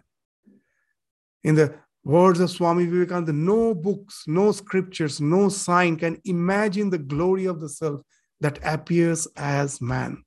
In 1.43 1.55
the 1.55 1.75
words 2.03 2.39
of 2.39 2.49
Swami 2.49 2.85
Vivekananda, 2.85 3.33
no 3.33 3.73
books, 3.73 4.23
no 4.27 4.51
scriptures, 4.51 5.21
no 5.21 5.49
sign 5.49 5.95
can 5.95 6.19
imagine 6.25 6.89
the 6.89 6.97
glory 6.97 7.45
of 7.45 7.59
the 7.59 7.69
self 7.69 8.01
that 8.39 8.59
appears 8.63 9.27
as 9.37 9.81
man. 9.81 10.23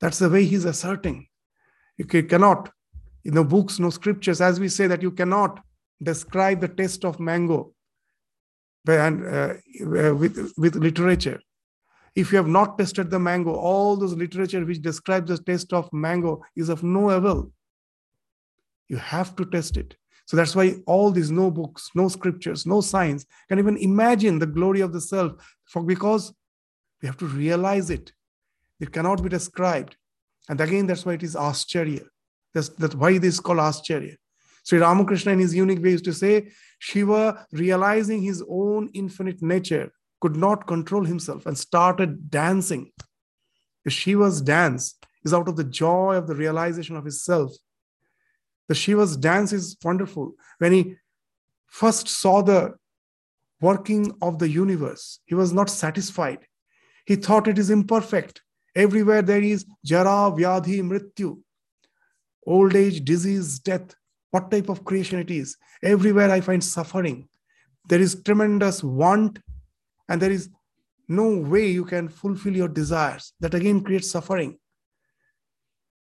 That's 0.00 0.18
the 0.18 0.30
way 0.30 0.44
he's 0.44 0.64
asserting. 0.64 1.26
You 1.96 2.04
cannot, 2.04 2.70
in 3.24 3.34
the 3.34 3.44
books, 3.44 3.78
no 3.78 3.90
scriptures, 3.90 4.40
as 4.40 4.58
we 4.58 4.68
say 4.68 4.86
that 4.86 5.02
you 5.02 5.10
cannot 5.10 5.60
describe 6.02 6.60
the 6.60 6.68
taste 6.68 7.04
of 7.04 7.20
mango 7.20 7.74
and 8.86 9.26
uh, 9.26 9.54
with, 9.78 10.52
with 10.56 10.74
literature 10.76 11.40
if 12.14 12.32
you 12.32 12.38
have 12.38 12.48
not 12.48 12.78
tested 12.78 13.10
the 13.10 13.18
mango, 13.18 13.54
all 13.54 13.96
those 13.96 14.14
literature 14.14 14.64
which 14.64 14.82
describes 14.82 15.28
the 15.30 15.38
taste 15.38 15.72
of 15.72 15.92
mango 15.92 16.42
is 16.56 16.68
of 16.68 16.82
no 16.82 17.10
avail. 17.10 17.52
You 18.88 18.96
have 18.96 19.36
to 19.36 19.44
test 19.44 19.76
it. 19.76 19.96
So 20.30 20.36
that's 20.36 20.54
why 20.54 20.76
all 20.86 21.10
these 21.10 21.32
no 21.32 21.50
books, 21.50 21.90
no 21.96 22.06
scriptures, 22.06 22.64
no 22.64 22.82
science 22.82 23.26
can 23.48 23.58
even 23.58 23.76
imagine 23.78 24.38
the 24.38 24.46
glory 24.46 24.80
of 24.80 24.92
the 24.92 25.00
self 25.00 25.32
for 25.64 25.82
because 25.82 26.32
we 27.02 27.08
have 27.08 27.16
to 27.16 27.26
realize 27.26 27.90
it. 27.90 28.12
It 28.78 28.92
cannot 28.92 29.24
be 29.24 29.28
described. 29.28 29.96
And 30.48 30.60
again, 30.60 30.86
that's 30.86 31.04
why 31.04 31.14
it 31.14 31.24
is 31.24 31.34
Ascharya. 31.34 32.04
That's, 32.54 32.68
that's 32.68 32.94
why 32.94 33.18
this 33.18 33.34
is 33.34 33.40
called 33.40 33.58
Ascharya. 33.58 34.14
Sri 34.62 34.78
Ramakrishna, 34.78 35.32
in 35.32 35.40
his 35.40 35.52
unique 35.52 35.82
way, 35.82 35.90
used 35.90 36.04
to 36.04 36.12
say, 36.12 36.52
Shiva 36.78 37.44
realizing 37.50 38.22
his 38.22 38.40
own 38.48 38.88
infinite 38.94 39.42
nature 39.42 39.90
could 40.20 40.36
not 40.36 40.68
control 40.68 41.04
himself 41.04 41.44
and 41.46 41.58
started 41.58 42.30
dancing. 42.30 42.92
Shiva's 43.88 44.40
dance 44.40 44.94
is 45.24 45.34
out 45.34 45.48
of 45.48 45.56
the 45.56 45.64
joy 45.64 46.14
of 46.14 46.28
the 46.28 46.36
realization 46.36 46.94
of 46.94 47.04
his 47.04 47.24
self. 47.24 47.50
The 48.70 48.76
Shiva's 48.76 49.16
dance 49.16 49.52
is 49.52 49.76
wonderful. 49.82 50.34
When 50.58 50.70
he 50.70 50.94
first 51.66 52.06
saw 52.06 52.40
the 52.40 52.76
working 53.60 54.14
of 54.22 54.38
the 54.38 54.48
universe, 54.48 55.18
he 55.24 55.34
was 55.34 55.52
not 55.52 55.68
satisfied. 55.68 56.46
He 57.04 57.16
thought 57.16 57.48
it 57.48 57.58
is 57.58 57.70
imperfect. 57.70 58.42
Everywhere 58.76 59.22
there 59.22 59.42
is 59.42 59.66
jara, 59.84 60.30
vyadhi, 60.30 60.82
mrityu. 60.84 61.42
old 62.46 62.76
age, 62.76 63.04
disease, 63.04 63.58
death, 63.58 63.92
what 64.30 64.52
type 64.52 64.68
of 64.68 64.84
creation 64.84 65.18
it 65.18 65.32
is. 65.32 65.56
Everywhere 65.82 66.30
I 66.30 66.40
find 66.40 66.62
suffering. 66.62 67.28
There 67.88 68.00
is 68.00 68.22
tremendous 68.22 68.84
want, 68.84 69.40
and 70.08 70.22
there 70.22 70.30
is 70.30 70.48
no 71.08 71.38
way 71.38 71.66
you 71.66 71.84
can 71.84 72.08
fulfill 72.08 72.54
your 72.54 72.68
desires. 72.68 73.32
That 73.40 73.54
again 73.54 73.82
creates 73.82 74.08
suffering. 74.08 74.60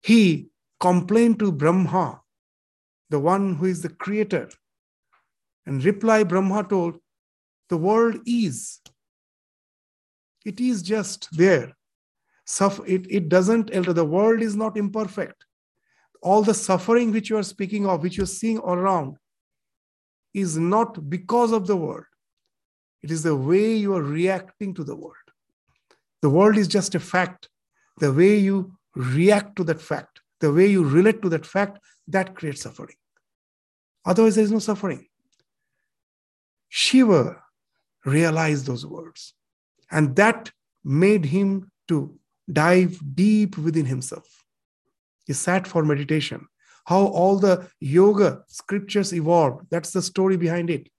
He 0.04 0.50
complained 0.80 1.40
to 1.40 1.52
Brahma, 1.52 2.22
the 3.10 3.20
one 3.20 3.56
who 3.56 3.66
is 3.66 3.82
the 3.82 3.90
creator. 3.90 4.50
And 5.66 5.84
reply 5.84 6.24
Brahma 6.24 6.64
told, 6.64 6.98
The 7.70 7.78
world 7.78 8.20
is. 8.26 8.80
It 10.46 10.60
is 10.60 10.82
just 10.82 11.28
there. 11.32 11.76
It, 12.88 13.06
it 13.10 13.30
doesn't 13.30 13.74
enter. 13.74 13.94
The 13.94 14.06
world 14.06 14.42
is 14.42 14.56
not 14.56 14.78
imperfect 14.78 15.46
all 16.22 16.42
the 16.42 16.54
suffering 16.54 17.12
which 17.12 17.30
you 17.30 17.38
are 17.38 17.44
speaking 17.44 17.86
of, 17.88 18.04
which 18.04 18.18
you're 18.18 18.26
seeing 18.26 18.60
all 18.60 18.76
around, 18.76 19.18
is 20.34 20.58
not 20.58 21.10
because 21.10 21.52
of 21.52 21.68
the 21.68 21.78
world. 21.78 22.06
It 23.02 23.12
is 23.12 23.24
the 23.24 23.36
way 23.36 23.76
you 23.76 23.96
are 23.96 24.04
reacting 24.04 24.74
to 24.76 24.84
the 24.84 24.96
world. 24.96 25.16
The 26.22 26.30
world 26.30 26.58
is 26.58 26.68
just 26.68 26.96
a 26.96 27.00
fact. 27.00 27.50
The 28.00 28.12
way 28.12 28.38
you 28.38 28.74
react 28.96 29.56
to 29.58 29.64
that 29.66 29.82
fact, 29.82 30.22
the 30.42 30.52
way 30.52 30.68
you 30.68 30.84
relate 30.84 31.22
to 31.22 31.30
that 31.30 31.46
fact, 31.46 31.80
that 32.12 32.36
creates 32.36 32.62
suffering. 32.62 32.96
Otherwise, 34.06 34.36
there 34.36 34.44
is 34.44 34.52
no 34.52 34.60
suffering. 34.60 35.08
Shiva 36.70 37.42
realized 38.06 38.66
those 38.66 38.86
words, 38.86 39.34
and 39.92 40.16
that 40.16 40.52
made 40.84 41.26
him 41.26 41.72
to 41.88 42.18
dive 42.52 43.00
deep 43.16 43.58
within 43.58 43.86
himself. 43.86 44.44
He 45.26 45.34
sat 45.34 45.68
for 45.68 45.84
meditation. 45.84 46.48
How 46.86 47.06
all 47.06 47.38
the 47.38 47.70
yoga 47.80 48.44
scriptures 48.48 49.14
evolved. 49.14 49.68
That's 49.70 49.92
the 49.92 50.02
story 50.02 50.38
behind 50.38 50.72
it. 50.72 50.90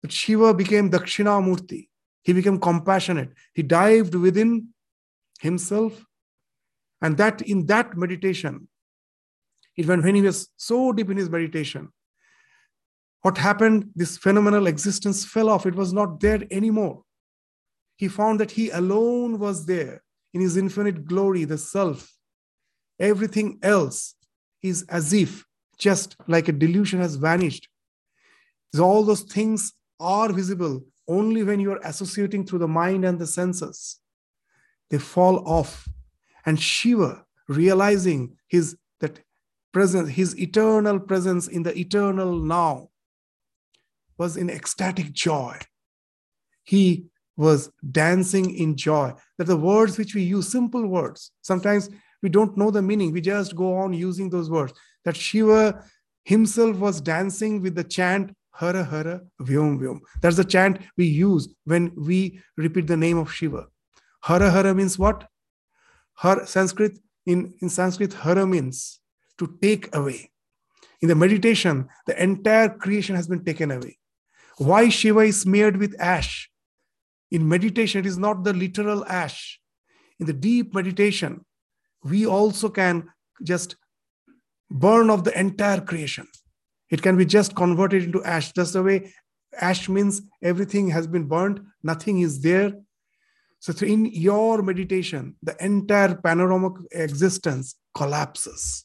But 0.00 0.10
Shiva 0.10 0.54
became 0.54 0.90
Dakshinamurti. 0.90 1.88
He 2.22 2.32
became 2.32 2.58
compassionate. 2.58 3.32
He 3.52 3.62
dived 3.62 4.14
within 4.14 4.68
himself. 5.40 6.04
And 7.02 7.16
that 7.18 7.42
in 7.42 7.66
that 7.66 7.96
meditation, 7.96 8.68
it 9.76 9.86
when, 9.86 10.02
when 10.02 10.14
he 10.14 10.22
was 10.22 10.48
so 10.56 10.92
deep 10.92 11.10
in 11.10 11.16
his 11.16 11.30
meditation, 11.30 11.88
what 13.22 13.38
happened? 13.38 13.90
This 13.94 14.18
phenomenal 14.18 14.66
existence 14.66 15.24
fell 15.24 15.48
off. 15.48 15.64
It 15.64 15.76
was 15.76 15.92
not 15.92 16.20
there 16.20 16.42
anymore. 16.50 17.02
He 17.96 18.08
found 18.08 18.40
that 18.40 18.50
he 18.50 18.70
alone 18.70 19.38
was 19.38 19.66
there 19.66 20.02
in 20.34 20.40
his 20.40 20.56
infinite 20.56 21.04
glory, 21.04 21.44
the 21.44 21.58
self. 21.58 22.12
Everything 22.98 23.58
else 23.62 24.14
is 24.62 24.84
as 24.88 25.12
if 25.12 25.44
just 25.78 26.16
like 26.26 26.48
a 26.48 26.52
delusion 26.52 27.00
has 27.00 27.16
vanished. 27.16 27.68
So 28.74 28.84
all 28.84 29.04
those 29.04 29.22
things 29.22 29.72
are 30.00 30.32
visible 30.32 30.84
only 31.08 31.42
when 31.42 31.60
you 31.60 31.72
are 31.72 31.80
associating 31.84 32.46
through 32.46 32.60
the 32.60 32.68
mind 32.68 33.04
and 33.04 33.18
the 33.18 33.26
senses. 33.26 33.98
They 34.90 34.98
fall 34.98 35.46
off. 35.48 35.88
And 36.44 36.60
Shiva, 36.60 37.24
realizing 37.48 38.36
his 38.48 38.76
presence, 39.72 40.10
his 40.10 40.38
eternal 40.38 41.00
presence 41.00 41.48
in 41.48 41.62
the 41.62 41.76
eternal 41.78 42.38
now, 42.38 42.88
was 44.18 44.36
in 44.36 44.50
ecstatic 44.50 45.12
joy. 45.12 45.58
He 46.62 47.06
was 47.36 47.70
dancing 47.90 48.54
in 48.54 48.76
joy. 48.76 49.12
That 49.38 49.46
the 49.46 49.56
words 49.56 49.98
which 49.98 50.14
we 50.14 50.22
use, 50.22 50.50
simple 50.50 50.86
words, 50.86 51.32
sometimes 51.40 51.88
we 52.22 52.28
don't 52.28 52.56
know 52.56 52.70
the 52.70 52.82
meaning. 52.82 53.12
We 53.12 53.20
just 53.20 53.56
go 53.56 53.74
on 53.74 53.92
using 53.92 54.30
those 54.30 54.50
words. 54.50 54.72
That 55.04 55.16
Shiva 55.16 55.82
himself 56.24 56.76
was 56.76 57.00
dancing 57.00 57.62
with 57.62 57.74
the 57.74 57.84
chant 57.84 58.32
Hara 58.54 58.84
Hara 58.84 59.22
Vyom 59.40 59.80
Vyom. 59.80 60.00
That's 60.20 60.36
the 60.36 60.44
chant 60.44 60.78
we 60.96 61.06
use 61.06 61.48
when 61.64 61.92
we 61.96 62.40
repeat 62.56 62.86
the 62.86 62.96
name 62.96 63.18
of 63.18 63.32
Shiva. 63.32 63.66
Hara 64.22 64.50
Hara 64.50 64.74
means 64.74 64.98
what? 64.98 65.26
Har 66.14 66.46
Sanskrit 66.46 66.98
in, 67.26 67.54
in 67.60 67.68
Sanskrit, 67.68 68.12
Hara 68.12 68.46
means 68.46 69.00
to 69.42 69.58
take 69.60 69.94
away. 69.94 70.30
In 71.00 71.08
the 71.08 71.16
meditation, 71.16 71.88
the 72.06 72.22
entire 72.22 72.68
creation 72.68 73.16
has 73.16 73.26
been 73.26 73.44
taken 73.44 73.72
away. 73.72 73.98
Why 74.58 74.88
Shiva 74.88 75.20
is 75.20 75.40
smeared 75.40 75.76
with 75.76 76.00
ash? 76.00 76.48
In 77.32 77.48
meditation, 77.48 78.00
it 78.00 78.06
is 78.06 78.18
not 78.18 78.44
the 78.44 78.52
literal 78.52 79.04
ash. 79.06 79.58
In 80.20 80.26
the 80.26 80.32
deep 80.32 80.74
meditation, 80.74 81.44
we 82.04 82.24
also 82.26 82.68
can 82.68 83.08
just 83.42 83.74
burn 84.70 85.10
off 85.10 85.24
the 85.24 85.36
entire 85.38 85.80
creation. 85.80 86.28
It 86.90 87.02
can 87.02 87.16
be 87.16 87.24
just 87.24 87.56
converted 87.56 88.04
into 88.04 88.22
ash. 88.22 88.52
Just 88.52 88.74
the 88.74 88.82
way 88.82 89.12
ash 89.60 89.88
means 89.88 90.22
everything 90.42 90.88
has 90.90 91.06
been 91.08 91.26
burned, 91.26 91.60
nothing 91.82 92.20
is 92.20 92.40
there. 92.42 92.74
So, 93.58 93.72
in 93.86 94.06
your 94.06 94.62
meditation, 94.62 95.36
the 95.42 95.56
entire 95.64 96.16
panoramic 96.16 96.74
existence 96.92 97.76
collapses. 97.94 98.84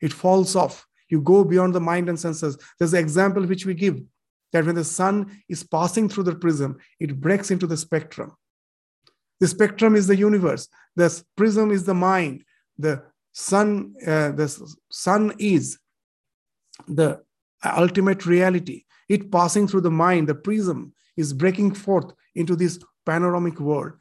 It 0.00 0.12
falls 0.12 0.56
off. 0.56 0.86
You 1.08 1.20
go 1.20 1.44
beyond 1.44 1.74
the 1.74 1.80
mind 1.80 2.08
and 2.08 2.18
senses. 2.18 2.58
There's 2.78 2.92
an 2.92 3.00
example 3.00 3.44
which 3.44 3.66
we 3.66 3.74
give 3.74 4.00
that 4.52 4.64
when 4.64 4.74
the 4.74 4.84
sun 4.84 5.42
is 5.48 5.62
passing 5.62 6.08
through 6.08 6.24
the 6.24 6.34
prism, 6.34 6.78
it 7.00 7.20
breaks 7.20 7.50
into 7.50 7.66
the 7.66 7.76
spectrum. 7.76 8.36
The 9.40 9.48
spectrum 9.48 9.94
is 9.94 10.06
the 10.06 10.16
universe. 10.16 10.68
The 10.96 11.22
prism 11.36 11.70
is 11.70 11.84
the 11.84 11.94
mind 11.94 12.44
the 12.78 13.02
sun 13.32 13.94
uh, 14.06 14.30
the 14.32 14.76
sun 14.90 15.32
is 15.38 15.78
the 16.86 17.20
ultimate 17.64 18.24
reality 18.24 18.84
it 19.08 19.30
passing 19.30 19.66
through 19.66 19.80
the 19.80 19.90
mind 19.90 20.28
the 20.28 20.34
prism 20.34 20.92
is 21.16 21.32
breaking 21.32 21.74
forth 21.74 22.12
into 22.34 22.54
this 22.56 22.78
panoramic 23.04 23.58
world 23.60 23.92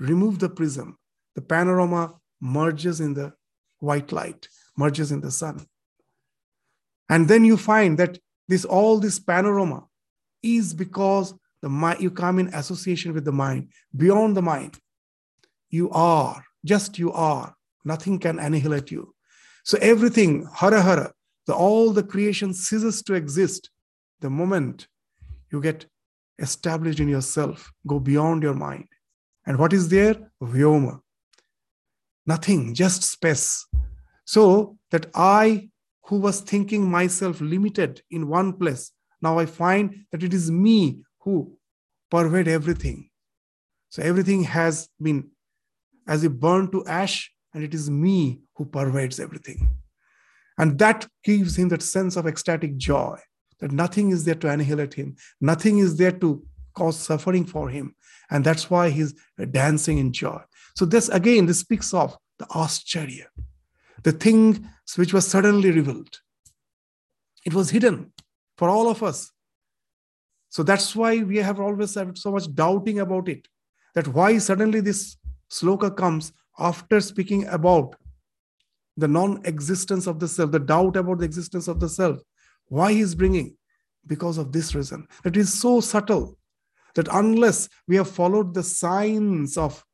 remove 0.00 0.38
the 0.38 0.48
prism 0.48 0.98
the 1.36 1.42
panorama 1.42 2.12
merges 2.40 3.00
in 3.00 3.14
the 3.14 3.32
white 3.78 4.10
light 4.12 4.48
merges 4.76 5.12
in 5.12 5.20
the 5.20 5.30
sun 5.30 5.66
and 7.08 7.28
then 7.28 7.44
you 7.44 7.56
find 7.56 7.98
that 7.98 8.18
this 8.48 8.64
all 8.64 8.98
this 8.98 9.18
panorama 9.18 9.84
is 10.42 10.74
because 10.74 11.34
the 11.62 11.68
mind 11.68 12.00
you 12.00 12.10
come 12.10 12.38
in 12.38 12.48
association 12.48 13.12
with 13.14 13.24
the 13.24 13.32
mind 13.32 13.68
beyond 13.96 14.36
the 14.36 14.42
mind 14.42 14.78
you 15.70 15.90
are 15.90 16.44
just 16.64 16.98
you 16.98 17.12
are 17.12 17.54
Nothing 17.84 18.18
can 18.18 18.38
annihilate 18.38 18.90
you. 18.90 19.14
So 19.62 19.78
everything, 19.80 20.48
hara 20.52 20.80
hara, 20.80 21.12
the, 21.46 21.54
all 21.54 21.92
the 21.92 22.02
creation 22.02 22.54
ceases 22.54 23.02
to 23.02 23.14
exist 23.14 23.70
the 24.20 24.30
moment 24.30 24.88
you 25.52 25.60
get 25.60 25.86
established 26.38 27.00
in 27.00 27.08
yourself, 27.08 27.70
go 27.86 28.00
beyond 28.00 28.42
your 28.42 28.54
mind. 28.54 28.88
And 29.46 29.58
what 29.58 29.72
is 29.72 29.88
there? 29.88 30.16
Vyoma. 30.42 31.00
Nothing, 32.26 32.74
just 32.74 33.02
space. 33.02 33.66
So 34.24 34.78
that 34.90 35.06
I, 35.14 35.70
who 36.06 36.18
was 36.18 36.40
thinking 36.40 36.90
myself 36.90 37.40
limited 37.40 38.02
in 38.10 38.28
one 38.28 38.54
place, 38.54 38.92
now 39.20 39.38
I 39.38 39.46
find 39.46 40.04
that 40.12 40.22
it 40.22 40.34
is 40.34 40.50
me 40.50 41.02
who 41.20 41.56
pervade 42.10 42.48
everything. 42.48 43.10
So 43.88 44.02
everything 44.02 44.44
has 44.44 44.88
been 45.00 45.30
as 46.06 46.24
if 46.24 46.32
burned 46.32 46.72
to 46.72 46.84
ash, 46.86 47.30
and 47.54 47.62
it 47.62 47.72
is 47.72 47.88
me 47.88 48.40
who 48.56 48.64
pervades 48.64 49.20
everything. 49.20 49.76
And 50.58 50.78
that 50.78 51.06
gives 51.22 51.56
him 51.56 51.68
that 51.70 51.82
sense 51.82 52.16
of 52.16 52.26
ecstatic 52.26 52.76
joy 52.76 53.18
that 53.60 53.72
nothing 53.72 54.10
is 54.10 54.24
there 54.24 54.34
to 54.34 54.50
annihilate 54.50 54.94
him, 54.94 55.16
nothing 55.40 55.78
is 55.78 55.96
there 55.96 56.12
to 56.12 56.44
cause 56.74 56.98
suffering 56.98 57.44
for 57.44 57.68
him. 57.68 57.94
And 58.30 58.44
that's 58.44 58.68
why 58.68 58.90
he's 58.90 59.14
dancing 59.50 59.98
in 59.98 60.12
joy. 60.12 60.40
So, 60.76 60.84
this 60.84 61.08
again, 61.08 61.46
this 61.46 61.60
speaks 61.60 61.94
of 61.94 62.16
the 62.38 62.46
ascharya, 62.46 63.26
the 64.04 64.12
thing 64.12 64.68
which 64.96 65.12
was 65.12 65.26
suddenly 65.26 65.70
revealed. 65.70 66.20
It 67.44 67.54
was 67.54 67.70
hidden 67.70 68.12
for 68.56 68.68
all 68.68 68.88
of 68.88 69.02
us. 69.02 69.32
So 70.50 70.62
that's 70.62 70.94
why 70.94 71.22
we 71.22 71.38
have 71.38 71.58
always 71.58 71.94
had 71.94 72.16
so 72.16 72.30
much 72.30 72.54
doubting 72.54 73.00
about 73.00 73.28
it. 73.28 73.48
That 73.94 74.08
why 74.08 74.38
suddenly 74.38 74.80
this 74.80 75.16
sloka 75.50 75.94
comes 75.94 76.32
after 76.58 77.00
speaking 77.00 77.46
about 77.48 77.96
the 78.96 79.08
non-existence 79.08 80.06
of 80.06 80.20
the 80.20 80.28
self, 80.28 80.52
the 80.52 80.60
doubt 80.60 80.96
about 80.96 81.18
the 81.18 81.24
existence 81.24 81.66
of 81.66 81.80
the 81.80 81.88
self, 81.88 82.20
why 82.66 82.92
he's 82.92 83.14
bringing? 83.14 83.56
Because 84.06 84.38
of 84.38 84.52
this 84.52 84.74
reason. 84.74 85.08
It 85.24 85.36
is 85.36 85.52
so 85.52 85.80
subtle 85.80 86.38
that 86.94 87.08
unless 87.10 87.68
we 87.88 87.96
have 87.96 88.08
followed 88.10 88.54
the 88.54 88.62
signs 88.62 89.56
of 89.56 89.84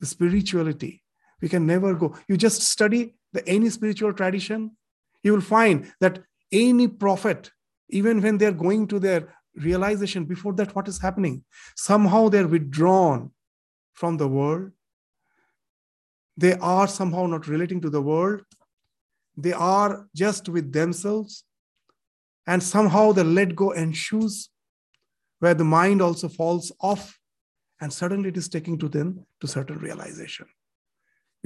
the 0.00 0.06
spirituality, 0.06 1.03
we 1.40 1.48
can 1.48 1.66
never 1.66 1.94
go. 1.94 2.16
You 2.28 2.36
just 2.36 2.62
study 2.62 3.14
the 3.32 3.46
any 3.48 3.70
spiritual 3.70 4.12
tradition, 4.12 4.76
you 5.22 5.32
will 5.32 5.40
find 5.40 5.92
that 6.00 6.20
any 6.52 6.88
prophet, 6.88 7.50
even 7.88 8.20
when 8.20 8.38
they're 8.38 8.52
going 8.52 8.86
to 8.88 8.98
their 8.98 9.34
realization, 9.56 10.24
before 10.24 10.52
that, 10.54 10.74
what 10.74 10.88
is 10.88 11.00
happening? 11.00 11.44
Somehow 11.76 12.28
they're 12.28 12.48
withdrawn 12.48 13.30
from 13.92 14.16
the 14.16 14.28
world 14.28 14.72
they 16.36 16.54
are 16.54 16.88
somehow 16.88 17.26
not 17.26 17.46
relating 17.46 17.80
to 17.80 17.88
the 17.88 18.02
world 18.02 18.42
they 19.36 19.52
are 19.52 20.06
just 20.14 20.48
with 20.48 20.72
themselves, 20.72 21.44
and 22.46 22.62
somehow 22.62 23.10
the 23.10 23.24
let 23.24 23.56
go 23.56 23.72
ensues, 23.72 24.48
where 25.40 25.54
the 25.54 25.64
mind 25.64 26.00
also 26.00 26.28
falls 26.28 26.70
off, 26.80 27.18
and 27.80 27.92
suddenly 27.92 28.28
it 28.28 28.36
is 28.36 28.48
taking 28.48 28.78
to 28.78 28.88
them 28.88 29.26
to 29.40 29.48
certain 29.48 29.78
realization. 29.78 30.46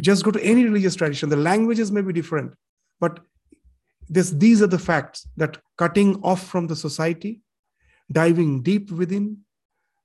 Just 0.01 0.25
go 0.25 0.31
to 0.31 0.43
any 0.43 0.65
religious 0.65 0.95
tradition, 0.95 1.29
the 1.29 1.37
languages 1.37 1.91
may 1.91 2.03
be 2.03 2.13
different, 2.13 2.55
but 3.01 3.21
this, 4.09 4.31
these 4.31 4.63
are 4.63 4.69
the 4.69 4.79
facts 4.79 5.27
that 5.37 5.59
cutting 5.77 6.21
off 6.23 6.47
from 6.47 6.67
the 6.67 6.77
society, 6.77 7.43
diving 8.11 8.63
deep 8.63 8.91
within, 8.91 9.39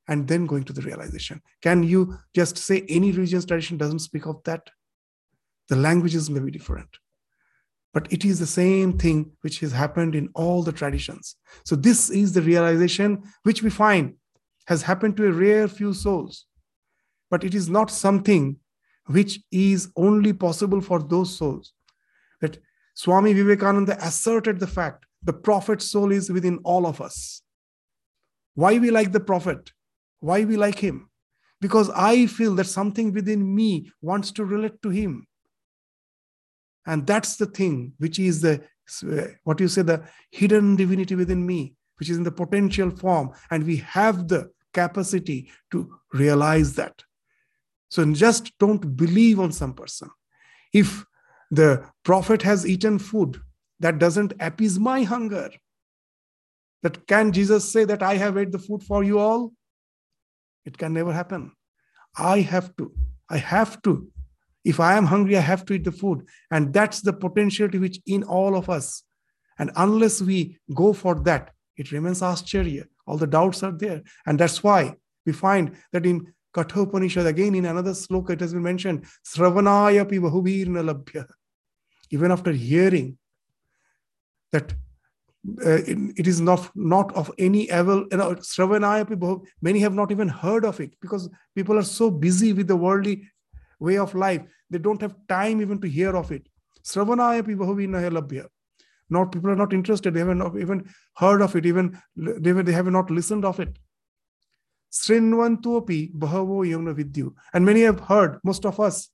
and 0.07 0.27
then 0.27 0.45
going 0.45 0.63
to 0.65 0.73
the 0.73 0.81
realization. 0.81 1.41
Can 1.61 1.83
you 1.83 2.17
just 2.35 2.57
say 2.57 2.85
any 2.89 3.11
religious 3.11 3.45
tradition 3.45 3.77
doesn't 3.77 3.99
speak 3.99 4.25
of 4.25 4.43
that? 4.43 4.69
The 5.69 5.75
languages 5.77 6.29
may 6.29 6.41
be 6.41 6.51
different, 6.51 6.89
but 7.93 8.11
it 8.11 8.25
is 8.25 8.39
the 8.39 8.45
same 8.45 8.97
thing 8.97 9.31
which 9.41 9.59
has 9.59 9.71
happened 9.71 10.15
in 10.15 10.27
all 10.35 10.61
the 10.63 10.73
traditions. 10.73 11.37
So, 11.63 11.75
this 11.75 12.09
is 12.09 12.33
the 12.33 12.41
realization 12.41 13.23
which 13.43 13.63
we 13.63 13.69
find 13.69 14.15
has 14.67 14.81
happened 14.81 15.15
to 15.17 15.27
a 15.27 15.31
rare 15.31 15.67
few 15.69 15.93
souls, 15.93 16.45
but 17.31 17.45
it 17.45 17.55
is 17.55 17.69
not 17.69 17.89
something 17.89 18.57
which 19.07 19.39
is 19.51 19.91
only 19.95 20.33
possible 20.33 20.81
for 20.81 20.99
those 20.99 21.35
souls. 21.35 21.73
That 22.41 22.57
Swami 22.93 23.33
Vivekananda 23.33 23.97
asserted 24.05 24.59
the 24.59 24.67
fact 24.67 25.05
the 25.23 25.33
prophet 25.33 25.81
soul 25.81 26.11
is 26.11 26.29
within 26.29 26.59
all 26.63 26.85
of 26.85 27.01
us. 27.01 27.41
Why 28.55 28.77
we 28.77 28.91
like 28.91 29.11
the 29.11 29.19
prophet? 29.19 29.71
Why 30.19 30.43
we 30.43 30.57
like 30.57 30.79
him? 30.79 31.09
Because 31.59 31.89
I 31.95 32.27
feel 32.27 32.55
that 32.55 32.65
something 32.65 33.13
within 33.13 33.55
me 33.55 33.89
wants 34.01 34.31
to 34.33 34.45
relate 34.45 34.81
to 34.83 34.89
him. 34.89 35.27
And 36.85 37.07
that's 37.07 37.37
the 37.37 37.45
thing 37.45 37.93
which 37.97 38.19
is 38.19 38.41
the 38.41 38.63
what 39.45 39.61
you 39.61 39.69
say, 39.69 39.81
the 39.81 40.03
hidden 40.31 40.75
divinity 40.75 41.15
within 41.15 41.45
me, 41.45 41.75
which 41.97 42.09
is 42.09 42.17
in 42.17 42.23
the 42.23 42.31
potential 42.31 42.91
form. 42.91 43.31
And 43.49 43.65
we 43.65 43.77
have 43.77 44.27
the 44.27 44.51
capacity 44.73 45.49
to 45.71 45.89
realize 46.11 46.73
that. 46.75 47.01
So 47.93 48.03
just 48.11 48.57
don't 48.57 48.97
believe 48.97 49.39
on 49.39 49.51
some 49.51 49.75
person. 49.75 50.09
If 50.73 51.05
the 51.51 51.85
prophet 52.03 52.41
has 52.41 52.65
eaten 52.65 52.97
food 52.97 53.39
that 53.81 53.99
doesn't 53.99 54.33
appease 54.39 54.79
my 54.79 55.03
hunger, 55.03 55.51
that 56.81 57.05
can 57.05 57.31
Jesus 57.31 57.71
say 57.71 57.83
that 57.85 58.01
I 58.01 58.15
have 58.15 58.35
ate 58.35 58.51
the 58.51 58.57
food 58.57 58.81
for 58.81 59.03
you 59.03 59.19
all? 59.19 59.53
It 60.65 60.75
can 60.75 60.93
never 60.93 61.13
happen. 61.13 61.51
I 62.17 62.39
have 62.39 62.75
to. 62.77 62.91
I 63.29 63.37
have 63.37 63.79
to. 63.83 64.07
If 64.65 64.79
I 64.79 64.97
am 64.97 65.05
hungry, 65.05 65.37
I 65.37 65.41
have 65.41 65.63
to 65.65 65.75
eat 65.75 65.83
the 65.83 65.91
food. 65.91 66.25
And 66.49 66.73
that's 66.73 67.01
the 67.01 67.13
potentiality 67.13 67.77
which 67.77 67.99
in 68.07 68.23
all 68.23 68.55
of 68.55 68.71
us. 68.71 69.03
And 69.59 69.69
unless 69.75 70.19
we 70.19 70.57
go 70.73 70.93
for 70.93 71.13
that, 71.25 71.51
it 71.77 71.91
remains 71.91 72.21
ascharya. 72.21 72.85
All 73.05 73.17
the 73.17 73.27
doubts 73.27 73.61
are 73.61 73.77
there. 73.77 74.01
And 74.25 74.39
that's 74.39 74.63
why 74.63 74.95
we 75.27 75.31
find 75.31 75.75
that 75.91 76.07
in 76.07 76.33
Kathopanishad, 76.53 77.25
again 77.25 77.55
in 77.55 77.65
another 77.65 77.91
sloka, 77.91 78.31
it 78.31 78.39
has 78.39 78.53
been 78.53 78.63
mentioned, 78.63 79.05
Sravanayapi 79.25 80.19
Bahubirna 80.19 80.83
Labhya. 80.93 81.25
Even 82.11 82.31
after 82.31 82.51
hearing 82.51 83.17
that 84.51 84.71
uh, 85.65 85.71
it, 85.71 85.97
it 86.15 86.27
is 86.27 86.39
not, 86.39 86.69
not 86.75 87.13
of 87.15 87.31
any 87.37 87.69
ever, 87.69 88.05
you 88.11 88.17
know, 88.17 88.35
Sravanayapi, 88.35 89.45
many 89.61 89.79
have 89.79 89.93
not 89.93 90.11
even 90.11 90.27
heard 90.27 90.63
of 90.63 90.79
it 90.79 90.93
because 91.01 91.29
people 91.55 91.77
are 91.77 91.83
so 91.83 92.11
busy 92.11 92.53
with 92.53 92.67
the 92.67 92.75
worldly 92.75 93.29
way 93.79 93.97
of 93.97 94.13
life. 94.13 94.41
They 94.69 94.77
don't 94.77 95.01
have 95.01 95.15
time 95.27 95.59
even 95.59 95.81
to 95.81 95.89
hear 95.89 96.15
of 96.15 96.31
it. 96.31 96.47
Sravanayapi 96.85 97.55
Bahubirna 97.57 98.09
Labhya. 98.11 98.45
Not 99.09 99.31
people 99.31 99.49
are 99.49 99.55
not 99.55 99.73
interested. 99.73 100.13
They 100.13 100.21
haven't 100.21 100.59
even 100.59 100.89
heard 101.17 101.41
of 101.41 101.55
it. 101.55 101.65
Even 101.65 101.99
they 102.15 102.71
have 102.71 102.87
not 102.87 103.11
listened 103.11 103.43
of 103.45 103.59
it. 103.59 103.77
Srinvantuapi 104.93 106.13
bahavo 106.13 106.63
yamna 106.63 106.93
vidyu. 106.93 107.33
And 107.53 107.65
many 107.65 107.81
have 107.81 107.99
heard, 107.99 108.39
most 108.43 108.65
of 108.65 108.79
us, 108.79 109.09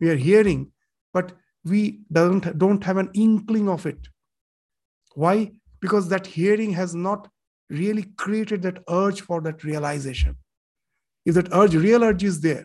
we 0.00 0.08
are 0.08 0.16
hearing, 0.16 0.70
but 1.12 1.32
we 1.64 2.00
don't, 2.12 2.56
don't 2.56 2.84
have 2.84 2.96
an 2.96 3.10
inkling 3.14 3.68
of 3.68 3.86
it. 3.86 4.08
Why? 5.14 5.52
Because 5.80 6.08
that 6.10 6.26
hearing 6.26 6.70
has 6.72 6.94
not 6.94 7.28
really 7.68 8.04
created 8.16 8.62
that 8.62 8.78
urge 8.88 9.22
for 9.22 9.40
that 9.40 9.64
realization. 9.64 10.36
If 11.24 11.34
that 11.34 11.52
urge, 11.52 11.74
real 11.74 12.04
urge 12.04 12.22
is 12.22 12.40
there, 12.40 12.64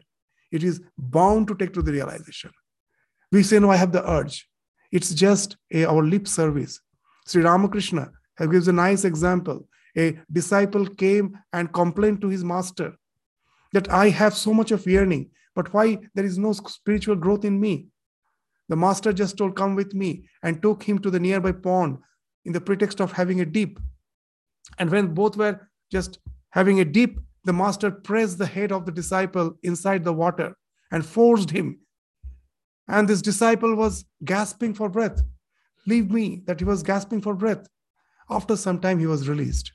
it 0.52 0.64
is 0.64 0.82
bound 0.98 1.48
to 1.48 1.56
take 1.56 1.74
to 1.74 1.82
the 1.82 1.92
realization. 1.92 2.52
We 3.32 3.42
say, 3.42 3.58
No, 3.58 3.72
I 3.72 3.78
have 3.78 3.92
the 3.92 4.08
urge. 4.08 4.48
It's 4.92 5.14
just 5.14 5.58
a, 5.74 5.86
our 5.86 6.04
lip 6.04 6.28
service. 6.28 6.80
Sri 7.26 7.42
Ramakrishna 7.42 8.12
gives 8.40 8.68
a 8.68 8.74
nice 8.74 9.04
example 9.06 9.68
a 9.98 10.20
disciple 10.32 10.86
came 10.88 11.38
and 11.54 11.74
complained 11.74 12.22
to 12.22 12.30
his 12.30 12.44
master 12.44 12.96
that 13.74 13.92
I 13.92 14.10
have 14.10 14.36
so 14.36 14.54
much 14.54 14.72
of 14.72 14.86
yearning, 14.86 15.32
but 15.56 15.74
why 15.74 16.00
there 16.14 16.26
is 16.26 16.38
no 16.38 16.54
spiritual 16.54 17.16
growth 17.16 17.46
in 17.46 17.60
me? 17.60 17.88
The 18.70 18.76
master 18.76 19.12
just 19.12 19.38
told, 19.38 19.56
Come 19.56 19.76
with 19.76 19.94
me, 19.94 20.26
and 20.44 20.62
took 20.62 20.84
him 20.84 21.00
to 21.00 21.10
the 21.10 21.20
nearby 21.20 21.52
pond 21.52 21.98
in 22.46 22.54
the 22.54 22.62
pretext 22.62 23.02
of 23.02 23.12
having 23.12 23.42
a 23.42 23.46
dip. 23.46 23.80
And 24.80 24.90
when 24.90 25.14
both 25.14 25.36
were 25.36 25.70
just 25.92 26.20
having 26.52 26.80
a 26.80 26.86
dip, 26.86 27.18
the 27.44 27.54
master 27.54 27.92
pressed 27.92 28.38
the 28.38 28.46
head 28.46 28.72
of 28.72 28.86
the 28.86 28.92
disciple 28.92 29.58
inside 29.64 30.04
the 30.04 30.14
water 30.14 30.56
and 30.92 31.06
forced 31.06 31.50
him. 31.50 31.80
And 32.88 33.08
this 33.08 33.22
disciple 33.22 33.76
was 33.76 34.06
gasping 34.24 34.74
for 34.74 34.90
breath. 34.90 35.22
Leave 35.88 36.12
me, 36.12 36.44
that 36.46 36.60
he 36.60 36.66
was 36.66 36.84
gasping 36.84 37.22
for 37.22 37.34
breath. 37.34 37.68
After 38.30 38.56
some 38.56 38.80
time, 38.80 39.00
he 39.00 39.08
was 39.08 39.28
released. 39.28 39.72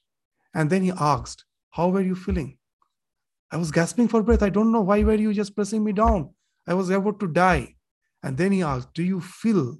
And 0.57 0.71
then 0.71 0.83
he 0.83 0.93
asked, 0.99 1.45
How 1.71 1.91
were 1.91 2.01
you 2.01 2.15
feeling? 2.15 2.57
I 3.53 3.59
was 3.59 3.71
gasping 3.71 4.09
for 4.09 4.23
breath. 4.23 4.43
I 4.43 4.49
don't 4.49 4.73
know 4.73 4.81
why 4.81 5.05
were 5.05 5.15
you 5.15 5.35
just 5.35 5.55
pressing 5.55 5.85
me 5.85 5.93
down. 5.93 6.31
I 6.67 6.73
was 6.73 6.89
about 6.89 7.21
to 7.21 7.29
die. 7.29 7.75
And 8.23 8.39
then 8.39 8.53
he 8.53 8.63
asked, 8.63 8.95
Do 8.95 9.03
you 9.03 9.21
feel 9.21 9.77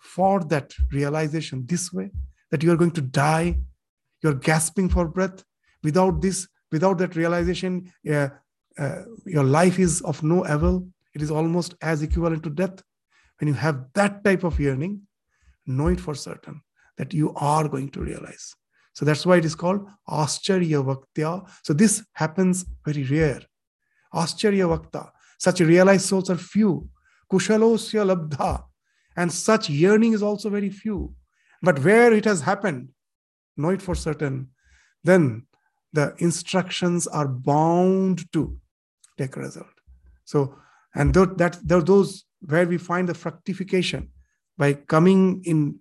for 0.00 0.40
that 0.44 0.74
realization 0.90 1.64
this 1.64 1.92
way 1.92 2.10
that 2.50 2.64
you 2.64 2.72
are 2.72 2.76
going 2.76 2.90
to 2.90 3.00
die? 3.00 3.60
You're 4.20 4.34
gasping 4.34 4.88
for 4.88 5.06
breath. 5.06 5.44
Without 5.84 6.20
this, 6.20 6.48
without 6.72 6.98
that 6.98 7.14
realization, 7.14 7.92
uh, 8.10 8.28
uh, 8.78 9.02
your 9.24 9.44
life 9.44 9.78
is 9.78 10.00
of 10.02 10.22
no 10.24 10.44
avail. 10.44 10.88
It 11.14 11.22
is 11.22 11.30
almost 11.30 11.76
as 11.82 12.02
equivalent 12.02 12.42
to 12.42 12.50
death. 12.50 12.82
When 13.38 13.46
you 13.46 13.54
have 13.54 13.86
that 13.94 14.24
type 14.24 14.42
of 14.42 14.58
yearning, 14.58 15.02
know 15.66 15.86
it 15.86 16.00
for 16.00 16.16
certain 16.16 16.62
that 16.98 17.14
you 17.14 17.32
are 17.36 17.68
going 17.68 17.90
to 17.90 18.00
realize. 18.00 18.56
So 18.92 19.04
that's 19.04 19.24
why 19.24 19.36
it 19.36 19.44
is 19.44 19.54
called 19.54 19.86
Ascharya 20.08 20.84
Vaktya. 20.84 21.48
So 21.62 21.72
this 21.72 22.04
happens 22.12 22.64
very 22.84 23.04
rare. 23.04 23.40
Ascharya 24.14 24.68
Vakta. 24.68 25.10
Such 25.38 25.60
realized 25.60 26.06
souls 26.06 26.28
are 26.30 26.36
few. 26.36 26.88
Kushalosya 27.32 28.14
Labdha. 28.14 28.64
And 29.16 29.32
such 29.32 29.70
yearning 29.70 30.12
is 30.12 30.22
also 30.22 30.50
very 30.50 30.70
few. 30.70 31.14
But 31.62 31.78
where 31.84 32.12
it 32.12 32.24
has 32.24 32.40
happened, 32.40 32.90
know 33.56 33.70
it 33.70 33.82
for 33.82 33.94
certain, 33.94 34.48
then 35.04 35.46
the 35.92 36.14
instructions 36.18 37.06
are 37.06 37.28
bound 37.28 38.30
to 38.32 38.56
take 39.18 39.36
a 39.36 39.40
result. 39.40 39.66
So, 40.24 40.56
and 40.94 41.12
th- 41.12 41.30
that 41.36 41.58
those 41.62 42.24
where 42.40 42.66
we 42.66 42.78
find 42.78 43.08
the 43.08 43.14
fructification 43.14 44.10
by 44.56 44.74
coming 44.74 45.42
in 45.44 45.78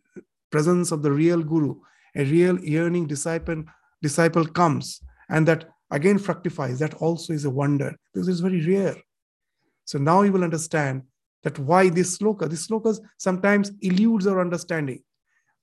presence 0.52 0.92
of 0.92 1.04
the 1.04 1.12
real 1.12 1.44
guru 1.44 1.76
a 2.20 2.24
real 2.26 2.60
yearning 2.60 3.08
disciple 3.08 3.64
disciple 4.02 4.46
comes 4.46 5.02
and 5.30 5.48
that 5.48 5.70
again 5.92 6.18
fructifies. 6.18 6.80
That 6.80 6.94
also 6.96 7.34
is 7.34 7.46
a 7.46 7.50
wonder 7.50 7.96
because 8.14 8.28
it's 8.28 8.40
very 8.40 8.62
rare. 8.66 8.96
So 9.86 9.98
now 9.98 10.22
you 10.22 10.32
will 10.32 10.44
understand 10.44 11.04
that 11.44 11.58
why 11.60 11.90
this 11.90 12.18
sloka 12.18 12.50
this 12.50 12.68
slokas 12.68 13.00
sometimes 13.18 13.72
eludes 13.82 14.28
our 14.28 14.42
understanding. 14.42 15.02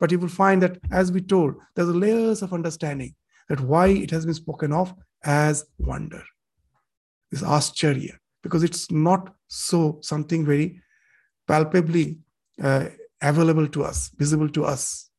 But 0.01 0.11
you 0.11 0.19
will 0.19 0.29
find 0.29 0.63
that 0.63 0.79
as 0.91 1.13
we 1.13 1.21
told 1.21 1.55
there's 1.75 1.89
layers 1.89 2.43
of 2.43 2.53
understanding 2.53 3.15
that 3.49 3.61
why 3.61 3.89
it 3.89 4.11
has 4.11 4.25
been 4.27 4.35
spoken 4.35 4.73
of 4.73 4.95
as 5.25 5.65
wonder. 5.79 6.23
This 7.31 7.43
ascharya 7.43 8.15
because 8.43 8.63
it's 8.63 8.91
not 8.91 9.35
so 9.49 9.99
something 10.03 10.45
very 10.45 10.81
palpably 11.49 12.19
uh, 12.63 12.87
available 13.23 13.67
to 13.69 13.85
us 13.85 14.11
visible 14.17 14.49
to 14.49 14.65
us 14.65 15.11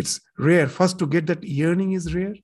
it's 0.00 0.20
rare. 0.38 0.66
First, 0.66 0.98
to 1.00 1.06
get 1.06 1.26
that 1.26 1.42
yearning 1.44 1.92
is 1.92 2.14
rare 2.14 2.34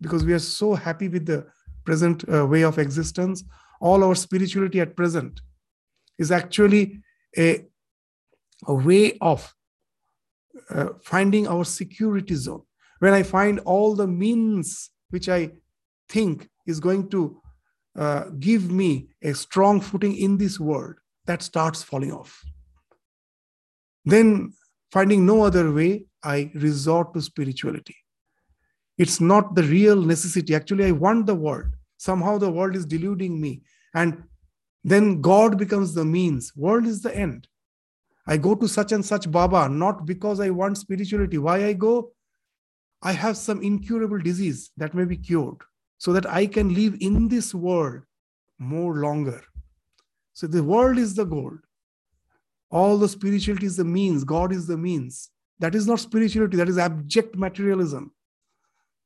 because 0.00 0.24
we 0.24 0.32
are 0.32 0.44
so 0.60 0.74
happy 0.74 1.08
with 1.08 1.26
the 1.26 1.46
present 1.84 2.24
uh, 2.28 2.46
way 2.46 2.62
of 2.64 2.78
existence. 2.78 3.44
All 3.80 4.02
our 4.04 4.14
spirituality 4.14 4.80
at 4.80 4.96
present 4.96 5.40
is 6.18 6.30
actually 6.40 7.00
a, 7.36 7.64
a 8.66 8.74
way 8.74 9.16
of 9.20 9.54
uh, 10.70 10.88
finding 11.02 11.46
our 11.46 11.64
security 11.64 12.34
zone. 12.34 12.62
When 12.98 13.14
I 13.14 13.22
find 13.22 13.60
all 13.60 13.94
the 13.94 14.08
means 14.08 14.90
which 15.10 15.28
I 15.28 15.52
think 16.08 16.48
is 16.66 16.80
going 16.80 17.08
to 17.10 17.40
uh, 17.96 18.24
give 18.38 18.70
me 18.70 19.08
a 19.22 19.32
strong 19.34 19.80
footing 19.80 20.16
in 20.16 20.36
this 20.36 20.58
world, 20.58 20.96
that 21.26 21.42
starts 21.42 21.82
falling 21.82 22.12
off. 22.12 22.42
Then 24.04 24.52
finding 24.90 25.26
no 25.26 25.42
other 25.42 25.72
way, 25.72 26.06
I 26.22 26.50
resort 26.54 27.14
to 27.14 27.22
spirituality. 27.22 27.96
It's 28.96 29.20
not 29.20 29.54
the 29.54 29.62
real 29.62 30.02
necessity. 30.02 30.54
Actually, 30.54 30.86
I 30.86 30.92
want 30.92 31.26
the 31.26 31.34
world. 31.34 31.72
Somehow 31.98 32.38
the 32.38 32.50
world 32.50 32.74
is 32.74 32.86
deluding 32.86 33.40
me. 33.40 33.62
And 33.94 34.24
then 34.84 35.20
God 35.20 35.58
becomes 35.58 35.94
the 35.94 36.04
means. 36.04 36.52
World 36.56 36.86
is 36.86 37.02
the 37.02 37.16
end. 37.16 37.46
I 38.26 38.36
go 38.36 38.54
to 38.54 38.68
such 38.68 38.92
and 38.92 39.04
such 39.04 39.30
Baba, 39.30 39.68
not 39.68 40.04
because 40.04 40.40
I 40.40 40.50
want 40.50 40.78
spirituality. 40.78 41.38
Why 41.38 41.66
I 41.66 41.72
go? 41.72 42.12
I 43.02 43.12
have 43.12 43.36
some 43.36 43.62
incurable 43.62 44.18
disease 44.18 44.70
that 44.76 44.94
may 44.94 45.04
be 45.04 45.16
cured 45.16 45.58
so 45.98 46.12
that 46.12 46.26
I 46.26 46.46
can 46.46 46.74
live 46.74 46.96
in 47.00 47.28
this 47.28 47.54
world 47.54 48.02
more 48.58 48.96
longer. 48.96 49.42
So 50.32 50.46
the 50.46 50.62
world 50.62 50.98
is 50.98 51.14
the 51.14 51.24
goal. 51.24 51.52
All 52.70 52.98
the 52.98 53.08
spirituality 53.08 53.66
is 53.66 53.76
the 53.76 53.84
means, 53.84 54.24
God 54.24 54.52
is 54.52 54.66
the 54.66 54.76
means. 54.76 55.30
That 55.58 55.74
is 55.74 55.86
not 55.86 56.00
spirituality, 56.00 56.56
that 56.56 56.68
is 56.68 56.78
abject 56.78 57.36
materialism. 57.36 58.12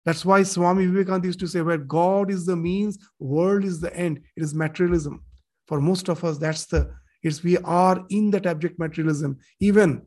That's 0.05 0.25
why 0.25 0.43
Swami 0.43 0.87
Vivekananda 0.87 1.29
used 1.29 1.41
to 1.41 1.47
say, 1.47 1.61
where 1.61 1.79
God 1.79 2.31
is 2.31 2.45
the 2.45 2.57
means, 2.57 2.99
world 3.21 3.65
is 3.65 3.81
the 3.81 3.95
end. 3.97 4.21
It 4.37 4.43
is 4.43 4.55
materialism. 4.55 5.23
For 5.69 5.81
most 5.81 6.09
of 6.09 6.25
us, 6.25 6.39
that's 6.39 6.67
the, 6.67 6.93
it's 7.23 7.45
we 7.45 7.57
are 7.59 8.05
in 8.11 8.33
that 8.33 8.47
abject 8.47 8.81
materialism. 8.81 9.39
Even 9.61 10.03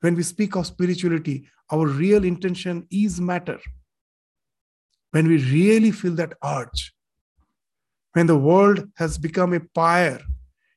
when 0.00 0.14
we 0.14 0.22
speak 0.22 0.54
of 0.54 0.66
spirituality, 0.66 1.48
our 1.72 1.86
real 1.86 2.24
intention 2.24 2.86
is 2.90 3.20
matter. 3.20 3.58
When 5.10 5.26
we 5.26 5.38
really 5.52 5.90
feel 5.90 6.14
that 6.14 6.34
urge, 6.44 6.92
when 8.12 8.26
the 8.26 8.38
world 8.38 8.88
has 8.96 9.18
become 9.18 9.52
a 9.52 9.60
pyre, 9.60 10.20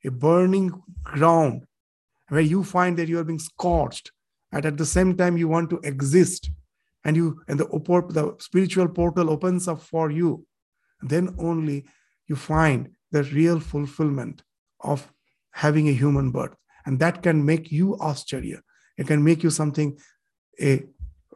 a 0.04 0.10
burning 0.10 0.72
ground, 1.04 1.66
where 2.34 2.42
you 2.42 2.64
find 2.64 2.98
that 2.98 3.08
you 3.08 3.20
are 3.20 3.24
being 3.24 3.38
scorched, 3.40 4.12
and 4.52 4.66
at 4.66 4.78
the 4.78 4.86
same 4.86 5.16
time 5.16 5.38
you 5.38 5.48
want 5.48 5.70
to 5.70 5.80
exist, 5.84 6.50
and 7.06 7.16
you 7.16 7.42
and 7.48 7.60
the, 7.60 7.66
the 7.66 8.36
spiritual 8.40 8.88
portal 8.88 9.30
opens 9.30 9.68
up 9.68 9.82
for 9.82 10.10
you, 10.10 10.44
then 11.02 11.36
only 11.38 11.86
you 12.28 12.36
find 12.36 12.90
the 13.12 13.24
real 13.26 13.60
fulfillment 13.60 14.42
of 14.80 15.12
having 15.52 15.88
a 15.90 15.94
human 15.94 16.32
birth. 16.32 16.56
And 16.86 17.00
that 17.00 17.22
can 17.22 17.46
make 17.46 17.72
you 17.72 17.98
ascharya. 18.02 18.62
It 18.98 19.08
can 19.08 19.24
make 19.24 19.44
you 19.44 19.52
something, 19.52 19.98
a, 20.60 20.84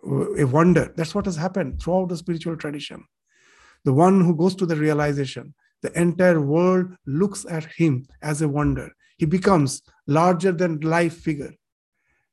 a 0.03 0.45
wonder. 0.45 0.93
That's 0.97 1.13
what 1.13 1.25
has 1.25 1.35
happened 1.35 1.79
throughout 1.81 2.09
the 2.09 2.17
spiritual 2.17 2.57
tradition. 2.57 3.05
The 3.85 3.93
one 3.93 4.21
who 4.21 4.35
goes 4.35 4.55
to 4.55 4.65
the 4.65 4.75
realization, 4.75 5.53
the 5.83 5.97
entire 5.99 6.41
world 6.41 6.95
looks 7.05 7.45
at 7.49 7.65
him 7.65 8.07
as 8.21 8.41
a 8.41 8.47
wonder. 8.47 8.89
He 9.17 9.25
becomes 9.25 9.81
larger 10.05 10.51
than 10.51 10.79
life 10.79 11.17
figure. 11.17 11.53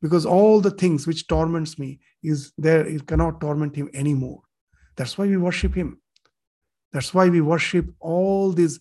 Because 0.03 0.26
all 0.26 0.61
the 0.61 0.70
things 0.70 1.07
which 1.07 1.26
torments 1.26 1.78
me 1.78 1.99
is 2.22 2.53
there 2.59 2.87
it 2.87 3.07
cannot 3.07 3.41
torment 3.41 3.74
him 3.74 3.91
anymore. 3.95 4.43
That's 4.97 5.16
why 5.16 5.26
we 5.26 5.37
worship 5.37 5.74
him. 5.74 6.01
That's 6.93 7.12
why 7.14 7.28
we 7.28 7.41
worship 7.41 7.87
all 8.01 8.53
these 8.53 8.80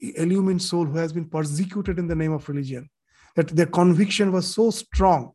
illumined 0.00 0.62
soul 0.62 0.86
who 0.86 0.98
has 0.98 1.12
been 1.12 1.28
persecuted 1.28 1.98
in 1.98 2.08
the 2.08 2.14
name 2.14 2.32
of 2.32 2.48
religion. 2.48 2.88
That 3.36 3.48
their 3.48 3.66
conviction 3.66 4.32
was 4.32 4.52
so 4.52 4.70
strong 4.70 5.32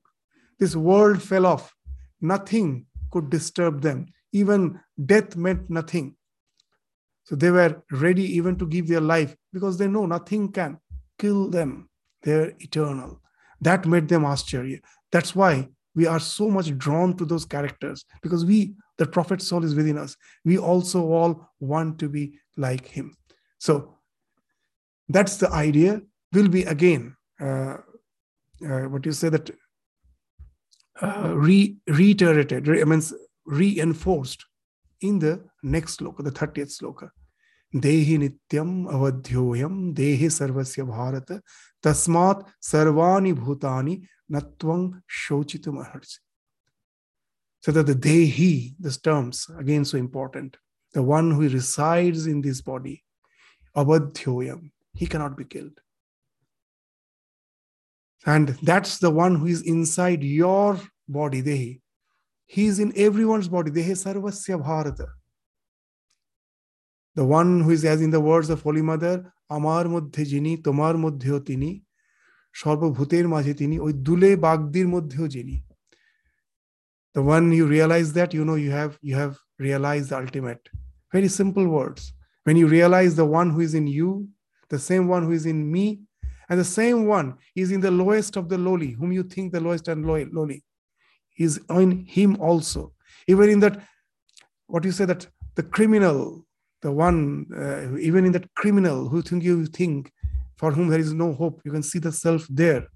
this 0.59 0.75
world 0.75 1.21
fell 1.21 1.45
off. 1.45 1.73
Nothing 2.19 2.85
could 3.11 3.29
disturb 3.29 3.81
them. 3.81 4.07
Even 4.33 4.79
death 5.03 5.35
meant 5.35 5.69
nothing. 5.69 6.15
So 7.23 7.35
they 7.35 7.49
were 7.49 7.81
ready 7.91 8.23
even 8.35 8.57
to 8.57 8.67
give 8.67 8.87
their 8.87 9.01
life 9.01 9.35
because 9.53 9.77
they 9.77 9.87
know 9.87 10.05
nothing 10.05 10.51
can 10.51 10.79
kill 11.19 11.49
them 11.49 11.89
they're 12.23 12.53
eternal. 12.59 13.21
That 13.61 13.85
made 13.85 14.07
them 14.07 14.23
ascharya 14.23 14.79
that's 15.11 15.35
why 15.35 15.69
we 15.95 16.05
are 16.07 16.19
so 16.19 16.49
much 16.49 16.77
drawn 16.77 17.15
to 17.17 17.25
those 17.25 17.45
characters 17.45 18.05
because 18.21 18.45
we 18.45 18.73
the 18.97 19.05
prophet 19.05 19.41
soul 19.41 19.63
is 19.63 19.75
within 19.75 19.97
us. 19.97 20.15
We 20.43 20.57
also 20.57 21.01
all 21.05 21.49
want 21.59 21.99
to 21.99 22.09
be 22.09 22.37
like 22.57 22.85
him. 22.85 23.15
So 23.59 23.97
that's 25.07 25.37
the 25.37 25.49
idea. 25.51 26.01
Will 26.33 26.49
be 26.49 26.63
again 26.63 27.15
uh, 27.41 27.77
uh, 28.67 28.81
what 28.91 29.05
you 29.05 29.13
say 29.13 29.29
that 29.29 29.49
uh, 31.01 31.33
re- 31.35 31.77
reiterated 31.87 32.67
re- 32.67 32.81
I 32.81 32.85
means 32.85 33.13
reinforced 33.45 34.45
in 35.01 35.17
the 35.19 35.41
next 35.63 35.99
sloka 35.99 36.23
the 36.23 36.31
30th 36.31 36.77
sloka 36.77 37.09
देहि 37.75 38.17
नित्यम 38.17 38.85
अवध्योयम 38.87 39.93
देहि 39.93 40.29
सर्वस्य 40.29 40.83
भारत 40.83 41.31
तस्मात् 41.85 42.43
सर्वाणि 42.61 43.33
भूतानि 43.33 44.01
natwang 44.31 45.01
shochitum 45.07 45.77
arharsi. 45.83 46.19
So 47.61 47.71
that 47.71 47.87
the 47.87 47.95
dehi, 47.95 48.75
these 48.79 48.97
terms, 48.97 49.47
again 49.57 49.83
so 49.83 49.97
important, 49.97 50.57
the 50.93 51.03
one 51.03 51.31
who 51.31 51.49
resides 51.49 52.25
in 52.25 52.41
this 52.41 52.61
body, 52.61 53.03
abadhyoyam, 53.75 54.71
he 54.93 55.05
cannot 55.05 55.37
be 55.37 55.43
killed. 55.43 55.79
And 58.25 58.49
that's 58.63 58.97
the 58.99 59.11
one 59.11 59.35
who 59.35 59.47
is 59.47 59.61
inside 59.61 60.23
your 60.23 60.79
body, 61.07 61.41
dehi. 61.41 61.81
He 62.45 62.67
is 62.67 62.79
in 62.79 62.93
everyone's 62.95 63.47
body, 63.47 63.71
dehi 63.71 63.91
sarvasya 63.91 64.63
bharata. 64.63 65.07
The 67.18 67.24
one 67.24 67.60
who 67.60 67.70
is, 67.70 67.84
as 67.84 68.00
in 68.02 68.10
the 68.10 68.20
words 68.20 68.50
of 68.50 68.62
Holy 68.62 68.82
Mother, 68.82 69.32
Amar 69.48 69.84
Muddhe 69.84 70.24
Jini, 70.30 70.62
Tomar 70.62 70.94
Muddhyo 70.94 71.44
Tini, 71.44 71.84
সর্বভূতের 72.62 73.26
মাঝে 73.34 73.52
তিনি 73.60 73.76
ওই 73.84 73.92
দুলে 74.06 74.30
বাগদির 74.44 74.88
মধ্যেও 74.94 75.26
যিনি 75.34 75.56
the 77.16 77.22
one 77.36 77.46
you 77.58 77.66
realize 77.76 78.08
that 78.18 78.30
you 78.36 78.42
know 78.48 78.58
you 78.66 78.72
have 78.80 78.92
you 79.08 79.14
have 79.22 79.34
realized 79.66 80.06
the 80.10 80.18
ultimate 80.24 80.62
very 81.14 81.30
simple 81.40 81.66
words 81.78 82.02
when 82.46 82.56
you 82.60 82.66
realize 82.78 83.12
the 83.14 83.28
one 83.40 83.48
who 83.54 83.60
is 83.68 83.74
in 83.80 83.86
you 83.98 84.10
the 84.74 84.80
same 84.90 85.04
one 85.14 85.22
who 85.26 85.32
is 85.38 85.46
in 85.52 85.58
me 85.74 85.86
and 86.48 86.56
the 86.62 86.70
same 86.80 86.98
one 87.18 87.28
is 87.62 87.68
in 87.74 87.80
the 87.86 87.94
lowest 88.00 88.32
of 88.40 88.44
the 88.52 88.60
lowly 88.66 88.90
whom 88.98 89.10
you 89.18 89.24
think 89.32 89.46
the 89.46 89.64
lowest 89.66 89.86
and 89.92 90.00
lowly 90.38 90.60
is 91.46 91.52
in 91.82 91.90
him 92.16 92.30
also 92.48 92.82
even 93.32 93.46
in 93.54 93.60
that 93.64 93.74
what 94.72 94.82
you 94.88 94.94
say 94.98 95.06
that 95.12 95.22
the 95.58 95.66
criminal 95.76 96.18
the 96.81 96.91
one 96.91 97.45
uh, 97.55 97.97
even 97.97 98.25
in 98.25 98.31
that 98.33 98.53
criminal 98.55 99.09
who 99.09 99.21
think 99.21 99.43
you 99.43 99.65
think 99.65 100.11
for 100.57 100.71
whom 100.71 100.89
there 100.89 100.99
is 100.99 101.13
no 101.13 101.33
hope, 101.33 101.61
you 101.63 101.71
can 101.71 101.83
see 101.83 101.99
the 101.99 102.11
self 102.11 102.45
there. 102.49 102.87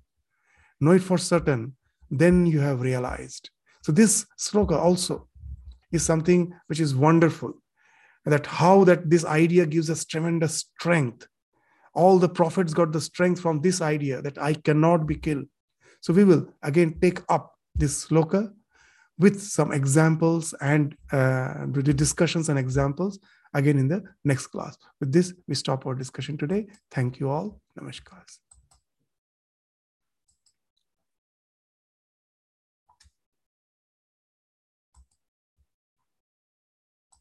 Know 0.82 0.92
it 0.92 1.02
for 1.02 1.18
certain, 1.18 1.76
then 2.12 2.46
you 2.46 2.60
have 2.60 2.82
realized. 2.82 3.50
So 3.84 3.92
this 3.92 4.26
sloka 4.38 4.78
also 4.78 5.28
is 5.92 6.04
something 6.04 6.54
which 6.68 6.80
is 6.80 6.96
wonderful. 6.96 7.54
That 8.26 8.46
how 8.46 8.84
that 8.86 9.10
this 9.10 9.26
idea 9.26 9.66
gives 9.66 9.90
us 9.90 10.06
tremendous 10.06 10.66
strength. 10.78 11.28
All 11.94 12.20
the 12.20 12.30
prophets 12.30 12.74
got 12.74 12.92
the 12.92 13.02
strength 13.02 13.40
from 13.42 13.62
this 13.62 13.82
idea 13.82 14.22
that 14.22 14.38
I 14.38 14.54
cannot 14.54 15.06
be 15.08 15.16
killed. 15.16 15.46
So 16.02 16.14
we 16.14 16.24
will 16.24 16.48
again 16.64 17.00
take 17.02 17.20
up 17.30 17.54
this 17.76 18.08
sloka 18.08 18.52
with 19.20 19.42
some 19.42 19.72
examples 19.72 20.54
and 20.60 20.96
uh, 21.12 21.66
the 21.68 21.94
discussions 21.94 22.50
and 22.50 22.58
examples 22.58 23.20
again 23.54 23.78
in 23.78 23.88
the 23.88 24.04
next 24.24 24.48
class. 24.48 24.78
With 25.00 25.12
this, 25.12 25.34
we 25.48 25.56
stop 25.56 25.86
our 25.86 25.96
discussion 25.96 26.38
today. 26.38 26.68
Thank 26.92 27.20
you 27.20 27.30
all. 27.30 27.62
Namaskar. 27.80 28.43